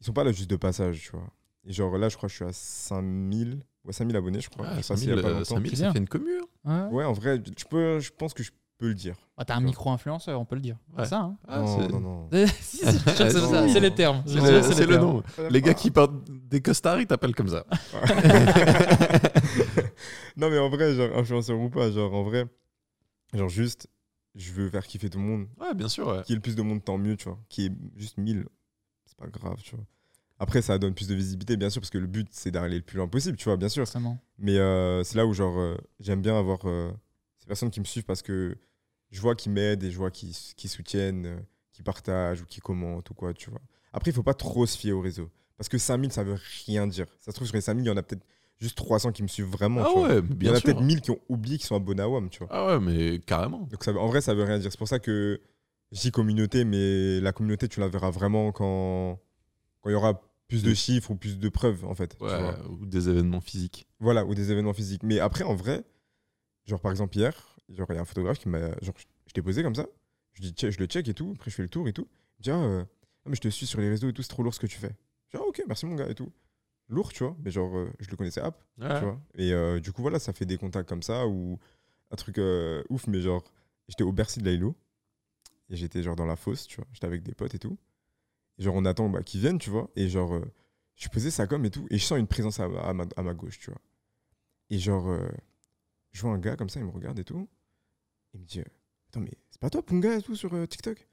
[0.00, 1.26] ils sont pas là juste de passage, tu vois.
[1.68, 4.66] Et genre là, je crois que je suis à 5000, ouais, 5000 abonnés, je crois.
[4.68, 5.54] Ah, J'ai passé il y a 5000, pas euh, longtemps.
[5.56, 6.30] 5000, C'est ça fait une commu.
[6.64, 6.88] hein.
[6.90, 6.98] Ouais.
[6.98, 9.16] Ouais, en vrai, je peux, je pense que je peux le dire.
[9.36, 10.76] Ah, T'as un micro-influenceur, on peut le dire.
[10.96, 11.02] Ouais.
[11.04, 12.28] C'est ça, hein Ah, non, c'est- non, non.
[12.60, 15.00] Si, c'est le, que c'est le termes.
[15.02, 15.22] nom.
[15.50, 17.64] Les gars qui portent des costards, ils t'appellent comme ça.
[20.36, 22.46] non, mais en vrai, genre, influenceur ou pas, genre, en vrai,
[23.34, 23.88] genre, juste,
[24.34, 25.48] je veux faire kiffer tout le monde.
[25.58, 26.08] Ouais, bien sûr.
[26.08, 26.22] Ouais.
[26.24, 27.38] Qui est le plus de monde, tant mieux, tu vois.
[27.48, 28.46] Qui est juste 1000,
[29.04, 29.84] c'est pas grave, tu vois.
[30.38, 32.82] Après, ça donne plus de visibilité, bien sûr, parce que le but, c'est d'aller le
[32.82, 33.84] plus loin possible, tu vois, bien sûr.
[34.38, 36.92] Mais euh, c'est là où, genre, euh, j'aime bien avoir euh,
[37.38, 38.54] ces personnes qui me suivent parce que
[39.10, 41.40] je vois qu'ils m'aident et je vois qu'ils soutiennent, euh,
[41.72, 43.60] qu'ils partagent ou qu'ils commentent ou quoi, tu vois.
[43.92, 45.30] Après, il faut pas trop se fier au réseau.
[45.56, 47.06] Parce que 5000, ça veut rien dire.
[47.18, 48.26] Ça se trouve, sur les 5000, il y en a peut-être
[48.58, 50.08] juste 300 qui me suivent vraiment, Ah tu vois.
[50.08, 52.08] ouais, Il y en bien a peut-être 1000 qui ont oublié qu'ils sont abonnés à
[52.08, 52.48] WAM, tu vois.
[52.50, 53.68] Ah ouais, mais carrément.
[53.70, 54.70] Donc ça, en vrai, ça veut rien dire.
[54.72, 55.40] C'est pour ça que
[55.92, 59.20] je dis communauté, mais la communauté, tu la verras vraiment quand
[59.82, 62.16] quand il y aura plus de chiffres ou plus de preuves, en fait.
[62.18, 62.58] tu Ouais, vois.
[62.70, 63.86] ou des événements physiques.
[64.00, 65.02] Voilà, ou des événements physiques.
[65.02, 65.84] Mais après, en vrai,
[66.64, 68.94] genre par exemple hier, genre il y a un photographe qui m'a, genre
[69.26, 69.86] je t'ai posé comme ça,
[70.34, 72.06] je dis je le check et tout, après je fais le tour et tout.
[72.10, 74.22] Il me dit ah, euh, ah, mais je te suis sur les réseaux et tout,
[74.22, 74.94] c'est trop lourd ce que tu fais.
[75.32, 76.30] Je dis ah ok, merci mon gars et tout.
[76.88, 78.98] Lourd, tu vois, mais genre euh, je le connaissais app, Ouais.
[78.98, 79.20] tu vois.
[79.34, 81.58] Et euh, du coup voilà, ça fait des contacts comme ça ou
[82.12, 83.42] un truc euh, ouf, mais genre
[83.88, 84.76] j'étais au Bercy de Lailo
[85.68, 87.76] et j'étais genre dans la fosse, tu vois, j'étais avec des potes et tout.
[88.58, 90.40] Et genre on attend bah, qu'ils viennent, tu vois, et genre
[90.94, 93.22] je posais ça comme et tout, et je sens une présence à, à ma, à
[93.22, 93.80] ma gauche, tu vois.
[94.70, 95.14] Et genre,
[96.12, 97.48] je vois un gars comme ça, il me regarde et tout.
[98.34, 98.60] Il me dit
[99.08, 101.06] Attends, mais c'est pas toi, Punga et tout, sur TikTok?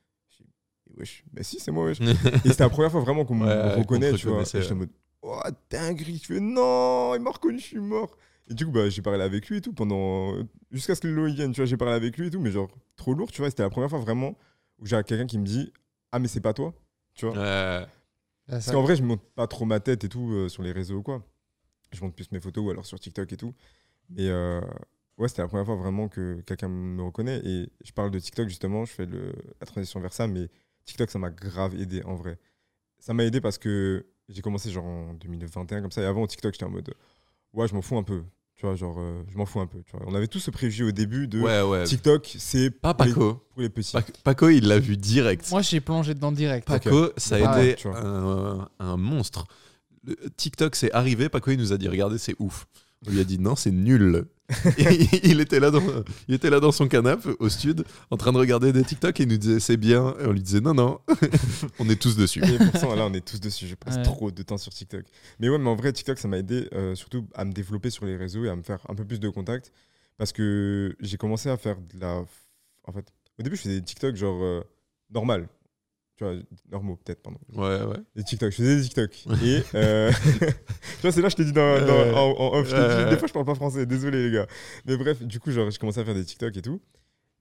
[0.98, 2.00] Wesh, bah si, c'est moi, wesh.
[2.46, 4.42] et c'était la première fois vraiment qu'on me Ouais, reconnaît, tu vois.
[4.44, 4.92] Et j'étais en mode
[5.24, 6.20] Oh, dinguerie.
[6.22, 8.18] Je fais Non, il m'a reconnu, je suis mort.
[8.50, 10.34] Et du coup, bah, j'ai parlé avec lui et tout pendant.
[10.70, 12.70] Jusqu'à ce que Lolo vienne, tu vois, j'ai parlé avec lui et tout, mais genre,
[12.98, 13.50] trop lourd, tu vois.
[13.50, 14.38] C'était la première fois vraiment
[14.80, 15.72] où j'ai quelqu'un qui me dit
[16.12, 16.74] Ah, mais c'est pas toi,
[17.16, 17.36] tu vois.
[17.36, 17.86] Ouais.
[18.48, 20.98] Parce qu'en vrai, je monte pas trop ma tête et tout euh, sur les réseaux
[20.98, 21.26] ou quoi.
[21.94, 23.54] Je monte plus mes photos ou alors sur TikTok et tout.
[24.10, 24.60] Mais euh,
[25.18, 27.40] ouais, c'était la première fois vraiment que quelqu'un me reconnaît.
[27.46, 30.50] Et je parle de TikTok justement, je fais le, la transition vers ça, mais
[30.86, 32.38] TikTok, ça m'a grave aidé en vrai.
[33.00, 36.02] Ça m'a aidé parce que j'ai commencé genre en 2021 comme ça.
[36.02, 36.94] Et avant, TikTok, j'étais en mode
[37.54, 38.24] ouais, je m'en fous un peu.
[38.56, 39.80] Tu vois, genre, euh, je m'en fous un peu.
[39.84, 40.06] Tu vois.
[40.08, 41.84] On avait tous ce préjugé au début de Ouais, ouais.
[41.86, 43.34] TikTok, c'est Pas pour les, Paco.
[43.52, 43.92] pour les petits.
[43.94, 45.50] Pac- Paco, il l'a vu direct.
[45.50, 46.68] Moi, j'ai plongé dedans direct.
[46.68, 48.00] Paco, ça a Ah, été tu vois.
[48.00, 49.46] un, un monstre.
[50.06, 51.30] Le TikTok, c'est arrivé.
[51.30, 52.68] Paco, il nous a dit Regardez, c'est ouf.
[53.08, 54.26] On lui a dit Non, c'est nul.
[54.78, 55.82] Et il, était là dans,
[56.28, 59.24] il était là dans son canapé au stud, en train de regarder des TikTok et
[59.24, 60.16] il nous disait C'est bien.
[60.20, 61.00] Et on lui disait Non, non,
[61.80, 62.44] on est tous dessus.
[62.44, 63.68] Et pourtant, là, on est tous dessus.
[63.68, 64.04] Je passe Ouais.
[64.04, 65.06] trop de temps sur TikTok.
[65.40, 68.06] Mais ouais, mais en vrai, TikTok, ça m'a aidé euh, surtout à me développer sur
[68.06, 69.72] les réseaux et à me faire un peu plus de contacts.
[70.18, 72.24] Parce que j'ai commencé à faire de la.
[72.86, 73.06] En fait,
[73.40, 74.62] au début, je faisais des TikTok genre euh,
[75.10, 75.48] normal.
[76.16, 76.36] Tu vois,
[76.72, 77.40] normaux, peut-être, pardon.
[77.56, 77.98] Ouais, ouais.
[78.16, 79.26] Des TikTok, je faisais des TikTok.
[79.44, 79.64] et.
[79.74, 82.14] euh, tu vois, c'est là, je t'ai dit dans, dans- Ouais.
[82.14, 83.10] en, en off, je t'ai dit, Ouais.
[83.10, 84.48] des fois, je parle pas français, désolé, les gars.
[84.86, 86.80] Mais bref, du coup, genre, j'ai commencé à faire des TikTok et tout.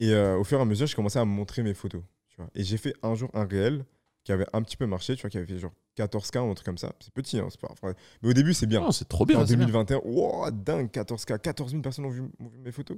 [0.00, 2.02] Et euh, au fur et à mesure, j'ai commencé à montrer mes photos.
[2.28, 2.48] Tu vois.
[2.54, 3.84] Et j'ai fait un jour un réel
[4.24, 6.54] qui avait un petit peu marché, tu vois, qui avait fait genre 14K ou un
[6.54, 6.92] truc comme ça.
[7.00, 7.68] C'est petit, hein, c'est pas.
[7.70, 7.92] enfin,
[8.22, 8.80] mais au début, c'est bien.
[8.80, 9.36] Non, c'est trop en bien.
[9.44, 9.46] bien.
[9.46, 12.96] 2021, wow, dingue, 14K, 14 000 personnes ont vu, ont vu mes photos.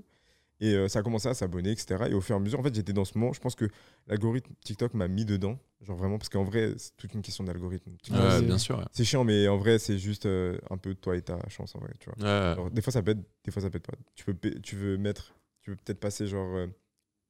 [0.60, 2.04] Et euh, ça a commencé à s'abonner, etc.
[2.08, 3.32] Et au fur et à mesure, en fait, j'étais dans ce moment.
[3.32, 3.66] Je pense que
[4.06, 5.58] l'algorithme TikTok m'a mis dedans.
[5.82, 7.90] Genre vraiment, parce qu'en vrai, c'est toute une question d'algorithme.
[8.04, 8.12] C'est-
[8.46, 8.78] bien sûr.
[8.78, 8.84] ouais.
[8.92, 11.80] c'est chiant, mais en vrai, c'est juste euh, un peu toi et ta chance, en
[11.80, 12.24] vrai, tu vois.
[12.52, 13.94] Alors, des fois, ça pète, des fois, ça pète pas.
[14.14, 16.66] Tu peux, tu veux mettre, tu veux peut-être passer genre euh,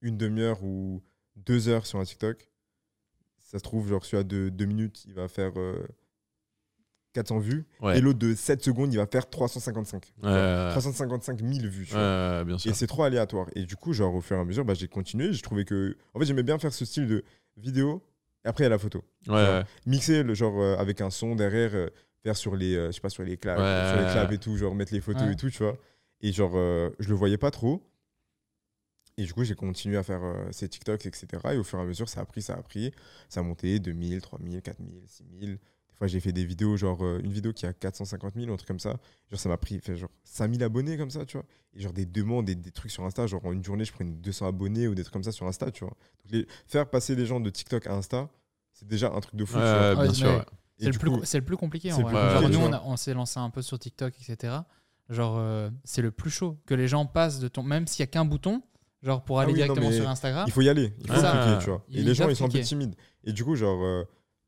[0.02, 1.02] une demi-heure ou
[1.36, 2.50] deux heures sur un TikTok.
[3.42, 5.82] Ça se trouve, genre, celui à deux, deux minutes, il va faire euh,
[7.14, 7.64] 400 vues.
[7.80, 7.96] Ouais.
[7.98, 10.12] Et l'autre de 7 secondes, il va faire 355.
[10.22, 11.86] Ouais, ouais, 355 000 vues.
[11.86, 12.38] tu ouais, vois.
[12.40, 12.70] ouais, bien sûr.
[12.70, 13.46] Et c'est trop aléatoire.
[13.54, 15.32] Et du coup, genre, au fur et à mesure, bah, j'ai continué.
[15.32, 15.96] Je trouvais que.
[16.12, 17.24] En fait, j'aimais bien faire ce style de
[17.56, 18.02] vidéo.
[18.44, 19.02] Et après, il y a la photo.
[19.28, 19.64] Ouais, ouais.
[19.86, 21.88] Mixer, le genre, euh, avec un son derrière, euh,
[22.22, 23.90] faire sur les, euh, je sais pas, sur les claves, Ouais.
[23.96, 25.32] sur les claves et tout, genre, mettre les photos Ouais.
[25.32, 25.76] et tout, tu vois.
[26.20, 27.82] Et genre, euh, je le voyais pas trop.
[29.16, 31.26] Et du coup, j'ai continué à faire euh, ces TikToks, etc.
[31.52, 32.92] Et au fur et à mesure, ça a pris, ça a pris.
[33.28, 35.58] Ça a monté 2000, 3000, 4000, 6000.
[35.94, 38.56] Des fois, j'ai fait des vidéos, genre euh, une vidéo qui a 450 000, un
[38.56, 38.96] truc comme ça.
[39.30, 41.46] Genre, ça m'a pris fait, genre 5000 abonnés comme ça, tu vois.
[41.76, 43.26] Et genre des demandes et des trucs sur Insta.
[43.26, 45.70] Genre, en une journée, je prenais 200 abonnés ou des trucs comme ça sur Insta,
[45.70, 45.94] tu vois.
[46.24, 48.28] Donc, les- faire passer les gens de TikTok à Insta,
[48.72, 49.94] c'est déjà un truc de fou, vois.
[49.94, 50.26] bien Ouais, sûr.
[50.28, 50.44] ouais.
[50.78, 52.20] C'est le, coup- c'est le plus compliqué en c'est le vrai.
[52.34, 52.76] plus Genre, nous, on, vois.
[52.78, 54.52] a- on s'est lancé un peu sur TikTok, etc.
[55.08, 56.58] Genre, euh, c'est le plus chaud.
[56.66, 57.62] Que les gens passent de ton.
[57.62, 58.62] Même s'il n'y a qu'un bouton,
[59.02, 60.44] genre pour aller Ah oui, non, directement sur Instagram.
[60.48, 61.20] Il faut y aller, il faut Ouais.
[61.20, 61.84] cliquer, tu vois.
[61.88, 62.96] Ils Et les gens, ils sont un peu timides.
[63.22, 64.02] Et du coup, genre, euh,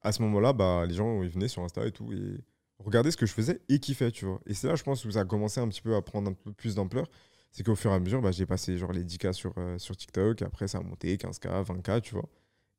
[0.07, 2.39] à ce moment-là, bah, les gens, ils venaient sur Insta et tout, et
[2.79, 4.41] regardaient ce que je faisais et kiffaient, tu vois.
[4.47, 6.35] Et c'est là, je pense, où ça a commencé un petit peu à prendre un
[6.35, 7.09] peu plus d'ampleur.
[7.53, 9.97] C'est qu'au fur et à mesure, bah, j'ai passé genre les 10K sur, euh, sur
[9.97, 12.29] TikTok, après ça a monté 15K, 20K, tu vois.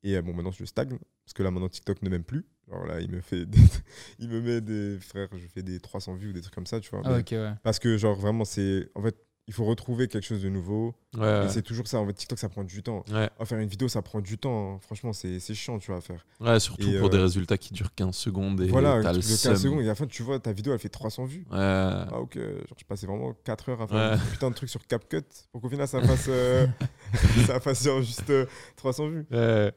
[0.03, 2.45] Et euh, bon, maintenant, je stagne, parce que là, maintenant, TikTok ne m'aime plus.
[2.71, 3.57] Alors là, il me fait des-
[4.19, 6.79] il me met des frères, je fais des 300 vues ou des trucs comme ça,
[6.79, 7.01] tu vois.
[7.03, 7.23] Ah, ouais.
[7.63, 8.89] Parce que, genre, vraiment, c'est.
[8.95, 9.17] En fait,
[9.49, 10.93] il faut retrouver quelque chose de nouveau.
[11.17, 11.99] Ouais, Et c'est toujours ça.
[11.99, 13.05] En fait, TikTok, ça prend du temps.
[13.13, 13.29] ouais.
[13.39, 14.73] À faire une vidéo, ça prend du temps.
[14.75, 14.79] hein.
[14.81, 16.25] Franchement, c'est chiant, tu vois, à faire.
[16.41, 19.03] Ouais, surtout Et, pour euh, des résultats qui durent 15 secondes et voilà, un le
[19.03, 19.53] truc de seum.
[19.53, 19.79] 15 secondes.
[19.81, 21.45] Et à la fin, tu vois, ta vidéo, elle fait 300 vues.
[21.49, 21.57] Ouais.
[21.57, 22.35] Ah, ok.
[22.37, 25.21] Genre, je passais vraiment 4 heures à faire un putain de truc sur CapCut
[25.53, 26.67] pour qu'au final, ça fasse, euh,
[27.47, 28.45] ça fasse genre juste euh,
[28.75, 29.25] 300 vues.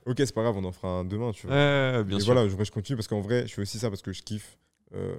[0.05, 2.03] Ok, c'est pas grave, on en fera un demain, tu vois.
[2.03, 2.35] bien Et sûr.
[2.35, 4.59] voilà, je, je continue parce qu'en vrai, je fais aussi ça parce que je kiffe
[4.97, 5.15] euh,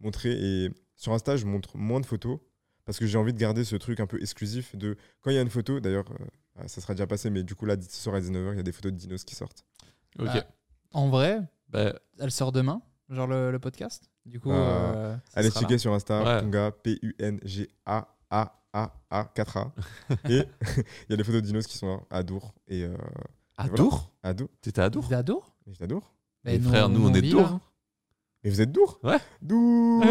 [0.00, 0.30] montrer.
[0.30, 2.38] Et sur Insta, je montre moins de photos
[2.86, 5.38] parce que j'ai envie de garder ce truc un peu exclusif de quand il y
[5.38, 6.24] a une photo, d'ailleurs, euh,
[6.58, 8.60] ah, ça sera déjà passé, mais du coup, là, ce soir à 19h, il y
[8.60, 9.64] a des photos de dinos qui sortent.
[10.18, 10.28] Ok.
[10.32, 10.46] Ah.
[10.92, 12.80] En vrai, Bah, elle sort demain,
[13.10, 14.08] genre le, le podcast.
[14.24, 14.54] Du coup, Ah.
[14.94, 16.40] euh, Allez checker sur Insta, Ouais.
[16.40, 18.12] Punga, P-U-N-G-A-A-A-A
[19.34, 19.72] 4A.
[20.30, 20.44] et
[20.76, 22.54] il y a des photos de dinos qui sont à Dour.
[22.68, 22.96] Et euh,
[23.56, 23.76] à voilà.
[23.76, 24.48] Dour à Dour.
[24.60, 24.90] T'étais à.
[24.90, 26.14] Dour T'es à Dour Mais j'étais à Dour.
[26.44, 27.42] Les frères, nous, on est de Dour.
[27.42, 27.48] là.
[27.48, 27.60] hein.
[28.44, 29.18] Mais vous êtes Dour Ouais.
[29.42, 30.04] Dour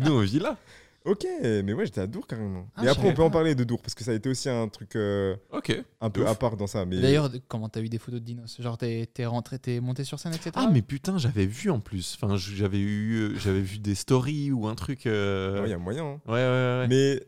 [0.00, 0.56] Nous, on vit là.
[1.04, 2.68] Ok, mais moi j'étais à Dour carrément.
[2.76, 4.48] Ah, et après, on peut en parler de Dour parce que ça a été aussi
[4.48, 5.34] un truc euh,
[6.00, 6.28] un peu ouf.
[6.28, 6.84] à part dans ça.
[6.86, 8.56] Mais D'ailleurs, comment t'as eu des photos de dinos?
[8.60, 10.50] Genre, t'es t'es rentré, t'es monté sur scène, etc.
[10.54, 12.16] Ah, mais putain, j'avais vu en plus.
[12.20, 15.06] Enfin, j'avais eu, euh, j'avais vu des stories ou un truc.
[15.06, 16.04] euh, il y a moyen.
[16.04, 16.20] hein.
[16.26, 16.38] Ouais, ouais,
[16.80, 16.86] ouais.
[16.88, 17.20] Mais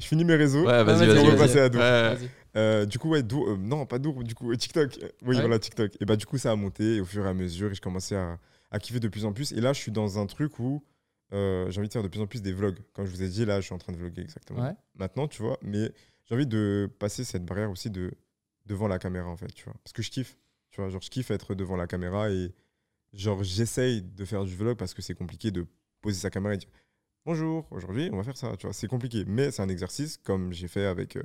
[0.00, 0.66] je finis mes réseaux.
[0.66, 1.18] Ouais, vas-y, vas-y, vas-y.
[1.18, 1.30] on vas-y.
[1.36, 1.80] va passer à Dour.
[1.80, 2.14] Ouais.
[2.16, 2.28] Vas-y.
[2.56, 4.96] Euh, du coup, ouais, Dour, euh, non, pas Dour, du coup, TikTok.
[5.22, 5.40] Oui, Ouais?
[5.40, 5.92] voilà, TikTok.
[6.00, 8.16] Et bah, du coup, ça a monté au fur et à mesure et je commençais
[8.16, 8.38] à,
[8.72, 9.52] à kiffer de plus en plus.
[9.52, 10.82] Et là, je suis dans un truc où
[11.32, 12.78] euh, j'ai envie de faire de plus en plus des vlogs.
[12.92, 14.60] Comme je vous ai dit, là, je suis en train de vlogger exactement.
[14.62, 14.74] Ouais.
[14.94, 15.90] Maintenant, tu vois, mais
[16.26, 18.12] j'ai envie de passer cette barrière aussi de
[18.66, 19.74] devant la caméra, en fait, tu vois.
[19.84, 20.38] Parce que je kiffe,
[20.70, 22.52] tu vois, genre, je kiffe être devant la caméra et
[23.12, 25.66] genre, j'essaye de faire du vlog parce que c'est compliqué de
[26.00, 26.68] poser sa caméra et dire
[27.26, 28.72] bonjour, aujourd'hui, on va faire ça, tu vois.
[28.74, 31.16] C'est compliqué, mais c'est un exercice comme j'ai fait avec.
[31.16, 31.22] euh,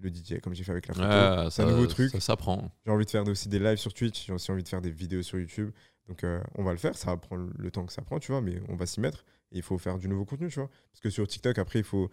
[0.00, 1.06] le DJ, comme j'ai fait avec la photo.
[1.06, 2.10] Ouais, c'est un ça- nouveau truc.
[2.10, 2.68] Ça s'aprend.
[2.84, 4.90] J'ai envie de faire aussi des lives sur Twitch, j'ai aussi envie de faire des
[4.90, 5.70] vidéos sur YouTube.
[6.08, 8.30] Donc euh, on va le faire, ça va prendre le temps que ça prend, tu
[8.32, 9.24] vois, mais on va s'y mettre.
[9.52, 10.68] Et il faut faire du nouveau contenu, tu vois.
[10.92, 12.10] Parce que sur TikTok, après, il faut.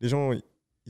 [0.00, 0.42] Les gens, ils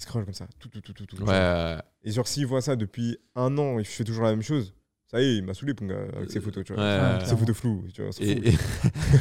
[0.03, 1.05] scrollent comme ça, tout, tout, tout, tout.
[1.07, 1.23] tout.
[1.25, 1.77] Ouais.
[2.03, 4.75] Et genre, s'ils voient ça depuis un an et je fais toujours la même chose,
[5.07, 6.83] ça y est, il m'a saoulé, Punga, avec ses photos, tu vois.
[6.83, 7.25] Ouais.
[7.25, 8.11] Ses photos floues, tu vois.
[8.21, 8.59] Et, fou.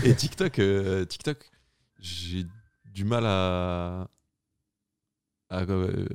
[0.06, 1.50] et- et TikTok, euh, TikTok,
[2.00, 2.46] j'ai
[2.86, 4.10] du mal à.
[5.50, 6.06] à, euh,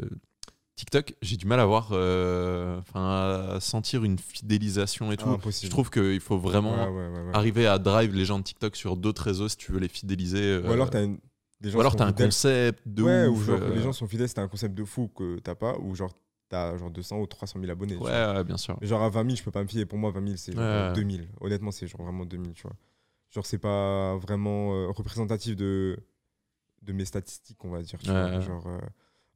[0.79, 5.29] TikTok, j'ai du mal à voir, euh, à sentir une fidélisation et tout.
[5.29, 5.51] Ah.
[5.51, 7.35] Je trouve qu'il faut vraiment Ouais, ouais, ouais, ouais.
[7.35, 10.39] arriver à drive les gens de TikTok sur d'autres réseaux si tu veux les fidéliser.
[10.41, 11.19] euh, Ou alors, t'as une-
[11.61, 13.41] des gens ou alors sont t'as un concept de ouais, ouf.
[13.41, 15.77] ou genre, euh, les gens sont fidèles, c'est un concept de fou que t'as pas,
[15.79, 16.15] ou genre,
[16.49, 17.97] t'as genre 200 ou 300 000 abonnés.
[17.97, 18.79] Ouais, bien sûr.
[18.81, 19.85] Genre à 20 000, je peux pas me fier.
[19.85, 20.93] Pour moi, 20 000, c'est genre Ouais.
[20.95, 21.29] 2000.
[21.41, 22.77] Honnêtement, c'est genre vraiment 2000, tu vois.
[23.31, 25.99] Genre, c'est pas vraiment euh, représentatif de,
[26.83, 27.99] de mes statistiques, on va dire.
[27.99, 28.39] Tu vois.
[28.41, 28.65] Genre,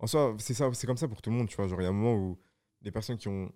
[0.03, 1.67] en soi, c'est ça, c'est comme ça pour tout le monde, tu vois.
[1.69, 2.39] Genre, il y a un moment où
[2.83, 3.51] les personnes qui ont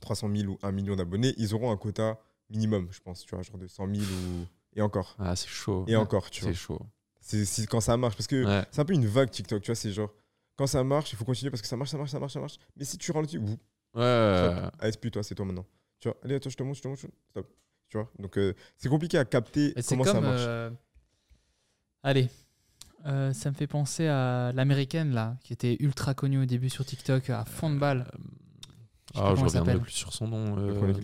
[0.00, 3.42] 300 000 ou 1 million d'abonnés, ils auront un quota minimum, je pense, tu vois,
[3.42, 4.46] genre de 100 000 ou...
[4.74, 5.14] Et encore.
[5.18, 5.84] Ah, c'est chaud.
[5.86, 6.52] Et encore, tu vois.
[6.52, 6.80] C'est chaud.
[7.20, 8.16] C'est quand ça marche.
[8.16, 8.64] Parce que Ouais.
[8.70, 9.74] c'est un peu une vague TikTok, tu vois.
[9.76, 10.10] C'est genre,
[10.56, 12.40] quand ça marche, il faut continuer parce que ça marche, ça marche, ça marche, ça
[12.40, 12.56] marche.
[12.76, 13.44] Mais si tu ralentis, ouh,
[13.94, 14.38] Ouais.
[14.54, 14.74] Stop.
[14.80, 15.66] Allez, c'est plus toi, c'est toi maintenant.
[16.00, 17.02] Tu vois, allez, attends, je te montre, je te montre.
[17.30, 17.48] Stop.
[17.90, 20.40] Tu vois, donc euh, c'est compliqué à capter comment ça marche.
[20.40, 20.70] euh,
[22.02, 22.28] Allez.
[23.06, 26.84] Euh, ça me fait penser à l'américaine là, qui était ultra connue au début sur
[26.84, 28.06] TikTok, à fond de balle.
[28.14, 28.18] Euh,
[29.14, 29.80] Je Ah, je comment elle reviendrai s'appelle.
[29.80, 30.56] plus sur son nom.
[30.58, 31.02] Euh.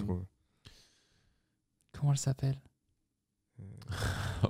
[1.93, 2.61] Comment elle s'appelle?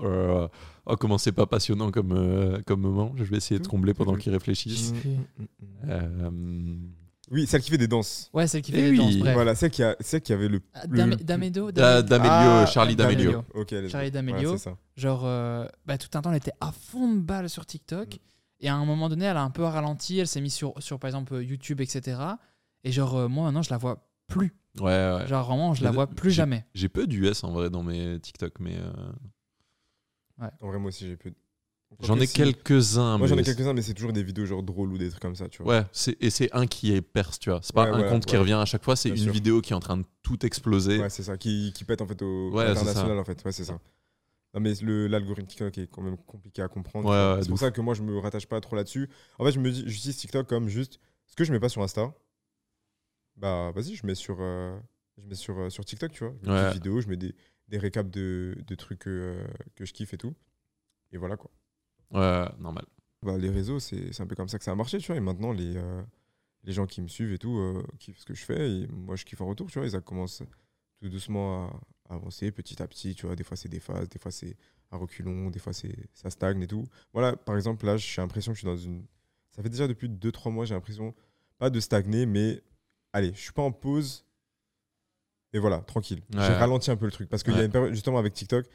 [0.03, 0.49] Oh.
[0.85, 3.13] Oh, comment c'est pas passionnant comme, euh, comme moment.
[3.17, 4.93] Je vais essayer de combler pendant qu'il réfléchisse.
[7.31, 8.31] Oui, celle qui fait des danses.
[8.33, 8.97] Ouais, celle qui Eh fait des oui.
[8.99, 9.35] danses, bref.
[9.35, 10.61] Voilà, celle qui, a, celle qui avait le.
[10.75, 13.45] Ah, le- Dame- D'Amedo Da- D'Amedo D'Amelio, Ah, Charlie D'Amelio.
[13.55, 14.53] Ok, Charlie D'Amelio.
[14.57, 14.77] c'est ça.
[14.97, 18.15] Genre, euh, bah, tout un temps, elle était à fond de balle sur TikTok.
[18.15, 18.19] Mm.
[18.61, 20.19] Et à un moment donné, elle a un peu ralenti.
[20.19, 22.19] Elle s'est mise sur, sur, par exemple, YouTube, etc.
[22.85, 24.55] Et genre, euh, moi, maintenant, je la vois plus.
[24.81, 25.27] Ouais, ouais.
[25.29, 26.65] Genre, vraiment, je la Mais vois plus j'ai- jamais.
[26.75, 28.93] J'ai peu d'US en vrai dans mes TikTok, mais euh,
[30.61, 31.33] En vrai, moi aussi, j'ai peu.
[32.01, 33.19] J'en ai si- quelques-uns.
[33.19, 35.35] Moi, j'en ai quelques-uns, mais c'est toujours des vidéos genre drôles ou des trucs comme
[35.35, 35.79] ça, tu vois.
[35.81, 37.61] Ouais, c'est- et c'est un qui est perce, tu vois.
[37.63, 39.33] C'est pas Ouais, un ouais, compte qui revient à chaque fois, c'est une sûr.
[39.33, 40.99] vidéo qui est en train de tout exploser.
[41.01, 43.43] Ouais, c'est ça, qui, qui pète en fait au international en fait.
[43.45, 43.79] Ouais, c'est ça.
[44.55, 47.39] Non, mais le- l'algorithme TikTok est quand même compliqué à comprendre.
[47.43, 49.09] C'est pour ça que moi, je me rattache pas trop là-dessus.
[49.39, 51.83] En fait, je me dis, j'utilise TikTok comme juste ce que je mets pas sur
[51.83, 52.13] Insta.
[53.37, 54.77] Bah, vas-y, je mets sur, euh,
[55.17, 56.35] je mets sur, euh, sur TikTok, tu vois.
[56.43, 57.35] Je mets des vidéos, je mets des,
[57.69, 59.47] des récaps de, de trucs euh,
[59.77, 60.35] que je kiffe et tout.
[61.13, 61.51] Et voilà quoi.
[62.11, 62.85] Ouais, normal.
[63.23, 65.17] Bah, les réseaux, c'est un peu comme ça que ça a marché, tu vois.
[65.17, 66.03] Et maintenant, les, euh,
[66.65, 68.71] les gens qui me suivent et tout euh, kiffent ce que je fais.
[68.71, 69.87] Et moi, je kiffe en retour, tu vois.
[69.87, 70.43] Et ça commence
[71.01, 71.81] tout doucement à,
[72.11, 73.35] à avancer petit à petit, tu vois.
[73.37, 74.57] Des fois, c'est des phases, des fois, c'est
[74.91, 76.85] à reculons, des fois, ça stagne et tout.
[77.13, 79.05] Voilà, par exemple, là, j'ai l'impression que je suis dans une.
[79.51, 81.15] Ça fait déjà depuis 2-3 mois, j'ai l'impression,
[81.59, 82.63] pas de stagner, mais
[83.13, 84.25] allez, je suis pas en pause.
[85.53, 86.21] Et voilà, tranquille.
[86.35, 86.41] Ouais.
[86.47, 87.29] J'ai ralenti un peu le truc.
[87.29, 87.63] Parce qu'il y Ouais.
[87.63, 88.67] a une période, justement, avec TikTok,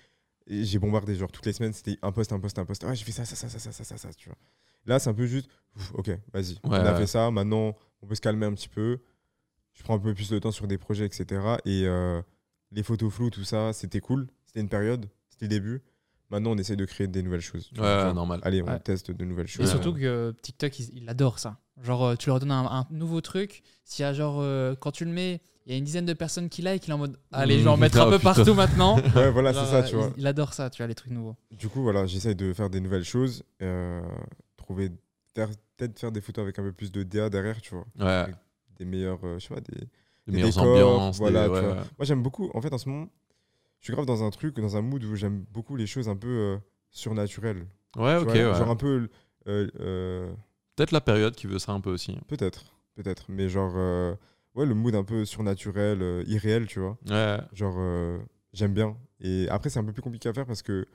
[0.47, 2.83] j'ai bombardé, genre, toutes les semaines, c'était un post, un post, un post.
[2.87, 4.37] Ah, j'ai fait ça, ça, ça, ça, ça, ça, ça, ça, tu vois.
[4.85, 6.57] Là, c'est un peu juste, ouf, ok, vas-y.
[6.63, 6.97] on Ouais, a ouais.
[6.97, 8.99] fait ça, maintenant, on peut se calmer un petit peu.
[9.73, 11.25] Je prends un peu plus de temps sur des projets, etc.
[11.65, 12.21] Et euh,
[12.71, 14.27] les photos floues, tout ça, c'était cool.
[14.45, 15.81] C'était une période, c'était le début.
[16.29, 17.69] Maintenant, on essaie de créer des nouvelles choses.
[17.73, 18.01] Ouais, vois.
[18.03, 18.39] Genre, normal.
[18.43, 18.79] Allez, on Ouais.
[18.79, 19.69] teste de nouvelles Et choses.
[19.69, 21.59] surtout que euh, TikTok, il, il adore ça.
[21.81, 23.63] Genre, euh, tu leur donnes un, un nouveau truc.
[23.83, 26.13] S'il y a genre, euh, quand tu le mets, il y a une dizaine de
[26.13, 28.19] personnes qui like, il est en mode, allez, je vais en mettre un ah, peu
[28.19, 28.97] partout maintenant.
[29.15, 30.11] Ouais, voilà, c'est ça, tu vois.
[30.17, 31.35] Il, adore ça, tu vois, les trucs nouveaux.
[31.51, 33.43] Du coup, voilà, j'essaie de faire des nouvelles choses.
[33.61, 34.01] euh,
[34.57, 34.89] trouver,
[35.33, 37.85] peut-être faire des photos avec un peu plus de DA derrière, tu vois.
[37.99, 38.33] Ouais,
[38.77, 39.79] Des meilleurs, euh, je sais pas, des,
[40.27, 41.17] des meilleures décors, ambiances.
[41.17, 41.75] voilà, des- tu ouais, vois.
[41.75, 41.83] ouais.
[41.97, 42.49] Moi, j'aime beaucoup.
[42.53, 43.07] En fait, en ce moment,
[43.79, 46.15] je suis grave dans un truc, dans un mood où j'aime beaucoup les choses un
[46.15, 46.57] peu euh,
[46.89, 47.65] surnaturelles.
[47.95, 48.41] Ouais, ok, vois, ouais.
[48.57, 49.09] Genre un peu.
[49.47, 50.33] euh, euh,
[50.75, 52.17] Peut-être la période qui veut ça un peu aussi.
[52.27, 52.65] peut-être,
[52.95, 53.25] peut-être.
[53.29, 53.73] Mais genre.
[54.55, 56.97] Ouais, le mood un peu surnaturel, euh, irréel, tu vois.
[57.09, 58.19] Ouais, Genre, euh,
[58.53, 58.95] j'aime bien.
[59.19, 60.85] Et après, c'est un peu plus compliqué à faire parce que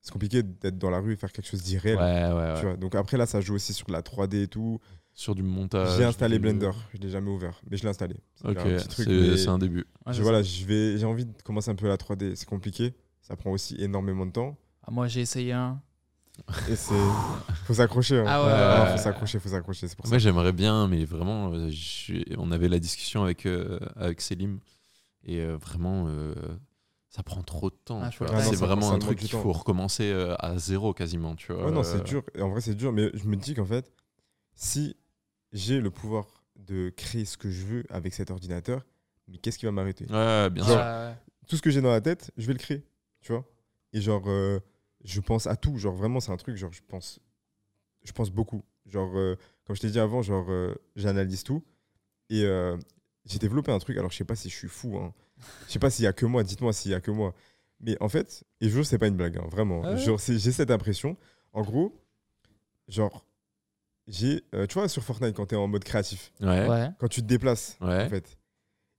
[0.00, 1.96] c'est compliqué d'être dans la rue et faire quelque chose d'irréel.
[1.98, 2.32] ouais.
[2.32, 2.54] ouais.
[2.60, 2.76] Tu vois.
[2.76, 4.78] Donc après, là, ça joue aussi sur la 3D et tout.
[5.14, 5.98] Sur du montage.
[5.98, 6.70] J'ai installé du- Blender.
[6.94, 8.16] Je l'ai jamais ouvert, mais je l'ai installé.
[8.34, 9.06] C'est Ok, un petit truc.
[9.06, 9.12] c'est
[9.44, 9.84] mais- un début.
[10.06, 10.48] Ouais, Je- voilà, ça.
[10.48, 12.34] je vais, j'ai envie de commencer un peu la 3D.
[12.34, 12.94] C'est compliqué.
[13.20, 14.56] Ça prend aussi énormément de temps.
[14.82, 15.80] Ah, moi, j'ai essayé un.
[16.68, 16.94] Et c'est.
[17.64, 18.18] faut s'accrocher.
[18.18, 18.24] hein.
[18.26, 19.88] Ah ouais, Ah, ouais, faut s'accrocher, faut s'accrocher.
[19.88, 20.22] C'est pour Moi, ça.
[20.24, 24.58] j'aimerais bien, mais vraiment, euh, je- on avait la discussion avec, euh, avec Selim.
[25.24, 26.34] Et euh, vraiment, euh,
[27.08, 28.00] ça prend trop de temps.
[28.02, 28.28] Ah, tu vois.
[28.34, 29.42] Ah c'est vraiment un truc qu'il temps.
[29.42, 31.36] faut recommencer euh, à zéro quasiment.
[31.36, 31.66] Tu vois.
[31.66, 32.22] Ouais, non, c'est dur.
[32.34, 32.92] Et en vrai, c'est dur.
[32.92, 33.92] Mais je me dis qu'en fait,
[34.54, 34.96] si
[35.52, 36.26] j'ai le pouvoir
[36.56, 38.84] de créer ce que je veux avec cet ordinateur,
[39.28, 40.06] mais qu'est-ce qui va m'arrêter?
[40.10, 41.16] Ouais, bien Genre, sûr.
[41.48, 42.84] Tout ce que j'ai dans la tête, je vais le créer.
[43.20, 43.44] Tu vois?
[43.92, 44.58] Et genre, euh,
[45.04, 45.76] je pense à tout.
[45.78, 47.20] Genre, vraiment, c'est un truc, genre, je pense,
[48.04, 48.64] je pense beaucoup.
[48.86, 51.62] Genre, euh, comme je t'ai dit avant, genre, euh, j'analyse tout.
[52.30, 52.76] Et euh,
[53.26, 53.96] j'ai développé un truc.
[53.98, 54.96] Alors, je sais pas si je suis fou.
[54.98, 55.12] Hein.
[55.66, 56.42] Je sais pas s'il y a que moi.
[56.42, 57.34] Dites-moi s'il y a que moi.
[57.80, 59.82] Mais en fait, et je c'est pas une blague, hein, vraiment.
[59.84, 61.16] Ah ouais Genre, j'ai cette impression.
[61.52, 62.00] En gros,
[62.88, 63.26] genre,
[64.06, 66.46] j'ai, euh, tu vois, sur Fortnite, quand t'es en mode créatif, Ouais.
[66.46, 66.68] Ouais.
[66.68, 66.88] ouais.
[66.98, 68.04] quand tu te déplaces, Ouais.
[68.04, 68.38] en fait,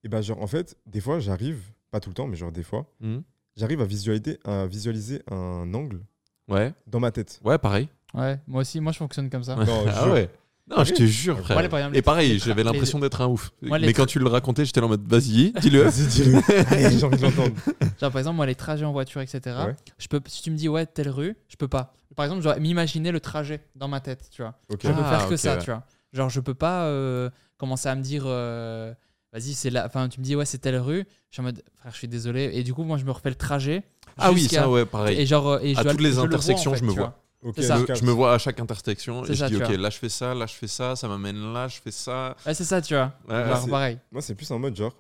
[0.04, 1.62] et ben, genre, en fait, des fois, j'arrive,
[1.92, 3.20] pas tout le temps, mais genre, des fois, Hmm.
[3.56, 6.02] J'arrive à visualiser, à visualiser un angle
[6.48, 6.74] ouais.
[6.88, 7.40] dans ma tête.
[7.44, 7.88] Ouais, pareil.
[8.14, 9.56] Ouais, moi aussi, moi je fonctionne comme ça.
[9.56, 10.30] Non, je ah ouais.
[10.70, 11.56] Non, je te jure, frère.
[11.58, 13.52] Moi, les- par exemple, Et pareil, j'avais l'impression d'être un ouf.
[13.62, 15.82] Moi, Mais quand tu le racontais, j'étais en mode vas-y, dis-le.
[15.84, 16.40] Vas-y, dis-le.
[16.74, 17.54] Allez, j'ai envie de l'entendre.
[18.00, 19.42] Genre, par exemple, moi, les trajets en voiture, etc.
[19.68, 19.76] Ouais.
[19.98, 21.94] Je peux, si tu me dis, ouais, telle rue, je peux pas.
[22.16, 24.54] Par exemple, je dois m'imaginer le trajet dans ma tête, tu vois.
[24.72, 24.80] Ok.
[24.84, 25.60] Je peux Ah, faire que ok, ça, ouais.
[25.60, 25.84] tu vois.
[26.14, 28.94] Genre, je peux pas euh, commencer à me dire, euh,
[29.34, 29.84] vas-y, c'est là.
[29.86, 31.06] Enfin, tu me dis, ouais, c'est telle rue.
[31.30, 32.52] Je suis en mode, frère, je suis désolé.
[32.54, 33.84] Et du coup, moi, je me refais le trajet.
[34.18, 35.20] Ah oui, ça, ouais, pareil.
[35.20, 36.84] Et genre, euh, et je À toutes les je le vois, en intersections, fait, je
[36.86, 37.20] me vois.
[37.42, 37.84] Ok, C'est ça.
[37.94, 39.76] je me vois à chaque intersection et je dis ok vois.
[39.76, 42.54] là je fais ça là je fais ça ça m'amène là je fais ça Ouais,
[42.54, 43.12] c'est ça, tu vois.
[43.28, 44.00] Ouais, genre, c'est- pareil.
[44.14, 44.96] Moi, c'est plus en mode genre,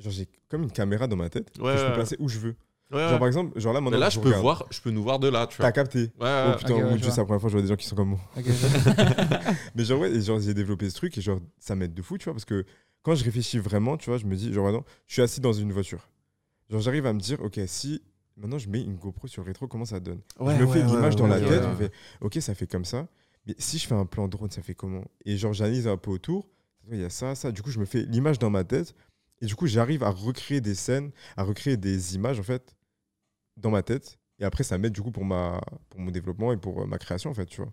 [0.00, 2.38] genre j'ai comme une caméra dans ma tête Ouais, que je peux placer où je
[2.38, 2.56] veux.
[2.90, 5.02] ouais, Genre par exemple, genre là maintenant là je peux regarde, voir je peux nous
[5.02, 5.98] voir de là tu vois T'as capté.
[5.98, 6.52] ouais, ouais.
[6.54, 7.76] Oh putain, Ok, ouais, mon dieu, c'est la première fois que je vois des gens
[7.76, 8.20] qui sont comme moi.
[9.74, 12.24] Mais genre ouais, genre j'ai développé ce truc et genre ça m'aide de fou, tu
[12.24, 12.64] vois, parce que
[13.04, 15.52] quand je réfléchis vraiment, tu vois, je me dis genre maintenant, je suis assis dans
[15.52, 16.08] une voiture.
[16.70, 18.02] Genre j'arrive à me dire ok, si
[18.36, 20.20] maintenant je mets une GoPro sur le rétro, comment ça donne?
[20.40, 21.90] Ouais, Je me fais ouais, l'image dans la tête, je me fais
[22.20, 23.06] ok, ça fait comme ça.
[23.46, 25.04] Mais si je fais un plan drone, ça fait comment?
[25.26, 26.48] Et genre j'analyse un peu autour,
[26.90, 27.52] il y a ça, ça.
[27.52, 28.94] Du coup, je me fais l'image dans ma tête
[29.42, 32.74] et du coup, j'arrive à recréer des scènes, à recréer des images en fait
[33.58, 34.18] dans ma tête.
[34.38, 35.60] Et après, ça m'aide du coup pour ma
[35.90, 37.72] pour mon développement et pour euh, ma création en fait, tu vois.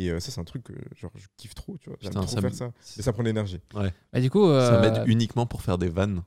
[0.00, 1.98] Et euh, ça, c'est un truc que genre, je kiffe trop, tu vois.
[2.00, 2.72] J'aime trop ça faire ça.
[2.98, 3.60] Et ça prend de l'énergie.
[3.74, 6.22] Bah, du coup, Ça euh, m'aide uniquement pour faire des vannes.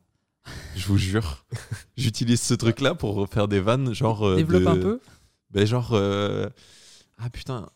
[0.76, 1.46] Je vous jure.
[1.98, 4.28] J'utilise ce truc-là pour faire des vannes, genre.
[4.28, 5.00] euh, développe de- un peu.
[5.52, 5.94] Ben, genre.
[5.94, 6.50] euh,
[7.18, 7.70] Ah putain.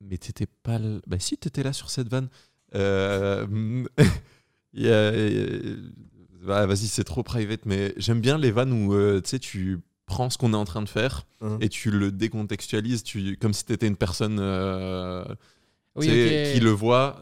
[0.00, 0.76] Mais t'étais pas.
[0.76, 2.28] l- Bah, si, t'étais là sur cette vanne.
[2.74, 3.46] Euh,
[6.44, 9.78] bah, Vas-y, c'est trop private, mais j'aime bien les vannes où euh, tu sais, tu
[10.12, 11.58] prends ce qu'on est en train de faire Hein.
[11.60, 13.36] et tu le décontextualises tu...
[13.40, 15.24] comme si t'étais une personne euh,
[15.96, 17.20] Oui, tu qui le voit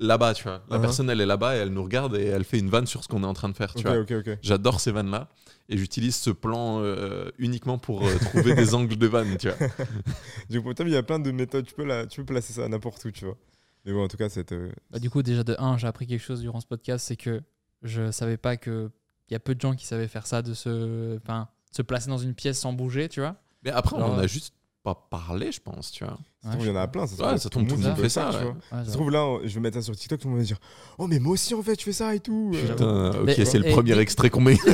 [0.00, 0.64] là-bas, tu vois.
[0.68, 0.80] La Uh-huh.
[0.80, 3.08] personne, elle est là-bas et elle nous regarde et elle fait une vanne sur ce
[3.08, 4.04] qu'on est en train de faire, tu vois.
[4.42, 5.28] J'adore ces vannes-là
[5.68, 9.68] et j'utilise ce plan euh, uniquement pour euh, trouver des angles de vannes, tu vois.
[10.50, 11.66] Du coup, il y a plein de méthodes.
[11.66, 13.36] Tu peux, la, tu peux placer ça n'importe où, tu vois.
[13.84, 14.50] Mais bon, en tout cas, cette.
[14.52, 17.16] euh, Bah, du coup, déjà de 1, j'ai appris quelque chose durant ce podcast, c'est
[17.16, 17.40] que
[17.82, 18.90] je savais pas que
[19.28, 22.08] il y a peu de gens qui savaient faire ça, de se, enfin, se placer
[22.10, 23.36] dans une pièce sans bouger, tu vois.
[23.64, 24.28] Mais après, on Alors, en a ouais.
[24.28, 26.16] juste pas parlé, je pense, tu vois.
[26.42, 27.06] ça Ouais, il y en a plein.
[27.06, 28.42] Ça Ouais, ça tombe, tout le monde fait le ça, faire, tu ouais.
[28.44, 28.52] vois.
[28.52, 30.32] Ouais, Ça ça se trouve, là, on- je vais mettre ça sur TikTok, tout le
[30.32, 30.58] monde va dire
[30.98, 32.52] Oh, mais moi aussi, en fait, je fais ça et tout.
[32.54, 34.56] Euh, Putain, ok, Mais- c'est le et- premier et- extrait qu'on met.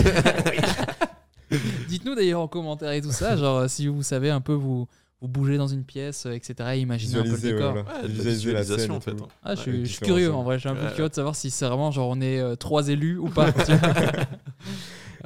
[1.89, 4.87] Dites-nous d'ailleurs en commentaire et tout ça, genre euh, si vous savez un peu vous,
[5.21, 6.55] vous bouger dans une pièce, euh, etc.
[6.79, 7.75] Imaginez un peu le décor.
[7.75, 8.03] ouais, voilà.
[8.03, 8.77] Ouais, de la Visualiser la scène.
[8.77, 9.11] visualisation, et en fait.
[9.13, 9.29] hein.
[9.45, 10.93] Ah, je suis, Ouais, je suis curieux en vrai, j'ai un peu Ouais.
[10.95, 13.51] curieux de savoir si c'est vraiment genre on est euh, trois élus ou pas.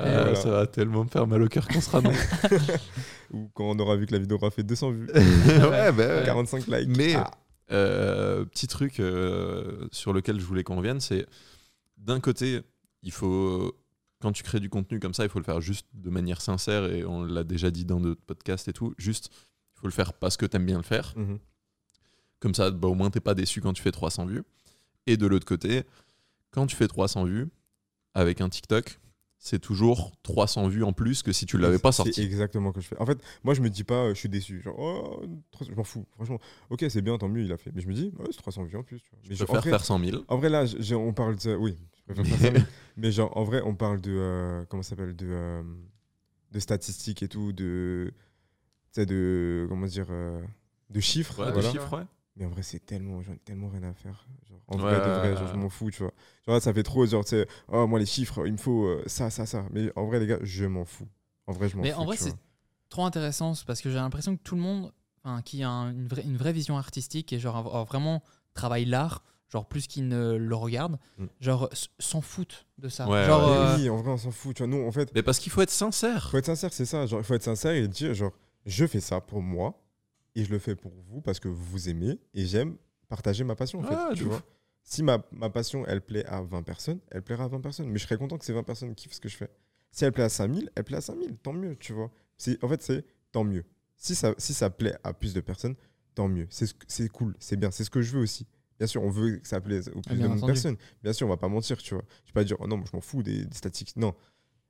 [0.02, 0.34] Ah, voilà.
[0.36, 2.12] Ça va tellement me faire mal au cœur qu'on sera non.
[3.32, 6.22] Ou quand on aura vu que la vidéo aura fait 200 vues, ouais, bah, ouais.
[6.26, 6.96] 45 likes.
[6.96, 7.30] Mais Ah.
[7.72, 11.26] euh, petit truc euh, sur lequel je voulais qu'on revienne, c'est
[11.96, 12.60] d'un côté,
[13.02, 13.76] il faut
[14.20, 16.84] quand tu crées du contenu comme ça, il faut le faire juste de manière sincère
[16.92, 18.94] et on l'a déjà dit dans d'autres podcasts et tout.
[18.98, 19.30] Juste,
[19.76, 21.14] il faut le faire parce que t'aimes bien le faire.
[21.16, 21.38] Mhm.
[22.38, 24.42] Comme ça, bah, au moins t'es pas déçu quand tu fais 300 vues.
[25.06, 25.84] Et de l'autre côté,
[26.50, 27.48] quand tu fais 300 vues
[28.12, 28.98] avec un TikTok,
[29.42, 32.20] c'est toujours 300 vues en plus que si tu l'avais pas C'est sorti.
[32.22, 32.98] exactement ce que je fais.
[33.00, 34.60] En fait, moi, je me dis pas, euh, je suis déçu.
[34.60, 36.06] Genre, oh, 300, je m'en fous.
[36.14, 36.38] Franchement,
[36.68, 37.72] ok, c'est bien, tant mieux, il a fait.
[37.74, 39.00] Mais je me dis, ouais, c'est 300 vues en plus.
[39.00, 39.18] Tu vois.
[39.30, 40.22] Mais Je préfère faire 100 000.
[40.28, 41.56] en vrai, là, on parle de.
[41.56, 42.50] Oui, je préfère faire ça.
[42.52, 42.64] mais-
[42.98, 44.12] mais genre, en vrai, on parle de.
[44.14, 45.62] euh, comment ça s'appelle de, euh,
[46.52, 48.12] de statistiques et tout, de.
[48.92, 49.64] Tu sais, de.
[49.70, 50.42] Comment dire euh,
[50.90, 51.38] De chiffres.
[51.42, 51.62] Ouais, voilà.
[51.68, 52.04] des chiffres, ouais.
[52.40, 54.26] Mais en vrai, c'est tellement, j'en ai tellement rien à faire.
[54.48, 56.12] Genre, en Ouais, vrai, de vrai, ouais, genre, je m'en fous, tu vois.
[56.46, 58.86] Genre, là, ça fait trop, genre, tu sais, oh, moi, les chiffres, il me faut
[58.86, 59.64] euh, ça, ça, ça.
[59.72, 61.06] Mais en vrai, les gars, je m'en fous.
[61.46, 62.00] En vrai, je m'en Mais fous.
[62.00, 62.34] en vrai, c'est
[62.88, 64.92] trop intéressant parce que j'ai l'impression que tout le monde,
[65.22, 68.22] enfin, qui a un- une, vraie, une vraie vision artistique et genre a- a vraiment
[68.54, 71.26] travaille l'art, genre plus qu'il ne le regarde, Mm.
[71.40, 71.68] genre
[72.00, 73.06] s'en foutent de ça.
[73.08, 73.52] Ouais, genre, ouais.
[73.52, 74.66] euh, Mais oui, en vrai, on s'en fout, tu vois.
[74.76, 76.30] Nous, en fait, Mais parce qu'il faut être sincère.
[76.30, 77.06] faut être sincère, c'est ça.
[77.06, 78.32] Genre, il faut être sincère et dire, genre,
[78.66, 79.80] je fais ça pour moi
[80.34, 82.76] et je le fais pour vous parce que vous aimez et j'aime
[83.08, 83.94] partager ma passion, en fait.
[83.94, 84.42] Ah, tu de vois.
[84.82, 87.88] Si ma, ma passion, elle plaît à 20 personnes, elle plaira à 20 personnes.
[87.88, 89.50] Mais je serais content que ces 20 personnes kiffent ce que je fais.
[89.90, 91.36] Si elle plaît à 5000, elle plaît à 5000.
[91.38, 92.10] Tant mieux, tu vois.
[92.62, 93.64] En fait, c'est tant mieux.
[93.96, 95.74] Si ça, si ça plaît à plus de personnes,
[96.14, 96.46] tant mieux.
[96.50, 97.70] C'est cool, c'est bien.
[97.70, 98.46] C'est ce que je veux aussi.
[98.78, 100.76] Bien sûr, on veut que ça plaise au plus bien de personnes.
[101.02, 102.04] Bien sûr, on va pas mentir, tu vois.
[102.24, 103.98] Je vais pas dire, oh non, moi, je m'en fous des, des statistiques.
[103.98, 104.14] Non,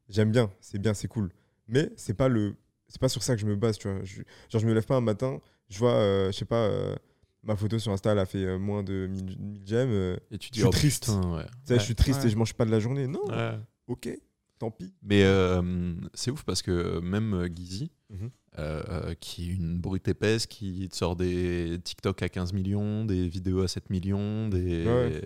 [0.09, 1.31] j'aime bien, c'est bien, c'est cool.
[1.69, 2.57] Mais c'est pas le,
[2.91, 4.05] c'est pas sur ça que je me base, tu vois.
[4.05, 4.17] Je,
[4.51, 5.41] genre, je me lève pas un matin,
[5.71, 6.95] je vois, euh, je sais pas, euh,
[7.43, 9.89] ma photo sur Insta, elle a fait euh, moins de 1000 1000 j'aime.
[9.91, 11.07] euh, Et tu Je dis, suis oh, triste.
[11.07, 11.45] putain, ouais.
[11.47, 12.27] tu sais, je suis triste Ouais.
[12.27, 13.07] et je mange pas de la journée.
[13.07, 13.59] Non, Ouais.
[13.87, 14.11] ok,
[14.59, 14.93] tant pis.
[15.03, 18.31] Mais euh, c'est ouf parce que même euh, Guizy, Mhm.
[18.59, 23.29] euh, qui est une brute épaisse, qui te sort des TikTok à 15 millions, des
[23.29, 24.85] vidéos à 7 millions, des...
[24.87, 25.23] Ouais.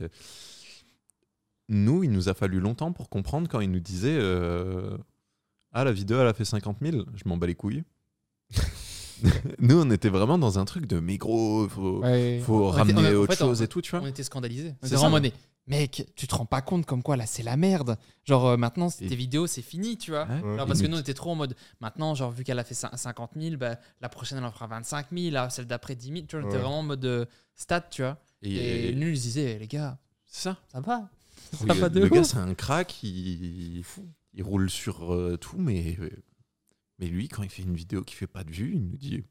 [1.71, 4.99] Nous, il nous a fallu longtemps pour comprendre quand il nous disait euh,
[5.75, 7.83] Ah, la vidéo, elle a fait 50 000, je m'en bats les couilles.
[9.59, 12.41] nous, on était vraiment dans un truc de mais gros, faut, ouais.
[12.45, 14.01] faut On était- ramener on a- en autre fait, on- chose et tout, tu vois.
[14.01, 14.71] On était scandalisés.
[14.71, 15.33] On C'est était vraiment en mode,
[15.67, 17.97] mec, tu te rends pas compte comme quoi là c'est la merde.
[18.25, 20.27] Genre euh, maintenant Et- tes vidéos c'est fini, tu vois.
[20.27, 20.57] Ouais.
[20.59, 22.75] Genre parce que nous- on était trop en mode maintenant genre vu qu'elle a fait
[22.75, 26.09] cin- 50 000 bah, la prochaine elle en fera 25 000 là, celle d'après 10
[26.13, 27.25] 000 tu vois on était vraiment en mode euh,
[27.55, 30.59] stat tu vois et, Et, nous ils disaient les gars c'est ça.
[30.71, 31.09] ça va
[31.61, 33.83] Oui, ça va de le gars, c'est un crack, il,
[34.35, 35.97] il roule sur euh, tout, mais,
[36.99, 39.23] mais lui, quand il fait une vidéo qui fait pas de vues, il nous dit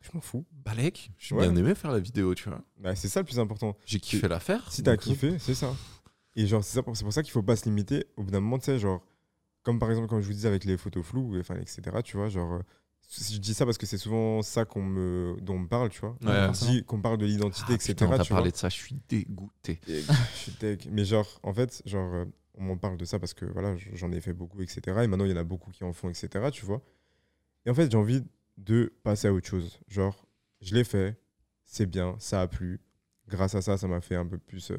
[0.00, 0.46] Je m'en fous.
[0.52, 1.46] Balek, j'ai Ouais.
[1.48, 2.62] bien aimé faire la vidéo, tu vois.
[2.78, 3.76] Bah, c'est ça le plus important.
[3.84, 4.70] J'ai kiffé la faire.
[4.72, 5.74] Si t'as euh, kiffé, c'est ça.
[6.36, 8.06] Et genre, c'est ça pour- c'est pour ça qu'il faut pas se limiter.
[8.16, 9.02] Au bout d'un moment, tu sais, genre,
[9.62, 12.28] comme par exemple, comme je vous disais avec les photos floues, enfin, etc., tu vois,
[12.30, 12.60] genre, euh,
[13.02, 15.90] si je dis ça parce que c'est souvent ça qu'on me, dont on me parle,
[15.90, 16.16] tu vois.
[16.22, 16.82] Ouais.
[16.86, 17.88] Qu'on parle de l'identité, Ah, etc.
[17.94, 18.36] putain, on t'a tu vois.
[18.38, 19.80] parlé de ça, je suis dégoûté.
[19.86, 20.00] Je
[20.36, 20.88] suis deg.
[20.90, 22.24] Mais genre, en fait, genre, euh,
[22.54, 24.80] on m'en parle de ça parce que voilà, j'en ai fait beaucoup, etc.
[25.02, 26.28] Et maintenant, il y en a beaucoup qui en font, etc.
[26.52, 26.82] Tu vois.
[27.66, 28.22] Et en fait, j'ai envie
[28.58, 29.80] de passer à autre chose.
[29.88, 30.26] Genre,
[30.60, 31.20] je l'ai fait,
[31.64, 32.80] c'est bien, ça a plu.
[33.28, 34.76] Grâce à ça, ça m'a fait un peu plus euh,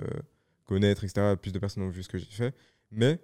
[0.65, 1.35] connaître, etc.
[1.41, 2.53] Plus de personnes ont vu ce que j'ai fait.
[2.91, 3.19] Mais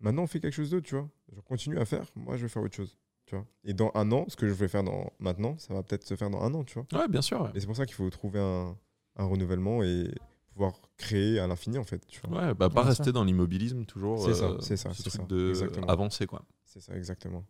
[0.00, 1.08] maintenant, on fait quelque chose d'autre, tu vois.
[1.34, 2.98] Je continue à faire, moi, je vais faire autre chose.
[3.26, 3.46] Tu vois.
[3.64, 6.16] Et dans un an, ce que je vais faire dans, maintenant, ça va peut-être se
[6.16, 7.00] faire dans un an, tu vois.
[7.00, 7.42] Ouais, bien sûr.
[7.42, 7.50] ouais.
[7.54, 8.76] Et c'est pour ça qu'il faut trouver un,
[9.16, 10.10] un renouvellement et
[10.58, 12.04] pouvoir créer à l'infini, en fait.
[12.08, 12.46] Tu vois.
[12.48, 14.24] Ouais, bah pas rester dans l'immobilisme toujours.
[14.24, 15.86] C'est ça, euh, c'est ça, ce c'est truc ça, de exactement.
[15.86, 16.42] avancer quoi.
[16.64, 17.44] C'est ça, exactement.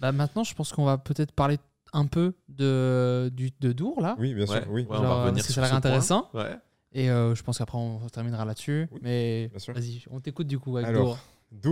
[0.00, 1.58] Bah, maintenant, je pense qu'on va peut-être parler
[1.92, 4.16] un peu de, du, de Dour, là.
[4.18, 4.82] Oui, bien sûr, Ouais, oui.
[4.82, 6.30] ouais, on va euh, revenir parce que sur ça a l'air intéressant.
[6.34, 6.56] Ouais.
[6.92, 8.88] Et euh, je pense qu'après, on terminera là-dessus.
[8.92, 9.74] Oui, Mais bien sûr.
[9.74, 11.18] vas-y, on t'écoute du coup avec Alors, Dour.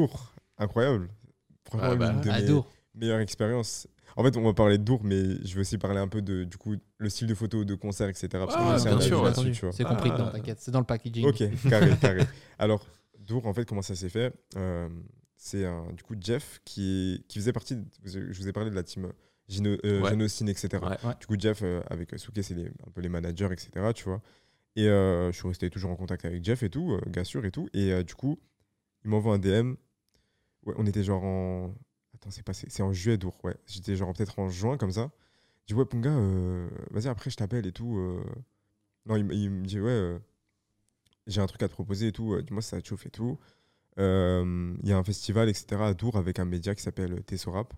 [0.09, 1.09] Dour, incroyable.
[1.65, 2.67] Franchement, bah, l'une de Ah, mes Dour.
[2.95, 3.89] meilleures expériences.
[4.15, 6.45] En fait, on va parler de Dour, mais je vais aussi parler un peu de
[6.45, 8.29] du coup le style de photo, de concert, etc.
[8.33, 9.01] Parce Ah, a aussi bien
[9.55, 9.75] sûr.
[9.75, 10.31] C'est compris Ah.
[10.33, 10.59] t'inquiète.
[10.61, 11.27] C'est dans le packaging.
[11.27, 12.23] Ok, carré, carré.
[12.59, 12.87] Alors,
[13.19, 14.89] Dour, en fait, comment ça s'est fait Euh,
[15.39, 17.77] C'est un- du coup Jeff qui, qui faisait partie.
[17.77, 19.13] de- je vous ai parlé de la team
[19.49, 20.11] Gino, euh, Ouais.
[20.11, 20.69] Genocine, etc.
[20.83, 20.89] Ouais.
[21.05, 21.15] Ouais.
[21.21, 23.71] Du coup, Jeff, euh, avec Souké, c'est les- un peu les managers, etc.
[23.95, 24.23] Tu vois.
[24.77, 27.45] Et euh, je suis resté toujours en contact avec Jeff et tout, euh, gars sûr
[27.45, 27.69] et tout.
[27.75, 28.39] Et euh, du coup,
[29.05, 29.75] il m'envoie un DM.
[30.65, 31.75] Ouais, on était genre en.
[32.17, 32.67] Attends, c'est passé.
[32.71, 33.55] C'est en juillet, Dour, ouais.
[33.67, 35.11] J'étais genre peut-être en juin, comme ça.
[35.63, 37.97] Je dis, ouais, Punga, euh, vas-y, après, je t'appelle et tout.
[37.99, 38.25] euh.
[39.07, 40.19] Non, il, me dit, ouais, euh,
[41.27, 42.33] j'ai un truc à te proposer et tout.
[42.35, 43.39] euh, Dis-moi si ça te chauffe et tout.
[43.99, 45.67] Il y a un festival, etc.
[45.83, 47.73] à Dour avec un média qui s'appelle Tessorap,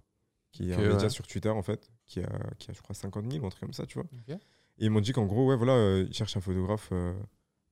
[0.52, 2.28] qui est un média sur Twitter, en fait, qui a,
[2.58, 4.06] qui a, je crois, 50 000 ou un truc comme ça, tu vois.
[4.78, 6.92] Et ils m'ont dit qu'en gros, ouais, voilà, ils cherchent un photographe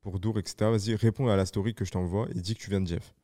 [0.01, 0.57] pour Dour, etc.
[0.71, 3.15] Vas-y, réponds à la story que je t'envoie et dis que tu viens de Jeff.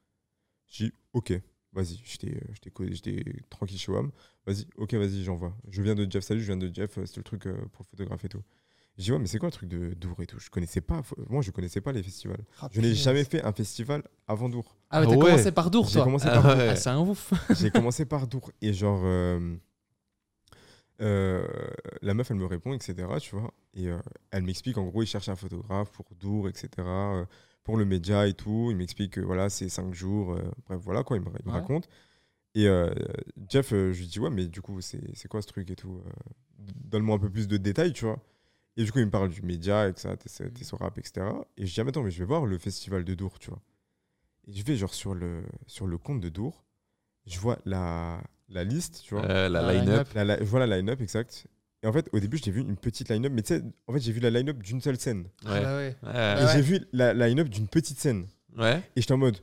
[0.68, 1.32] J'ai dit, ok,
[1.72, 4.10] vas-y, j'étais, euh, tranquille chez WAM.
[4.46, 5.56] Vas-y, ok, vas-y, j'envoie.
[5.68, 7.86] Je viens de Jeff, salut, je viens de Jeff, euh, c'est le truc euh, pour
[7.86, 8.42] photographe et tout.
[8.98, 10.38] J'ai dit, ouais, mais c'est quoi le truc de Dour et tout?
[10.38, 12.44] Je connaissais pas, moi, je connaissais pas les festivals.
[12.60, 14.76] Ah, Je n'ai jamais fait un festival avant Dour.
[14.90, 15.24] Ah, mais t'as Ah ouais.
[15.30, 16.04] commencé par Dour, J'ai toi?
[16.04, 16.68] commencé Ah par ouais.
[16.70, 17.32] Ah, c'est un ouf.
[17.58, 19.56] j'ai commencé par Dour et genre euh,
[21.00, 21.46] euh,
[22.02, 23.98] la meuf elle me répond etc tu vois et euh,
[24.30, 27.24] elle m'explique en gros il cherche un photographe pour Dour etc euh,
[27.64, 31.02] pour le média et tout il m'explique que voilà c'est cinq jours euh, bref voilà
[31.04, 31.60] quoi il me, il me Ouais.
[31.60, 31.88] raconte
[32.54, 32.92] et euh,
[33.48, 35.76] Jeff euh, je lui dis ouais mais du coup c'est c'est quoi ce truc et
[35.76, 36.10] tout euh,
[36.58, 38.20] donne-moi un peu plus de détails tu vois
[38.76, 40.98] et du coup il me parle du média et que ça t'es t'es sur rap
[40.98, 41.26] etc
[41.56, 43.50] et je dis ah mais attends mais je vais voir le festival de Dour tu
[43.50, 43.60] vois
[44.48, 46.64] et je vais genre sur le sur le compte de Dour
[47.26, 49.24] je vois la, la liste, tu vois.
[49.26, 50.08] Euh, la line-up.
[50.12, 51.46] La- la- je vois la line-up, exact.
[51.82, 53.98] Et en fait, au début, j'ai vu une petite line-up, mais tu sais, en fait,
[54.00, 55.26] j'ai vu la line-up d'une seule scène.
[55.44, 55.60] Ah, Ouais.
[55.62, 55.96] bah ouais.
[56.02, 56.42] Ouais.
[56.42, 56.52] Et ouais.
[56.54, 58.26] j'ai vu la line-up d'une petite scène.
[58.56, 58.78] Ouais.
[58.94, 59.36] Et j'étais en mode,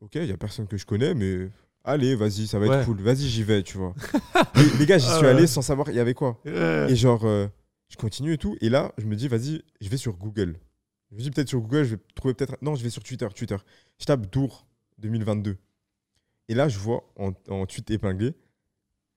[0.00, 1.48] ok, il y a personne que je connais, mais
[1.84, 2.76] allez, vas-y, ça va Ouais.
[2.78, 3.00] être cool.
[3.02, 3.94] Vas-y, j'y vais, tu vois.
[4.56, 6.40] les, les gars, j'y Ah suis allé sans savoir il y avait quoi.
[6.46, 6.86] Ouais.
[6.88, 7.46] Et genre, euh,
[7.90, 8.56] je continue et tout.
[8.62, 10.56] Et là, je me dis, vas-y, je vais sur Google.
[11.10, 12.56] Je me dis, peut-être sur Google, je vais trouver peut-être.
[12.62, 13.28] Non, je vais sur Twitter.
[13.34, 13.56] Twitter.
[14.00, 14.66] Je tape Dour
[14.98, 15.58] 2022.
[16.48, 18.32] Et là, je vois en, en tweet épinglé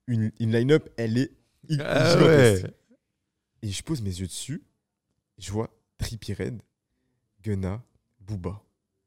[0.06, 1.32] une, une line-up, elle est
[1.80, 2.64] Ah gigantesque.
[2.64, 2.70] ouais.
[3.62, 4.62] Et je pose mes yeux dessus.
[5.38, 6.60] Je vois Trippie Red,
[7.42, 7.82] Gunna,
[8.20, 8.62] Booba.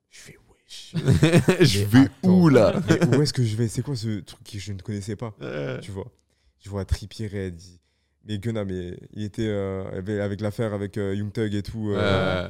[0.10, 0.94] Je fais, wesh.
[1.62, 2.30] je vais attends.
[2.30, 3.68] où là Mais où est-ce que je vais?
[3.68, 5.36] C'est quoi ce truc que je ne connaissais pas?
[5.40, 5.80] Ouais.
[5.82, 6.12] tu vois.
[6.60, 7.62] Je vois Trippie Red.
[7.62, 7.80] il-
[8.26, 12.50] Mais Gunna, mais il était euh, avec- l'affaire avec euh, Young Thug et tout, euh,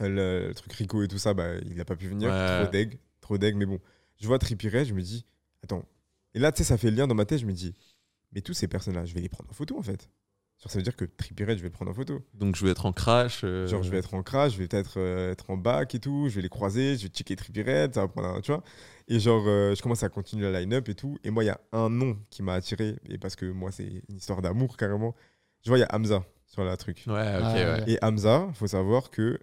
[0.00, 2.30] le, le truc Rico et tout ça, bah, il n'a pas pu venir.
[2.30, 2.62] Ouais.
[2.62, 3.56] Trop deg, trop deg.
[3.56, 3.80] Mais bon,
[4.20, 5.24] je vois Trippie Red, je me dis,
[5.64, 5.84] attends.
[6.34, 7.74] Et là, tu sais, ça fait le lien dans ma tête, je me dis,
[8.32, 10.10] mais tous ces personnes-là, je vais les prendre en photo en fait.
[10.60, 12.20] Genre, ça veut dire que Trippie Red, je vais le prendre en photo.
[12.34, 13.42] Donc je vais être en crash.
[13.44, 16.00] euh, Genre, je vais être en crash, je vais peut-être euh, être en bac et
[16.00, 18.50] tout, je vais les croiser, je vais checker Trippie Red, ça va prendre un, tu
[18.50, 18.64] vois.
[19.06, 21.16] Et genre, euh, je commence à continuer la line-up et tout.
[21.22, 24.02] Et moi, il y a un nom qui m'a attiré, et parce que moi, c'est
[24.08, 25.14] une histoire d'amour carrément.
[25.64, 27.04] Je vois, il y a Hamza sur la truc.
[27.06, 27.84] Ouais, ok, Ah, ouais.
[27.86, 29.38] Et Hamza, faut savoir que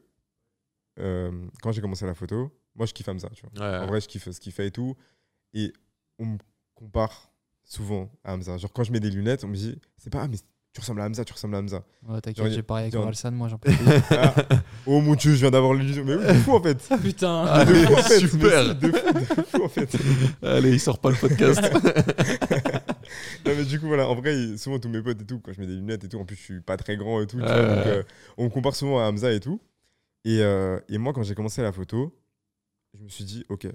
[1.00, 3.66] euh, quand j'ai commencé la photo, moi, je kiffe Hamza, tu vois.
[3.70, 3.78] Ouais.
[3.84, 4.96] En vrai, je kiffe ce qu'il fait et tout.
[5.54, 5.72] Et
[6.20, 6.38] on me
[6.74, 7.32] compare
[7.66, 8.58] souvent à Hamza.
[8.58, 10.38] Genre, quand je mets des lunettes, on me dit, c'est pas, ah, mais
[10.74, 11.84] tu ressembles à Hamza, tu ressembles à Hamza.
[12.08, 13.86] Ouais, T'inquiète, j'ai parlé avec genre- Orelsan, moi j'en peux plus.
[14.12, 14.34] Ah,
[14.86, 16.04] oh mon dieu, je viens d'avoir l'illusion.
[16.06, 16.90] Mais oui, de fou en fait.
[17.02, 18.20] Putain Ah, De fou en fait.
[18.20, 18.76] super.
[18.76, 19.98] De fou, de fou en fait.
[20.42, 21.62] Allez, il sort pas le podcast.
[23.46, 25.62] Non, mais du coup, voilà, en vrai, souvent tous mes potes et tout, quand je
[25.62, 27.44] mets des lunettes et tout, en plus, je suis pas très grand et tout, tu
[27.46, 28.04] vois, donc, euh,
[28.38, 29.62] on me compare souvent à Hamza et tout.
[30.26, 32.18] Et, euh, et moi, quand j'ai commencé la photo,
[32.98, 33.68] je me suis dit, ok,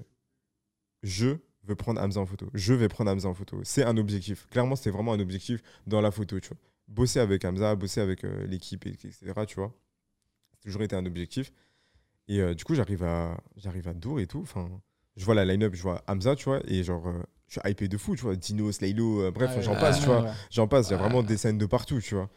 [1.02, 1.36] je
[1.70, 2.48] veux prendre Hamza en photo.
[2.54, 3.60] Je vais prendre Hamza en photo.
[3.64, 4.46] C'est un objectif.
[4.50, 6.58] Clairement, c'était vraiment un objectif dans la photo, tu vois.
[6.88, 9.16] Bosser avec Hamza, bosser avec euh, l'équipe, et- etc.,
[9.46, 9.72] tu vois.
[10.52, 11.52] C'est toujours été un objectif.
[12.28, 14.40] Et euh, du coup, j'arrive à, j'arrive à Dour et tout.
[14.42, 14.68] Enfin,
[15.16, 17.88] je vois la line-up, je vois Hamza, tu vois, et genre, euh, je suis hypé
[17.88, 18.36] de fou, tu vois.
[18.36, 20.22] Dino, Slaylo, bref, Ouais, j'en passe, tu vois.
[20.24, 20.30] ouais.
[20.50, 22.28] J'en passe, il y a vraiment des scènes de partout, tu vois.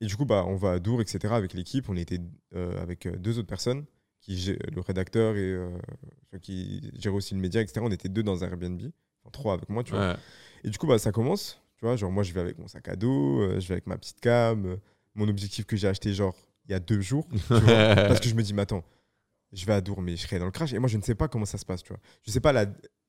[0.00, 1.34] Et du coup, bah, on va à Dour, etc.
[1.34, 1.88] avec l'équipe.
[1.88, 2.20] On était
[2.54, 3.84] avec deux autres personnes,
[4.20, 5.78] qui, le rédacteur et euh,
[6.42, 7.80] qui gère aussi le média, etc.
[7.82, 8.80] On était deux dans un Airbnb,
[9.22, 10.12] enfin trois avec moi, tu vois.
[10.12, 10.16] Ouais.
[10.64, 11.96] Et du coup, bah, ça commence, tu vois.
[11.96, 14.20] Genre, moi, je vais avec mon sac à dos, euh, je vais avec ma petite
[14.20, 14.76] cam, euh,
[15.14, 16.34] mon objectif que j'ai acheté, genre,
[16.66, 17.60] il y a deux jours, tu vois.
[17.94, 18.84] parce que je me dis, mais attends,
[19.52, 20.72] je vais à Dour, mais je serai dans le crash.
[20.72, 22.00] Et moi, je ne sais pas comment ça se passe, tu vois.
[22.22, 22.66] Je sais pas la,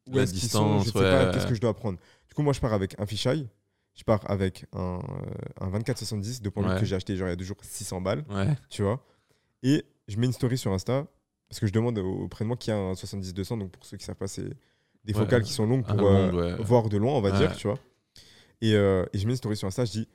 [0.10, 1.32] où La est-ce qu'ils sont, je sais pas, ouais.
[1.34, 2.00] qu'est-ce que je dois prendre.
[2.28, 3.48] Du coup, moi, je pars avec un fisheye.
[3.94, 5.02] Je pars avec un,
[5.60, 8.24] un 24-70 de point que j'ai acheté genre il y a deux jours 600 balles,
[8.70, 9.04] tu vois.
[9.64, 11.08] Et je mets une story sur Insta
[11.50, 13.58] parce que je demande au- auprès de moi qui a un 70-200.
[13.58, 14.44] Donc pour ceux qui savent pas, c'est
[15.06, 15.20] des Ouais.
[15.20, 16.64] focales qui sont longues pour euh, ouais.
[16.64, 17.38] voir de loin, on va Ouais.
[17.38, 17.80] dire, tu vois.
[18.62, 20.08] Et, euh, et je mets une story sur Insta, je dis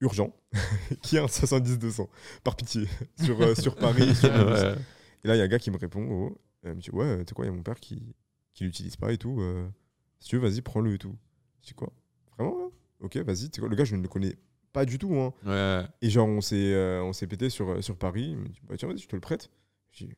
[0.00, 0.34] urgent,
[1.02, 2.08] qui a un 70-200,
[2.42, 2.86] par pitié,
[3.24, 4.30] sur, euh, sur Paris, sur.
[5.24, 7.18] Et là, il y a un gars qui me répond, oh, il me dit, ouais,
[7.24, 8.14] tu sais quoi, il y a mon père qui,
[8.52, 9.40] qui l'utilise pas et tout.
[9.40, 9.66] euh,
[10.20, 11.16] si tu veux, vas-y, prends-le et tout.
[11.62, 11.90] Je dis quoi?
[12.36, 12.66] Vraiment là?
[13.00, 13.48] Ok, vas-y.
[13.58, 14.36] Le gars, je ne le connais
[14.74, 15.14] pas du tout.
[15.14, 15.32] Hein.
[15.46, 15.86] Ouais.
[16.02, 18.30] Et genre, on s'est euh, on s'est pété sur, euh, sur Paris.
[18.32, 19.48] Il me dit, bah tiens, vas-y, je te le prête.
[19.92, 20.12] Je dis,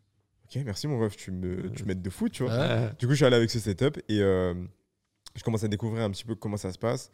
[0.44, 2.56] ok, merci mon ref, tu me tu m'aides de fou, tu vois.
[2.56, 2.90] Ouais.
[2.98, 4.54] Du coup, je suis allé avec ce setup et euh,
[5.36, 7.12] je commence à découvrir un petit peu comment ça se passe,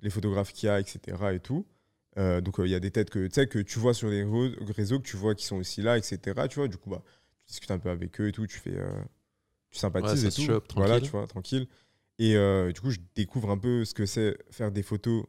[0.00, 1.18] les photographes qu'il y a, etc.
[1.34, 1.66] et tout.
[2.16, 4.24] Euh, donc, il y a des têtes que tu sais que tu vois sur les
[4.72, 6.18] réseaux, que tu vois qui sont aussi là, etc.
[6.48, 7.02] Tu vois, du coup, bah,
[7.46, 8.76] tu discutes un peu avec eux et tout, tu fais,
[9.70, 10.62] tu sympathises Ouais, et tout.
[10.76, 11.66] voilà, tu vois, tranquille.
[12.20, 12.34] Et
[12.72, 15.24] du coup, je découvre un peu ce que c'est faire des photos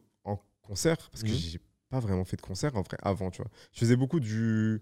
[0.62, 1.34] concert parce que Mhm.
[1.34, 3.50] j'ai pas vraiment fait de concert en vrai avant, tu vois.
[3.72, 4.80] Je faisais beaucoup du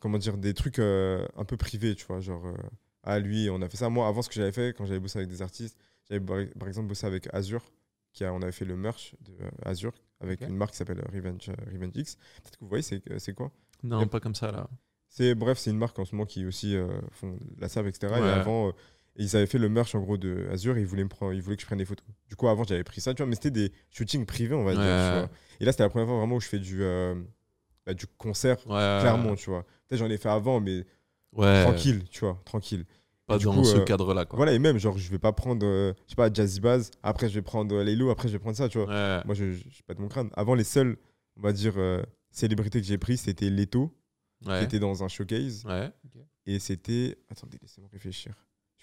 [0.00, 2.54] comment dire des trucs euh, un peu privés, tu vois, genre euh,
[3.04, 3.88] ah lui, on a fait ça.
[3.88, 5.78] Moi, avant ce que j'avais fait quand j'avais bossé avec des artistes,
[6.08, 7.64] j'avais par exemple bossé avec Azure
[8.12, 11.02] qui a, on avait fait le merch de euh, Azure avec une marque qui s'appelle
[11.12, 12.16] Revenge euh, Revenge X.
[12.16, 13.50] Peut-être que vous voyez c'est c'est quoi?
[13.82, 14.68] Non, pas comme ça là.
[15.08, 18.14] c'est bref, c'est une marque en ce moment qui aussi euh, font la sable, etc.
[18.18, 18.72] Et avant, euh,
[19.16, 21.40] ils avaient fait le merch en gros de Azure et ils voulaient me prendre, ils
[21.42, 22.06] voulaient que je prenne des photos.
[22.28, 24.72] Du coup, avant, j'avais pris ça, tu vois, mais c'était des shootings privés, on va
[24.72, 24.80] dire.
[24.82, 25.10] Ouais.
[25.12, 25.30] tu vois.
[25.60, 27.14] Et là, c'était la première fois vraiment où je fais du, euh,
[27.86, 28.98] bah, du concert, Ouais.
[29.00, 29.64] clairement, tu vois.
[29.86, 30.84] Peut-être j'en ai fait avant, mais
[31.32, 31.62] Ouais.
[31.62, 32.84] tranquille, tu vois, tranquille.
[33.26, 34.36] Pas dans coup, ce euh, cadre-là, quoi.
[34.36, 37.28] Voilà, et même, genre, je vais pas prendre, euh, je sais pas, Jazzy Bass, après
[37.30, 38.86] je vais prendre euh, Laylo, après je vais prendre ça, tu vois.
[38.88, 39.22] Ouais.
[39.24, 40.28] Moi, je, je, pas de mon crâne.
[40.34, 40.98] Avant, les seuls,
[41.38, 43.96] on va dire, euh, célébrités que j'ai pris, c'était Leto,
[44.42, 45.64] qui était dans un showcase.
[45.64, 45.90] Ouais.
[46.46, 47.16] Et c'était.
[47.30, 48.34] Attendez, laissez-moi réfléchir.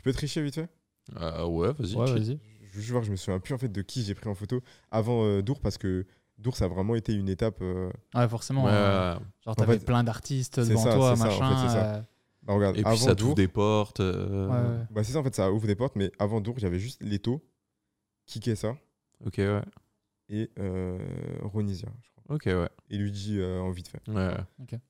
[0.02, 0.68] Je peux tricher vite fait
[1.16, 1.96] Ah ouais, vas-y.
[1.96, 2.16] Ouais, chill.
[2.18, 2.40] vas-y.
[2.64, 4.34] Je veux juste voir, je me souviens plus en fait de qui j'ai pris en
[4.34, 6.08] photo avant euh, Dour parce que
[6.40, 7.60] Dour, ça a vraiment été une étape.
[7.62, 8.66] euh, Ouais, forcément.
[8.66, 9.20] Ouais, hein.
[9.46, 11.56] Genre, En t'avais fait, plein d'artistes devant ça, toi, c'est ça, en machin.
[11.62, 11.96] fait, ça.
[11.98, 12.02] euh,
[12.42, 14.00] Bah, regarde, Et puis avant ça t'ouvre des portes.
[14.00, 14.86] euh, ouais, ouais.
[14.90, 17.46] Bah, c'est ça en fait, ça ouvre des portes, mais avant Dour, j'avais juste Leto,
[18.26, 18.76] Kikessa
[19.24, 19.62] Ok, ouais.
[20.30, 20.98] et euh,
[21.44, 22.11] Ronisia, je crois.
[22.34, 22.70] Ok, ouais.
[22.90, 24.02] Et Luigi euh, en vite fait.
[24.10, 24.32] Ouais,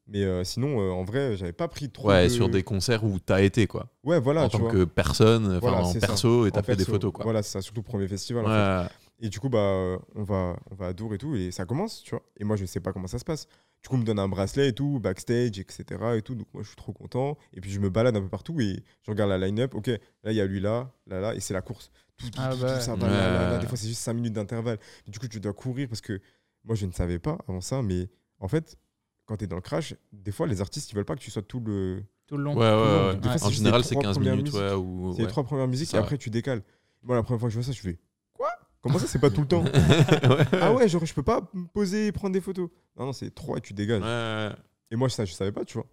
[0.07, 2.09] Mais euh, sinon, euh, en vrai, j'avais pas pris trop.
[2.09, 3.89] ouais de- sur des concerts où t'as été, quoi.
[4.03, 4.71] Ouais, voilà, en tu tant vois.
[4.71, 5.99] que personne, enfin Voilà, en ça.
[5.99, 7.23] perso, et t'as fait des sur- photos, quoi.
[7.23, 8.45] Voilà, c'est ça, surtout premier festival.
[8.45, 8.83] en fait.
[8.83, 8.89] Ouais.
[9.23, 11.65] Et du coup, bah, euh, on, va, on va à Dour et tout, et ça
[11.65, 12.23] commence, tu vois.
[12.39, 13.47] Et moi, je sais pas comment ça se passe.
[13.83, 15.83] Du coup, on me donne un bracelet et tout, backstage, etc.
[16.17, 17.37] Et tout, donc moi, je suis trop content.
[17.53, 19.73] Et puis, je me balade un peu partout et je regarde la line-up.
[19.75, 19.99] Ok, là,
[20.31, 21.91] il y a lui là, là, là, et c'est la course.
[22.17, 22.99] Tout, tout, Ah tout, tout, bah ça ouais.
[22.99, 23.53] va, là, là, là.
[23.55, 23.59] Ouais.
[23.61, 24.77] Des fois, c'est juste 5 minutes d'intervalle.
[25.07, 26.19] Du coup, tu dois courir parce que
[26.63, 28.09] moi, je ne savais pas avant ça, mais
[28.39, 28.77] en fait,
[29.25, 31.31] quand tu es dans le crash, des fois, les artistes, ils veulent pas que tu
[31.31, 32.03] sois tout le.
[32.27, 32.53] Tout le long.
[32.55, 33.07] Ouais, ouais, long.
[33.09, 33.15] ouais.
[33.17, 34.67] Des fois, c'est En général, c'est trois 15 premières minutes, musiques.
[34.67, 34.73] ouais.
[34.75, 35.13] Ou...
[35.15, 35.97] C'est les trois premières musiques ça.
[35.97, 36.63] et après, tu décales.
[37.03, 37.99] Moi, la première fois que je vois ça, je fais
[38.33, 38.49] Quoi?
[38.81, 39.63] Comment ça, c'est pas tout le temps?
[40.61, 42.69] Ah ouais, genre, je peux pas me poser et prendre des photos.
[42.97, 44.01] Non, non, c'est trois et tu dégages.
[44.01, 44.55] Ouais.
[44.91, 45.87] Et moi, ça, je savais pas, tu vois.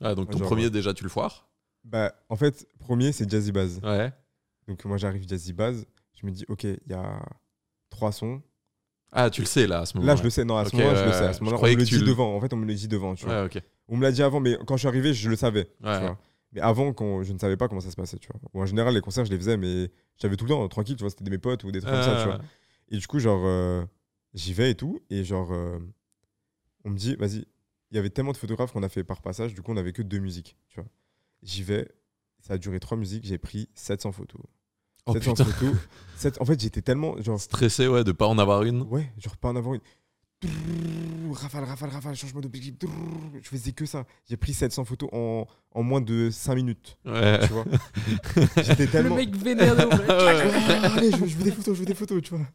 [0.00, 0.70] Ah, donc ton Genre, premier, ouais.
[0.70, 1.48] déjà, tu le foires?
[1.84, 3.80] Bah, en fait, premier, c'est Jazzy Baz.
[3.82, 4.12] Ouais.
[4.68, 5.86] Donc, moi, j'arrive Jazzy Baz.
[6.20, 7.20] Je me dis, ok, il y a
[7.88, 8.42] trois sons.
[9.12, 10.14] Ah, tu le sais, là, à ce moment-là.
[10.14, 10.44] Là, je le sais.
[10.44, 11.24] Non, à ce Ok, moment-là, je le sais.
[11.24, 12.36] À ce Je moment-là, on me le dit le- devant.
[12.36, 13.48] En fait, on me le dit devant, tu vois.
[13.88, 15.64] On me l'a dit avant, mais quand je suis arrivé, je le savais.
[15.64, 15.98] tu Ouais.
[16.00, 16.18] vois.
[16.52, 18.40] Mais avant, quand je ne savais pas comment ça se passait, tu vois.
[18.62, 21.10] En général, les concerts, je les faisais, mais j'avais tout le temps, tranquille, tu vois.
[21.10, 22.38] C'était mes potes ou des trucs comme ça, tu vois.
[22.88, 23.84] Et du coup, genre, euh,
[24.34, 25.00] j'y vais et tout.
[25.10, 25.78] Et genre, euh,
[26.84, 27.46] on me dit, vas-y,
[27.90, 29.54] il y avait tellement de photographes qu'on a fait par passage.
[29.54, 30.88] Du coup, on n'avait que deux musiques, tu vois.
[31.42, 31.88] J'y vais.
[32.40, 33.24] Ça a duré trois musiques.
[33.24, 34.40] J'ai pris 700 photos.
[35.06, 35.76] Oh 700 putain, photos.
[36.16, 37.20] Sept- En fait, j'étais tellement.
[37.22, 38.82] Genre, stressé, ouais, de pas en avoir une.
[38.82, 39.80] ouais, genre pas en avoir une.
[41.32, 42.74] Rafale, rafale, rafale, changement d'objectif.
[43.42, 44.04] Je faisais que ça.
[44.28, 46.96] J'ai pris 700 photos en, en moins de 5 minutes.
[47.04, 47.38] Ouais.
[47.46, 47.64] Tu vois.
[48.56, 49.16] J'étais Le tellement.
[49.16, 49.82] mec vénère de.
[50.10, 52.46] Ah, allez, je, veux- je veux des photos, je veux des photos, tu vois.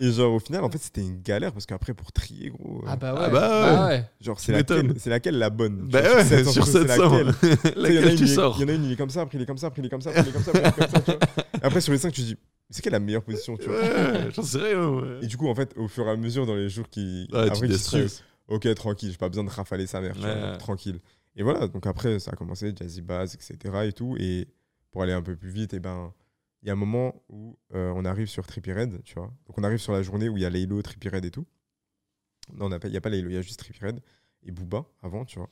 [0.00, 2.78] Et genre, au final, en fait, c'était une galère parce qu'après, pour trier, gros.
[2.84, 3.20] euh, Ah bah ouais.
[3.24, 4.04] Ah bah ouais.
[4.20, 5.88] Genre, Tu c'est laquelle, c'est laquelle la bonne?
[5.90, 7.10] Bah Genre, ouais, sur photos, c'est 700.
[7.10, 7.34] laquelle?
[7.40, 8.68] Tu sais, il y en a Laquelle une, tu il est- sors Il y en
[8.68, 10.00] a une, il est comme ça, après il est comme ça, après il est comme
[10.02, 11.44] ça, après il est comme ça, après il est comme ça, tu vois.
[11.62, 12.36] Et après, sur les 5, tu dis,
[12.70, 15.18] c'est quelle la meilleure position, tu vois Ouais, j'en sais rien, ouais.
[15.22, 17.28] Et du coup, en fait, au fur et à mesure, dans les jours qui.
[17.32, 18.06] Ouais, tu après,
[18.48, 20.58] ok, tranquille, j'ai pas besoin de rafaler sa mère, tu vois, Ouais.
[20.58, 21.00] tranquille.
[21.36, 23.74] Et voilà, donc après, ça a commencé, Jazzy Bass, etc.
[23.86, 24.16] et tout.
[24.18, 24.48] Et
[24.90, 26.12] pour aller un peu plus vite, et ben,
[26.62, 29.32] il y a un moment où euh, on arrive sur Trippie Red, tu vois.
[29.46, 31.46] Donc on arrive sur la journée où il y a Laylo, Trippie Red et tout.
[32.52, 34.00] Non, il n'y a pas Laylo, il y a juste Trippie Red
[34.44, 35.50] et Booba avant, tu vois.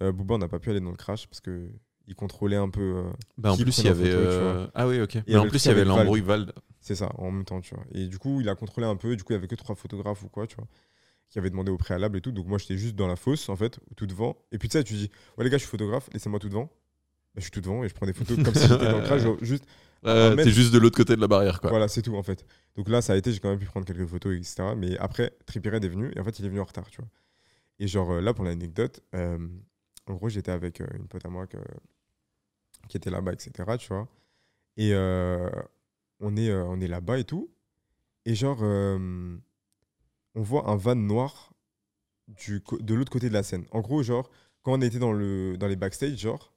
[0.00, 1.70] Euh, Booba, on n'a pas pu aller dans le crash parce que
[2.12, 2.80] il contrôlait un peu.
[2.98, 3.02] euh,
[3.38, 4.10] Bah, en plus, il y avait.
[4.10, 5.18] photo, Ah oui, ok.
[5.26, 6.52] Mais en plus, il y avait l'embrouille Val.
[6.80, 7.84] c'est ça, en même temps, tu vois.
[7.92, 9.16] Et du coup, il a contrôlé un peu.
[9.16, 10.66] Du coup, il y avait que trois photographes ou quoi, tu vois,
[11.30, 12.32] qui avaient demandé au préalable et tout.
[12.32, 14.36] Donc moi, j'étais juste dans la fosse, en fait, tout devant.
[14.52, 16.70] Et puis tu sais, tu dis, ouais les gars, je suis photographe, laissez-moi tout devant.
[17.36, 19.22] je suis tout devant et je prends des photos comme si j'étais dans le crash.
[19.40, 19.64] juste,
[20.04, 20.34] Euh.
[20.36, 21.70] T'es juste de l'autre côté de la barrière, quoi.
[21.70, 22.44] voilà, c'est tout en fait.
[22.76, 24.74] Donc là, ça a été, j'ai quand même pu prendre quelques photos, etc.
[24.76, 27.00] Mais après, Trippie Redd est venu et en fait, il est venu en retard, tu
[27.00, 27.08] vois.
[27.78, 29.38] Et genre, euh, là, pour l'anecdote, euh,
[30.08, 31.56] en gros, j'étais avec une pote à moi que-
[32.88, 33.76] qui était là-bas, etc.
[33.78, 34.08] Tu vois.
[34.76, 35.50] Et euh,
[36.20, 37.50] on est, euh, on est là-bas et tout.
[38.24, 39.36] Et genre, euh,
[40.34, 41.52] on voit un van noir
[42.28, 43.64] du, de l'autre côté de la scène.
[43.72, 44.30] En gros, genre,
[44.62, 46.52] quand on était dans, le, dans les backstage, genre,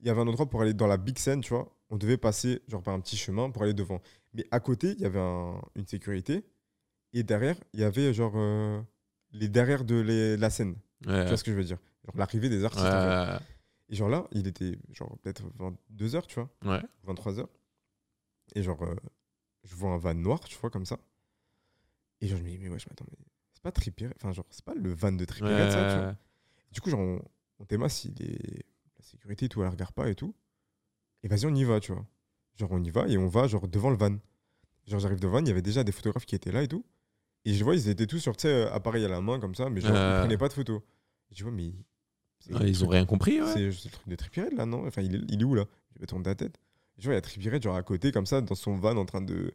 [0.00, 1.70] il y avait un endroit pour aller dans la big scène, tu vois.
[1.90, 4.00] On devait passer, genre, par un petit chemin pour aller devant.
[4.32, 6.44] Mais à côté, il y avait un- une sécurité.
[7.12, 8.80] Et derrière, il y avait, genre, euh,
[9.32, 10.76] les derrière de les- la scène.
[11.22, 11.78] Tu vois ce que je veux dire?
[12.14, 12.84] L'arrivée des artistes.
[12.86, 12.90] en
[13.38, 13.44] fait.
[13.90, 13.94] Ouais.
[13.94, 16.50] Et genre là, il était, genre, peut-être 22h, tu vois.
[16.64, 16.82] Ouais.
[17.06, 17.46] 23h.
[18.54, 18.94] Et genre, euh,
[19.64, 20.98] je vois un van noir, tu vois, comme ça.
[22.20, 23.16] Et genre, je me dis, mais wesh, mais attends, mais
[23.52, 25.96] c'est pas Trippie Redd- Enfin, genre, c'est pas le van de Trippie Redd, ça, tu
[25.98, 26.08] vois.
[26.08, 26.14] Ouais.
[26.72, 27.22] Du coup, genre, on,
[27.58, 28.64] on t'aima si les-
[28.98, 30.34] la sécurité et tout, elle regarde pas et tout.
[31.22, 32.06] Et vas-y, on y va, tu vois.
[32.56, 34.16] Genre, on y va et on va, genre, devant le van.
[34.86, 36.84] Genre, j'arrive devant, il y avait déjà des photographes qui étaient là et tout.
[37.44, 39.54] Et je vois, ils étaient tous sur, tu sais, euh, appareil à la main, comme
[39.54, 40.16] ça, mais genre, Euh.
[40.16, 40.82] ils prenaient pas de photos.
[41.30, 41.72] Je vois, mais.
[42.48, 43.52] Ils ont rien compris, ouais.
[43.52, 44.86] C'est le truc de Redd, là, non?
[44.86, 45.64] Enfin, il est, il est où, là?
[45.94, 46.58] Je vais tourner ta tête.
[46.98, 49.04] Je vois, il y a Redd, genre, à côté, comme ça, dans son van, en
[49.04, 49.52] train de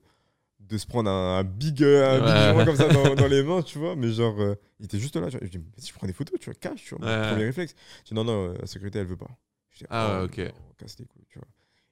[0.61, 2.65] de se prendre un, un big, euh, un Ouais.
[2.65, 3.95] comme ça dans, dans les mains, tu vois.
[3.95, 5.29] Mais genre, euh, il était juste là.
[5.29, 7.05] Je dis, vas-y, je prends des photos, tu vois, cache, tu vois.
[7.05, 7.29] Ouais.
[7.29, 7.75] Premier réflexe.
[8.03, 9.29] Je dis, non, non, la sécurité, elle veut pas.
[9.73, 10.37] Je dis, Ah oh, ok.
[10.39, 11.47] non, casse les couilles, tu vois.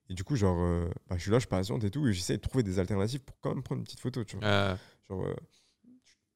[0.10, 2.38] Et du coup, genre, euh, bah, je suis là, je patiente et tout, et j'essaie
[2.38, 4.78] de trouver des alternatives pour quand même prendre une petite photo, tu vois.
[5.08, 5.24] Genre,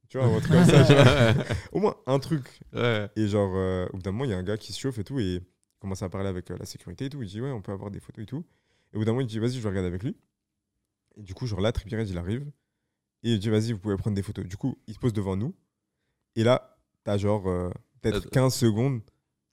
[0.10, 1.46] tu vois, un truc comme ça, tu vois.
[1.72, 2.60] Au moins un truc.
[2.74, 3.10] Ouais.
[3.16, 4.98] Et genre, euh, au bout d'un moment, il y a un gars qui se chauffe
[5.00, 5.42] et tout, et il
[5.80, 7.22] commence à parler avec euh, la sécurité et tout.
[7.22, 8.46] Il dit, ouais, on peut avoir des photos et tout.
[8.94, 10.16] Et au bout d'un moment, il dit, vas-y, je vais regarder avec lui.
[11.18, 12.46] Et du coup, genre là, Trippie Redd, il arrive.
[13.24, 14.46] Et il dit, vas-y, vous pouvez prendre des photos.
[14.46, 15.56] Du coup, il se pose devant nous.
[16.36, 17.70] Et là, t'as genre euh,
[18.02, 19.02] peut-être Euh, 15 secondes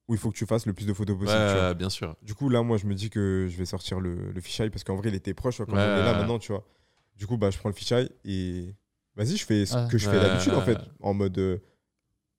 [0.07, 1.39] où il faut que tu fasses le plus de photos possible.
[1.49, 1.69] tu vois.
[1.69, 2.15] Ouais, bien sûr.
[2.21, 4.85] Du coup, là, moi, je me dis que je vais sortir le, le fisheye parce
[4.85, 6.67] qu'en vrai, il était proche quand Ouais, on est là maintenant, tu vois.
[7.17, 8.75] Du coup, bah, je prends le fisheye et
[9.17, 9.89] vas-y, je fais ce Ouais.
[9.91, 10.75] que je fais Ouais, d'habitude en fait.
[10.79, 10.85] ouais.
[11.01, 11.59] En mode, euh,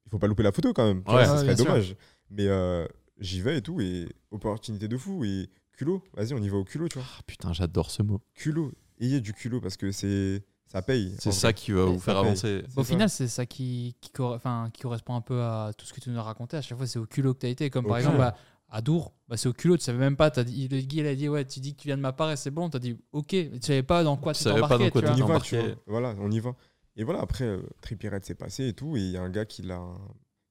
[0.05, 1.03] il faut pas louper la photo quand même.
[1.07, 1.25] Ouais.
[1.25, 1.65] ça Ouais, serait sûr.
[1.65, 1.95] dommage.
[2.29, 2.87] Mais euh,
[3.19, 6.03] j'y vais et tout et opportunité de fou et culot.
[6.13, 7.07] Vas-y, on y va au culot, tu vois.
[7.17, 8.21] Ah, putain, j'adore ce mot.
[8.33, 8.71] Culot.
[8.99, 11.15] Ayez du culot parce que c'est ça paye.
[11.19, 11.53] C'est ça vrai.
[11.53, 12.63] qui va vous faire avancer.
[12.75, 12.89] Au ça.
[12.89, 16.17] final, c'est ça qui, qui, qui correspond un peu à tout ce que tu nous
[16.17, 16.57] as raconté.
[16.57, 17.69] À chaque fois, c'est au culot que tu as été.
[17.69, 18.11] Comme Au par culot.
[18.11, 18.37] exemple, bah,
[18.69, 19.77] à Dour, bah, c'est au culot.
[19.77, 20.31] Tu savais même pas.
[20.35, 22.13] As dit, le guide il a dit Ouais, tu dis que tu viens de ma
[22.13, 22.69] part et c'est bon.
[22.69, 23.27] Tu as dit Ok.
[23.29, 24.85] Tu savais pas dans quoi Tu tu savais pas t'embarquais.
[24.85, 25.35] dans quoi tu tu on y vois.
[25.37, 25.75] va, tu vois.
[25.87, 26.55] Voilà, on y va.
[26.97, 27.61] Et voilà, après, euh,
[28.03, 29.81] Redd s'est passé et tout, et il y a un gars qui l'a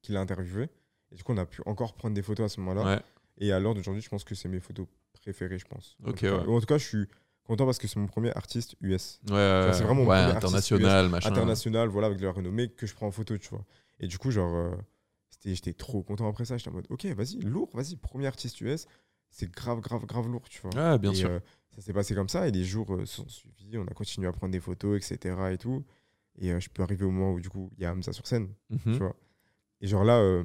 [0.03, 0.69] qui l'a interviewé.
[1.13, 2.85] Et du coup, on a pu encore prendre des photos à ce moment-là.
[2.85, 3.01] Ouais.
[3.39, 5.97] Et à l'heure d'aujourd'hui, je pense que c'est mes photos préférées, je pense.
[6.05, 6.31] En Ok, ouais.
[6.31, 7.07] En tout cas, je suis
[7.45, 9.21] content parce que c'est mon premier artiste US.
[9.31, 11.31] Ouais, c'est vraiment mon ouais, premier artiste international, machin.
[11.31, 13.65] International, voilà, avec de la renommée, que je prends en photo, tu vois.
[14.01, 14.75] Et du coup, genre, euh,
[15.55, 16.57] j'étais trop content après ça.
[16.57, 18.87] J'étais en mode, ok, vas-y, lourd, vas-y, premier artiste US.
[19.31, 20.93] C'est grave, grave, grave lourd, tu vois.
[20.93, 21.29] Ouais, bien Et, sûr.
[21.29, 21.41] euh,
[21.75, 23.77] ça s'est passé comme ça et les jours euh, sont suivis.
[23.77, 25.37] On a continué à prendre des photos, etc.
[25.53, 25.85] Et tout.
[26.39, 28.27] Et euh, je peux arriver au moment où, du coup, il y a Hamza sur
[28.27, 28.79] scène, Mhm.
[28.85, 29.17] tu vois.
[29.81, 30.45] Et genre là,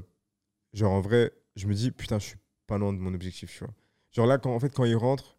[0.74, 3.60] genre en vrai, je me dis, putain, je suis pas loin de mon objectif, tu
[3.64, 3.74] vois.
[4.12, 5.38] Genre là, quand, en fait, quand il rentre,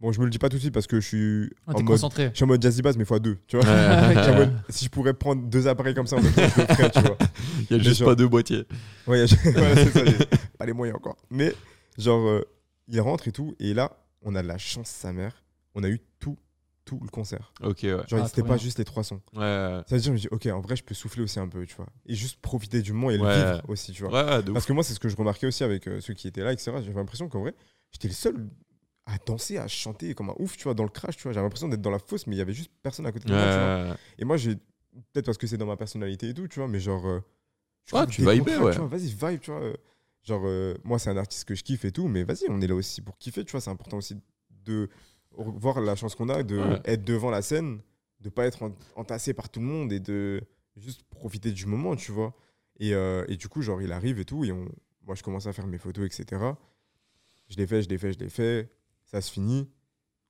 [0.00, 1.72] bon, je me le dis pas tout de suite parce que je suis Ouais, en
[1.74, 1.84] mode.
[1.86, 2.30] concentré.
[2.30, 3.66] Je suis en mode jazzy bass, mais fois deux, tu vois.
[3.66, 4.48] Ouais.
[4.68, 7.00] Si je pourrais prendre deux appareils comme ça en même temps, je le ferais, tu
[7.00, 7.16] vois.
[7.58, 8.64] Il y a mais juste genre- pas deux boîtiers.
[9.06, 10.16] Ouais, c'est ça, j'ai
[10.58, 11.16] pas les moyens encore.
[11.30, 11.54] Mais
[11.98, 12.42] genre, euh,
[12.88, 15.42] il rentre et tout, et là, on a de la chance, sa mère.
[15.74, 16.36] On a eu tout,
[16.84, 17.52] tout le concert.
[17.62, 17.90] Ok, ouais.
[18.08, 18.56] Genre, Ah, c'était pas bien.
[18.56, 19.20] juste les trois sons.
[19.34, 19.82] Ouais, ouais.
[19.86, 21.64] Ça veut dire, je me dis, ok, en vrai, je peux souffler aussi un peu,
[21.64, 21.86] tu vois.
[22.06, 24.10] Et juste profiter du moment et le vivre aussi, tu vois.
[24.42, 24.66] Parce ouf.
[24.66, 26.72] que moi, c'est ce que je remarquais aussi avec euh, ceux qui étaient là, etc.
[26.82, 27.54] J'avais l'impression qu'en vrai,
[27.92, 28.48] j'étais le seul
[29.12, 31.32] à danser, à chanter comme un ouf, tu vois, dans le crash, tu vois.
[31.32, 33.34] J'avais l'impression d'être dans la fosse, mais il y avait juste personne à côté de
[33.34, 33.90] moi, tu vois.
[33.90, 33.96] Ouais.
[34.18, 34.56] Et moi, j'ai.
[35.12, 37.06] Peut-être parce que c'est dans ma personnalité et tout, tu vois, mais genre.
[37.06, 37.20] euh,
[37.88, 38.86] grave tu décontracté, ouais.
[38.88, 39.60] Vas-y, vibe, tu vois.
[39.62, 39.74] euh,
[40.22, 42.66] Genre, euh, moi, c'est un artiste que je kiffe et tout, mais vas-y, on est
[42.66, 43.60] là aussi pour kiffer, tu vois.
[43.60, 44.16] C'est important aussi
[44.64, 44.88] de
[45.36, 46.80] voir la chance qu'on a, de Ouais.
[46.84, 47.80] être devant la scène,
[48.20, 50.42] de pas être en- entassé par tout le monde et de
[50.76, 52.34] juste profiter du moment, tu vois.
[52.78, 54.68] Et, euh, et du coup, genre, il arrive et tout, et on,
[55.06, 56.58] moi, je commence à faire mes photos, etc.
[57.48, 58.68] Je l'ai fait, je l'ai fait, je l'ai fait.
[59.10, 59.68] Ça se finit.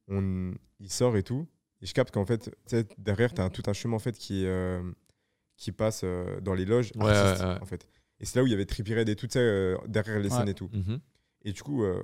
[0.08, 1.46] On, il sort et tout.
[1.82, 2.50] Et je capte qu'en fait,
[2.98, 4.82] derrière, tu as tout un chemin en fait, qui, euh,
[5.56, 7.60] qui passe euh, dans les loges Ouais, artistes, ouais, ouais.
[7.62, 7.86] en fait.
[8.20, 10.36] Et c'est là où il y avait Redd et tout, sais, euh, derrière les Ouais.
[10.36, 10.68] scènes et tout.
[10.72, 11.00] Mhm.
[11.42, 12.02] Et du coup, euh,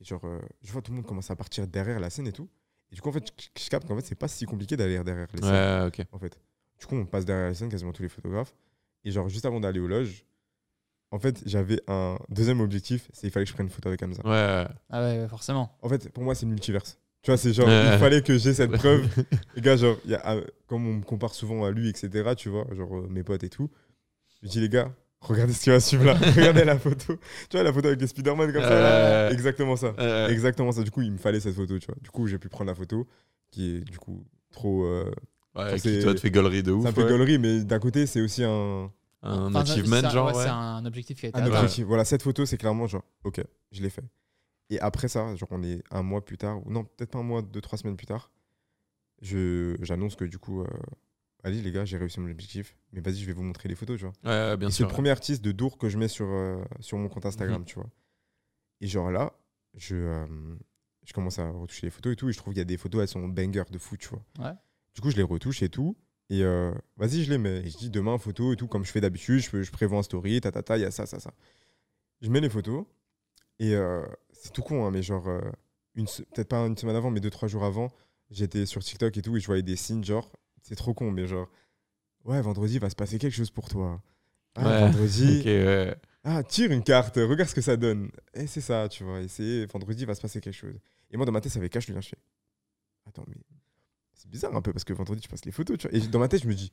[0.00, 2.48] genre, euh, je vois tout le monde commencer à partir derrière la scène et tout.
[2.90, 5.02] Et du coup, en fait, je, je capte qu'en fait, c'est pas si compliqué d'aller
[5.04, 6.06] derrière les scènes, Ouais, ok.
[6.12, 6.38] en fait.
[6.78, 8.54] Du coup, on passe derrière les scènes, quasiment tous les photographes.
[9.04, 10.24] Et genre, juste avant d'aller aux loges,
[11.10, 14.02] en fait, j'avais un deuxième objectif, c'est qu'il fallait que je prenne une photo avec
[14.02, 14.22] Hamza.
[14.24, 14.66] Ouais, ouais.
[14.90, 15.76] Ah ouais, ouais, forcément.
[15.82, 16.98] En fait, pour moi, c'est le multiverse.
[17.22, 17.90] Tu vois, c'est genre, Ouais.
[17.94, 19.06] il fallait que j'ai cette preuve.
[19.56, 22.34] Les gars, genre, il y a, euh, comme on me compare souvent à lui, etc.,
[22.36, 23.70] tu vois, genre euh, mes potes et tout,
[24.42, 26.14] je dis, les gars, regardez ce qui va suivre là.
[26.36, 27.16] regardez la photo.
[27.50, 29.30] Tu vois la photo avec les Spider-Man comme ça là.
[29.32, 29.94] Exactement ça.
[29.98, 30.82] Euh, Exactement ça.
[30.84, 31.96] Du coup, il me fallait cette photo, tu vois.
[32.00, 33.06] Du coup, j'ai pu prendre la photo
[33.50, 34.84] qui est du coup trop.
[34.84, 35.10] euh,
[35.56, 36.82] ouais, c'est- qui toi te fait gaulerie de ouf.
[36.84, 37.08] c'est un peu ouais.
[37.08, 38.92] gaulerie, mais d'un côté, c'est aussi un,
[39.22, 40.28] Un Enfin, achievement, genre.
[40.28, 40.42] ouais, ouais.
[40.44, 41.54] C'est un objectif qui a été un atteint.
[41.60, 41.84] objectif.
[41.86, 43.42] Voilà, cette photo, c'est clairement genre, ok,
[43.72, 44.04] je l'ai fait.
[44.70, 47.22] Et après ça, genre, on est un mois plus tard, ou non, peut-être pas un
[47.24, 48.30] mois, deux, trois semaines plus tard,
[49.20, 50.66] je, j'annonce que du coup, euh,
[51.42, 53.98] allez les gars, j'ai réussi mon objectif, mais vas-y, je vais vous montrer les photos,
[53.98, 54.14] tu vois.
[54.24, 56.98] Ouais, ouais, bien c'est le premier artiste de Dour que je mets sur, euh, sur
[56.98, 57.66] mon compte Instagram, Mhm.
[57.66, 57.88] tu vois.
[58.80, 59.32] Et genre là,
[59.74, 60.26] je, euh,
[61.04, 62.76] je commence à retoucher les photos et tout, et je trouve qu'il y a des
[62.76, 64.22] photos, elles sont banger de fou, tu vois.
[64.38, 64.54] Ouais.
[64.94, 65.96] Du coup, je les retouche et tout.
[66.30, 67.58] Et euh, vas-y, je les mets.
[67.58, 70.02] Et je dis demain, photo et tout, comme je fais d'habitude, je, je prévois un
[70.02, 71.32] story, ta ta ta, il y a ça, ça, ça.
[72.22, 72.86] Je mets les photos.
[73.58, 75.40] Et euh, c'est tout con, hein, mais genre, euh,
[75.94, 77.90] peut-être pas une semaine avant, mais deux, trois jours avant,
[78.30, 80.30] j'étais sur TikTok et tout, et je voyais des signes, genre,
[80.62, 81.48] c'est trop con, mais genre,
[82.24, 84.02] ouais, vendredi va se passer quelque chose pour toi.
[84.56, 85.96] Ah, Ouais, vendredi, ouais.
[86.24, 88.10] ah, tire une carte, regarde ce que ça donne.
[88.34, 89.20] Et c'est ça, tu vois.
[89.20, 90.78] Et c'est vendredi, va se passer quelque chose.
[91.10, 92.00] Et moi, dans ma tête, ça avait cache le lien.
[93.06, 93.34] Attends, mais
[94.18, 95.96] c'est bizarre un peu parce que vendredi, tu passes les photos, tu vois.
[95.96, 96.70] Et dans ma tête, je me dis,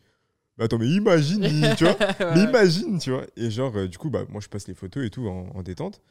[0.58, 1.42] mais attends, mais imagine,
[1.78, 1.98] tu vois.
[2.36, 3.26] Mais imagine, tu vois.
[3.38, 5.64] Et genre, euh, du coup, bah, moi, je passe les photos et tout en, en
[5.64, 6.02] détente.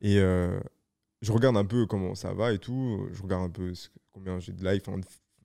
[0.00, 0.58] Et euh,
[1.22, 3.06] je regarde un peu comment ça va et tout.
[3.12, 4.86] Je regarde un peu ce- combien j'ai de likes.
[4.88, 5.00] Enfin,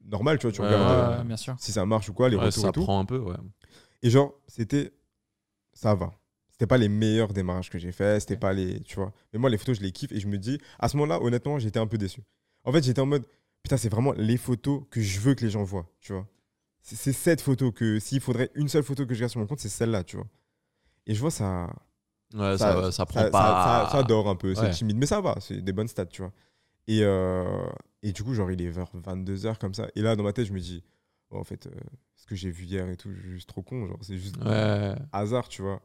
[0.05, 0.51] normal, tu vois.
[0.51, 1.55] Tu Ouais, regardes Ouais, euh, bien sûr.
[1.59, 2.83] si ça marche ou quoi, les Ouais, retours ça et tout.
[2.83, 3.35] prend un peu, ouais.
[4.03, 4.91] Et genre, c'était.
[5.73, 6.11] Ça va.
[6.51, 8.19] C'était pas les meilleurs démarrages que j'ai fait.
[8.19, 8.81] C'était pas les.
[8.81, 9.13] Tu vois.
[9.31, 10.11] Mais moi, les photos, je les kiffe.
[10.11, 12.21] Et je me dis, à ce moment-là, honnêtement, j'étais un peu déçu.
[12.65, 13.23] En fait, j'étais en mode,
[13.63, 15.87] putain, c'est vraiment les photos que je veux que les gens voient.
[16.01, 16.27] Tu vois.
[16.81, 17.99] C'est- cette photo que.
[17.99, 20.27] S'il faudrait une seule photo que je garde sur mon compte, c'est celle-là, tu vois.
[21.05, 21.69] Et je vois, ça.
[22.33, 23.89] Ouais, ça, ça, ça prend ça, pas.
[23.91, 24.53] ça- dort un peu.
[24.55, 24.97] C'est timide.
[24.97, 25.35] Mais ça va.
[25.39, 26.31] C'est des bonnes stats, tu vois.
[26.87, 27.67] Et, euh,
[28.01, 29.87] et du coup, genre, il est vers 22h comme ça.
[29.95, 30.83] Et là, dans ma tête, je me dis,
[31.31, 31.71] oh, en fait, euh,
[32.15, 33.85] ce que j'ai vu hier et tout, juste trop con.
[33.87, 34.95] Genre, c'est juste Ouais.
[35.11, 35.81] hasard, tu vois.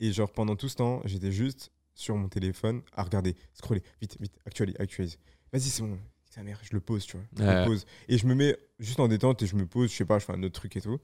[0.00, 4.16] Et genre, pendant tout ce temps, j'étais juste sur mon téléphone à regarder, scroller, vite,
[4.20, 5.18] vite, actualise, actualise.
[5.52, 5.98] Vas-y, c'est bon,
[6.38, 7.26] sa mère, je le pose, tu vois.
[7.36, 7.60] Je Ouais.
[7.60, 7.84] le pose.
[8.08, 10.24] Et je me mets juste en détente et je me pose, je sais pas, je
[10.24, 10.98] fais un autre truc et tout.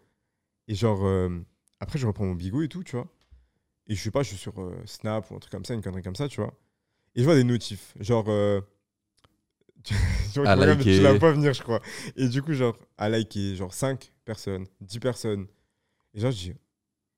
[0.69, 1.41] Et genre, euh,
[1.81, 3.09] après, je reprends mon bigot et tout, tu vois.
[3.89, 5.83] Et je sais pas, je suis sur euh, Snap ou un truc comme ça, une
[5.83, 6.55] connerie comme ça, tu vois.
[7.17, 8.27] Et je vois des notifs, genre.
[8.29, 8.61] euh,
[9.83, 9.95] tu
[10.37, 10.83] vois, À liker.
[10.85, 11.81] tu la vois pas venir, je crois.
[12.17, 15.47] Et du coup, genre, à liker, genre 5 personnes, 10 personnes.
[16.15, 16.55] Et genre, je dis,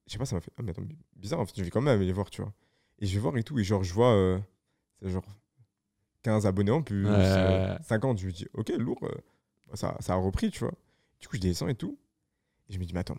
[0.07, 0.83] je sais pas, ça m'a fait, ah, mais attends,
[1.15, 2.53] bizarre, en fait, je vais quand même aller voir, tu vois.
[2.99, 4.41] Et je vais voir et tout, et genre, je vois,
[5.03, 5.25] c'est genre
[6.27, 7.13] 15 abonnés en plus, Ouais.
[7.17, 8.19] euh, 50.
[8.19, 9.15] Je me dis, ok, lourd, euh,
[9.75, 10.73] ça, ça a repris, tu vois.
[11.21, 11.97] Du coup, je descends et tout.
[12.69, 13.17] Et je me dis, mais attends,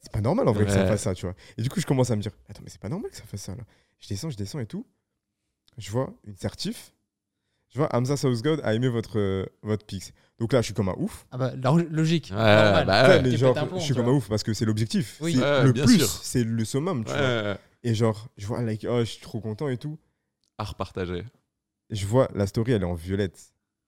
[0.00, 1.34] c'est pas normal en vrai que ça fasse ça, tu vois.
[1.58, 3.24] Et du coup, je commence à me dire, attends, mais c'est pas normal que ça
[3.24, 3.64] fasse ça, là.
[3.98, 4.86] Je descends, je descends et tout.
[5.78, 6.92] Je vois une certif.
[7.70, 10.12] Je vois Hamza Southgod a aimé votre, euh, votre pix.
[10.38, 11.26] Donc là, je suis comme un ouf.
[11.32, 11.52] Ah bah,
[11.90, 12.28] logique.
[12.30, 12.86] Ouais, normal.
[12.86, 15.18] bah Ouais, mais genre, plomb, je suis comme un ouf parce que c'est l'objectif.
[15.20, 15.34] Oui.
[15.34, 17.56] Le bien plus, c'est le summum, tu vois.
[17.82, 19.98] Et genre, je vois, like, oh, je suis trop content et tout.
[20.58, 21.24] À repartager.
[21.92, 23.38] Je vois la story, elle est en violette.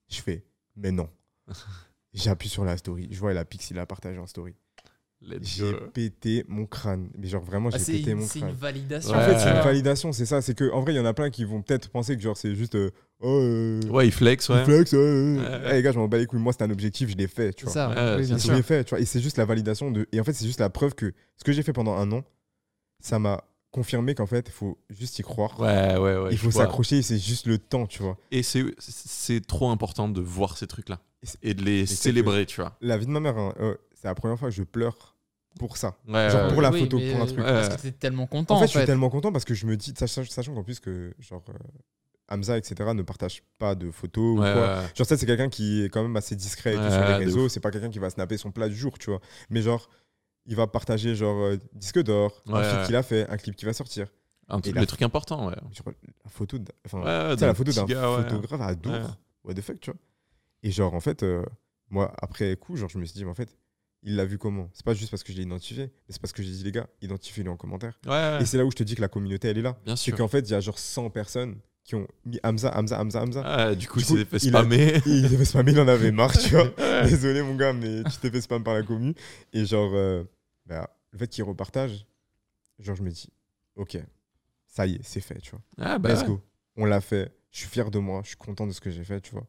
[0.08, 0.44] Je fais,
[0.76, 1.08] mais non.
[2.14, 3.08] J'appuie sur la story.
[3.10, 4.54] Je vois la pix, il a partagé en story.
[5.20, 7.08] Let's J'ai pété mon crâne.
[7.16, 8.56] Mais genre, vraiment, Ah, j'ai c'est pété une, mon c'est une crâne.
[8.56, 9.10] validation.
[9.10, 9.16] Ouais.
[9.16, 10.42] En fait, c'est une validation, c'est ça.
[10.42, 12.36] C'est que, en vrai, il y en a plein qui vont peut-être penser que genre,
[12.36, 12.90] c'est juste, euh,
[13.20, 14.64] oh, euh, Ouais, il flex, ouais.
[14.64, 14.98] flex, ouais.
[14.98, 15.60] Ouais.
[15.70, 16.40] Eh, les gars, je m'en bats les couilles.
[16.40, 17.72] Moi, c'était un objectif, je l'ai fait, tu C'est vois.
[17.72, 19.00] ça, Ouais, oui, bien c'est Je l'ai fait, tu vois.
[19.00, 20.06] Et c'est juste la validation de.
[20.12, 22.22] Et en fait, c'est juste la preuve que ce que j'ai fait pendant un an,
[23.00, 23.44] ça m'a
[23.74, 25.58] confirmé qu'en fait, il faut juste y croire.
[25.58, 26.28] Ouais, ouais, ouais.
[26.30, 28.16] il faut s'accrocher, c'est juste le temps, tu vois.
[28.30, 31.00] Et c'est c'est trop important de voir ces trucs-là.
[31.42, 32.76] Et de les célébrer, tu vois.
[32.80, 35.16] La vie de ma mère, hein, euh, c'est la première fois que je pleure
[35.58, 35.96] pour ça.
[36.06, 37.38] Ouais, Genre ouais, pour la Oui, photo, pour un euh, truc.
[37.44, 37.76] Parce Ouais.
[37.76, 38.54] que t'es tellement content.
[38.56, 40.78] En fait, je suis tellement content parce que je me dis, sachant, sachant qu'en plus
[40.80, 41.52] que genre euh,
[42.28, 44.62] Hamza, etc., ne partage pas de photos ou Ouais, quoi.
[44.62, 44.82] ouais.
[44.94, 47.14] Genre ça, c'est quelqu'un qui est quand même assez discret et tout Ouais, sur les
[47.14, 47.48] réseaux.
[47.48, 49.20] C'est pas quelqu'un qui va snapper son plat du jour, tu vois.
[49.50, 49.88] Mais genre,
[50.46, 52.86] il va partager genre euh, disque d'or, un ouais.
[52.86, 54.08] qu'il a fait, un clip qui va sortir.
[54.48, 55.54] Un truc, les trucs importants, ouais.
[55.72, 55.94] Genre,
[56.24, 58.92] la photo, enfin, la d'un photo photographe à Dour.
[58.92, 59.00] Ouais.
[59.44, 59.98] What the fuck, tu vois.
[60.62, 61.42] Et genre, en fait, euh,
[61.90, 63.56] moi, après coup, genre, je me suis dit, mais en fait,
[64.02, 64.68] il l'a vu comment?
[64.74, 66.72] C'est pas juste parce que je l'ai identifié, mais c'est parce que j'ai dit, les
[66.72, 67.98] gars, identifiez-le en commentaire.
[68.06, 68.38] Ouais.
[68.42, 69.78] Et c'est là où je te dis que la communauté, elle est là.
[69.84, 72.98] bien C'est qu'en fait, il y a genre 100 personnes qui ont mis Hamza, Hamza,
[73.00, 73.42] Hamza, Hamza.
[73.44, 74.96] Ah, du coup, Du il s'est fait il a- spammer.
[75.06, 76.70] Et il en avait marre, tu vois.
[77.04, 79.14] Désolé, mon gars, mais tu t'es fait spam par la commu.
[79.52, 80.24] Et genre, euh,
[80.66, 82.06] bah, le fait qu'il repartage,
[82.78, 83.28] genre, je me dis,
[83.76, 83.98] ok,
[84.66, 85.62] ça y est, c'est fait, tu vois.
[85.78, 86.26] Ah, bah, Let's ouais.
[86.28, 86.42] go.
[86.76, 87.32] On l'a fait.
[87.50, 88.20] Je suis fier de moi.
[88.24, 89.46] Je suis content de ce que j'ai fait, tu vois.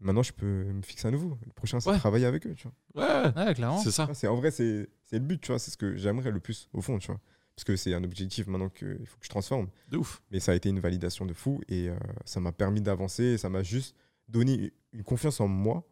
[0.00, 1.38] Maintenant, je peux me fixer à nouveau.
[1.46, 1.96] Le prochain, c'est Ouais.
[1.98, 3.32] travailler avec eux, tu vois.
[3.34, 3.78] Ouais, Ouais, clairement.
[3.78, 4.08] c'est ça.
[4.14, 5.58] C'est, en vrai, c'est, c'est le but, tu vois.
[5.58, 7.20] C'est ce que j'aimerais le plus, au fond, tu vois.
[7.56, 9.68] Parce que c'est un objectif maintenant qu'il faut que je transforme.
[9.88, 10.22] De ouf.
[10.30, 13.22] Mais ça a été une validation de fou et euh, ça m'a permis d'avancer.
[13.24, 13.94] et Ça m'a juste
[14.28, 15.86] donné une confiance en moi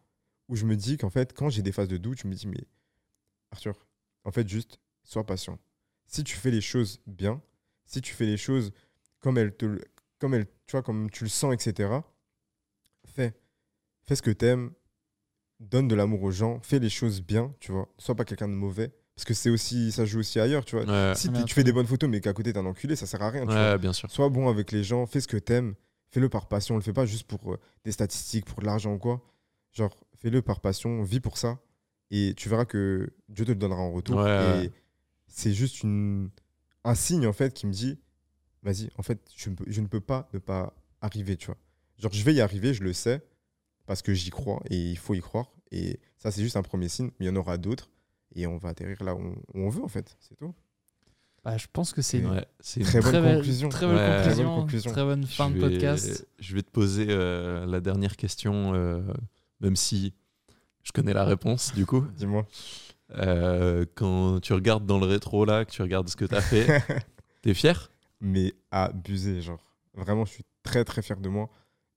[0.49, 2.47] où je me dis qu'en fait, quand j'ai des phases de doute, je me dis,
[2.47, 2.63] mais
[3.51, 3.75] Arthur,
[4.23, 5.57] en fait, juste, sois patient.
[6.07, 7.41] si tu fais les choses bien,
[7.85, 8.71] si tu fais les choses
[9.19, 9.81] comme elles te, le-
[10.19, 11.89] comme elles, tu vois, comme tu le sens, etc.
[13.05, 13.33] Fais,
[14.03, 14.71] fais ce que t'aimes,
[15.59, 17.87] donne de l'amour aux gens, fais les choses bien, tu vois.
[17.97, 20.85] Sois pas quelqu'un de mauvais, parce que c'est aussi, ça joue aussi ailleurs, tu vois.
[20.85, 23.21] Ouais, Si tu fais des bonnes photos, mais qu'à côté t'es un enculé, ça sert
[23.21, 23.45] à rien.
[23.45, 23.77] tu vois.
[23.77, 24.09] bien sûr.
[24.11, 25.75] Sois bon avec les gens, fais ce que t'aimes,
[26.09, 28.97] fais-le par passion, le fais pas juste pour euh, des statistiques, pour de l'argent ou
[28.99, 29.21] quoi.
[29.71, 31.59] Genre, fais-le par passion, vis pour ça,
[32.11, 34.17] et tu verras que Dieu te le donnera en retour.
[34.17, 34.71] Ouais, et ouais.
[35.27, 36.29] c'est juste une,
[36.83, 37.97] un signe en fait qui me dit,
[38.63, 41.57] vas-y, en fait, je ne, peux, je ne peux pas ne pas arriver, tu vois.
[41.97, 43.23] Genre, je vais y arriver, je le sais,
[43.87, 45.51] parce que j'y crois, et il faut y croire.
[45.71, 47.89] Et ça, c'est juste un premier signe, mais il y en aura d'autres,
[48.35, 50.53] et on va atterrir là où on, où on veut, en fait, c'est tout.
[51.43, 53.69] Bah, je pense que c'est une Ouais, c'est une Très bonne belle- conclusion.
[53.69, 54.43] Très conclusion.
[54.45, 54.91] Bonne conclusion.
[54.91, 56.27] Très bonne fin je de vais- podcast.
[56.39, 59.01] Je vais te poser euh, la dernière question, euh,
[59.59, 60.13] même si
[60.83, 62.01] je connais la réponse du coup.
[62.15, 62.45] Dis-moi.
[63.17, 66.41] Euh, quand tu regardes dans le rétro là, que tu regardes ce que tu as
[66.41, 66.65] fait,
[67.41, 67.91] t'es fier?
[68.21, 69.65] Mais abusé, genre.
[69.93, 71.49] Vraiment, je suis très très fier de moi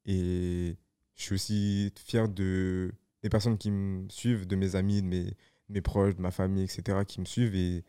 [0.07, 0.77] et
[1.15, 2.93] je suis aussi fier de
[3.23, 5.37] des personnes qui me suivent, de mes amis, de mes,
[5.69, 7.85] mes proches, de ma famille, etc., qui me suivent et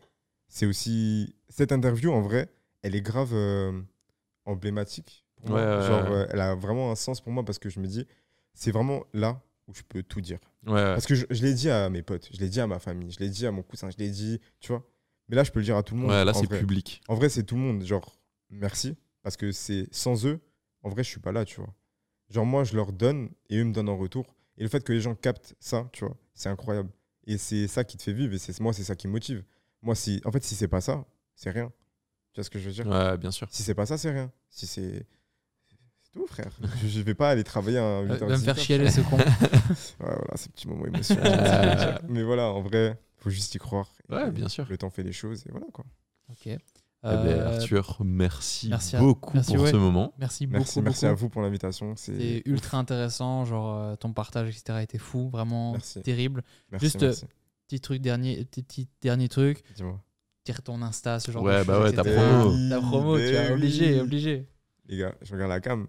[0.48, 2.48] c'est aussi cette interview en vrai,
[2.82, 3.82] elle est grave euh,
[4.44, 5.24] emblématique.
[5.36, 5.60] Pour moi.
[5.60, 6.16] Ouais, ouais, genre, ouais.
[6.16, 8.06] euh, elle a vraiment un sens pour moi parce que je me dis,
[8.54, 10.38] c'est vraiment là où je peux tout dire.
[10.66, 10.82] Ouais, ouais.
[10.82, 13.10] Parce que je, je l'ai dit à mes potes, je l'ai dit à ma famille,
[13.10, 14.86] je l'ai dit à mon cousin, je l'ai dit, tu vois.
[15.28, 16.10] Mais là, je peux le dire à tout le monde.
[16.10, 17.00] Ouais, là c'est public.
[17.08, 17.84] En vrai, c'est tout le monde.
[17.84, 18.16] Genre,
[18.50, 18.96] merci.
[19.22, 20.40] Parce que c'est sans eux,
[20.82, 21.74] en vrai, je suis pas là, tu vois.
[22.30, 24.36] Genre, moi, je leur donne et eux me donnent en retour.
[24.56, 26.90] Et le fait que les gens captent ça, tu vois, c'est incroyable.
[27.26, 28.34] Et c'est ça qui te fait vivre.
[28.34, 29.42] Et c'est moi, c'est ça qui me motive.
[29.82, 31.72] Moi, si, en fait, si c'est pas ça, c'est rien.
[32.32, 32.86] Tu vois ce que je veux dire?
[32.86, 33.48] Ouais, bien sûr.
[33.50, 34.30] Si c'est pas ça, c'est rien.
[34.48, 35.06] Si c'est.
[36.16, 36.50] Tout, frère.
[36.82, 38.90] je, je vais pas aller travailler un 8 Euh, heures, va me 18 faire chialer
[38.90, 39.16] ce con.
[39.18, 39.24] Ouais,
[40.00, 41.22] voilà, ces petits moments émotionnels.
[41.78, 42.00] dire.
[42.08, 43.88] Mais voilà, en vrai, faut juste y croire.
[44.08, 44.66] Ouais, bien sûr.
[44.68, 45.84] Le temps fait les choses et voilà quoi.
[46.30, 46.46] Ok.
[46.46, 46.58] Eh
[47.04, 49.70] Euh, ben, Arthur, merci, merci à- beaucoup merci, pour ouais.
[49.70, 50.12] ce moment.
[50.18, 50.58] Merci, beaucoup.
[50.58, 51.06] merci beaucoup.
[51.06, 51.94] à vous pour l'invitation.
[51.96, 54.80] C'est ultra intéressant, genre euh, ton partage, etc.
[54.82, 56.02] était fou, vraiment Merci.
[56.02, 56.42] terrible.
[56.72, 57.26] merci, juste, euh, merci.
[57.68, 60.00] Petit truc dernier, petit, petit dernier truc, Dis-moi.
[60.44, 62.16] tire ton Insta, ce genre Ouais, de bah choses, ouais, ta etc.
[62.16, 62.68] promo.
[62.70, 64.48] Ta promo, tu vois, obligé, obligé.
[64.86, 65.86] Les gars, je regarde la cam.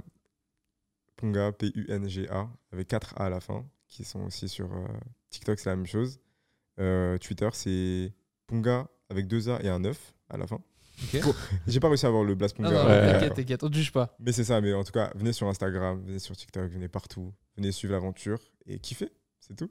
[1.17, 4.87] Punga, P-U-N-G-A, avec 4 A à la fin, qui sont aussi sur euh,
[5.29, 6.19] TikTok, c'est la même chose.
[6.79, 8.13] Euh, Twitter, c'est
[8.47, 10.59] Punga avec 2 A et un 9 à la fin.
[11.67, 12.69] J'ai pas réussi à avoir le blast Punga.
[12.87, 14.15] mais, t'inquiète, t'inquiète, on te juge pas.
[14.19, 17.33] Mais c'est ça, mais en tout cas, venez sur Instagram, venez sur TikTok, venez partout.
[17.55, 19.69] Venez suivre l'aventure et kiffez, c'est tout.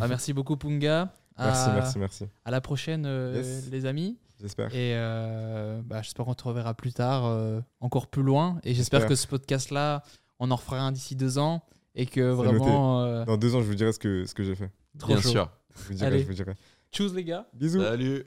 [0.00, 1.12] Ah, merci beaucoup, Punga.
[1.38, 2.24] Merci, À- merci, merci.
[2.44, 3.70] À la prochaine, euh, Yes.
[3.70, 4.18] les amis.
[4.40, 4.68] J'espère.
[4.74, 8.58] Et euh, bah, j'espère qu'on te reverra plus tard, euh, encore plus loin.
[8.62, 9.08] Et j'espère J'espère.
[9.08, 10.02] que ce podcast-là,
[10.40, 11.62] on en refera un d'ici deux ans.
[11.94, 13.02] Et que vraiment.
[13.04, 14.70] euh, Dans deux ans, je vous dirai ce que, ce que j'ai fait.
[14.98, 15.28] trop Bien chaud.
[15.28, 15.50] sûr.
[15.76, 16.20] Je vous dirai, Allez.
[16.20, 16.54] je vous dirai.
[17.14, 17.46] Les gars.
[17.52, 17.80] Bisous.
[17.80, 18.24] Salut.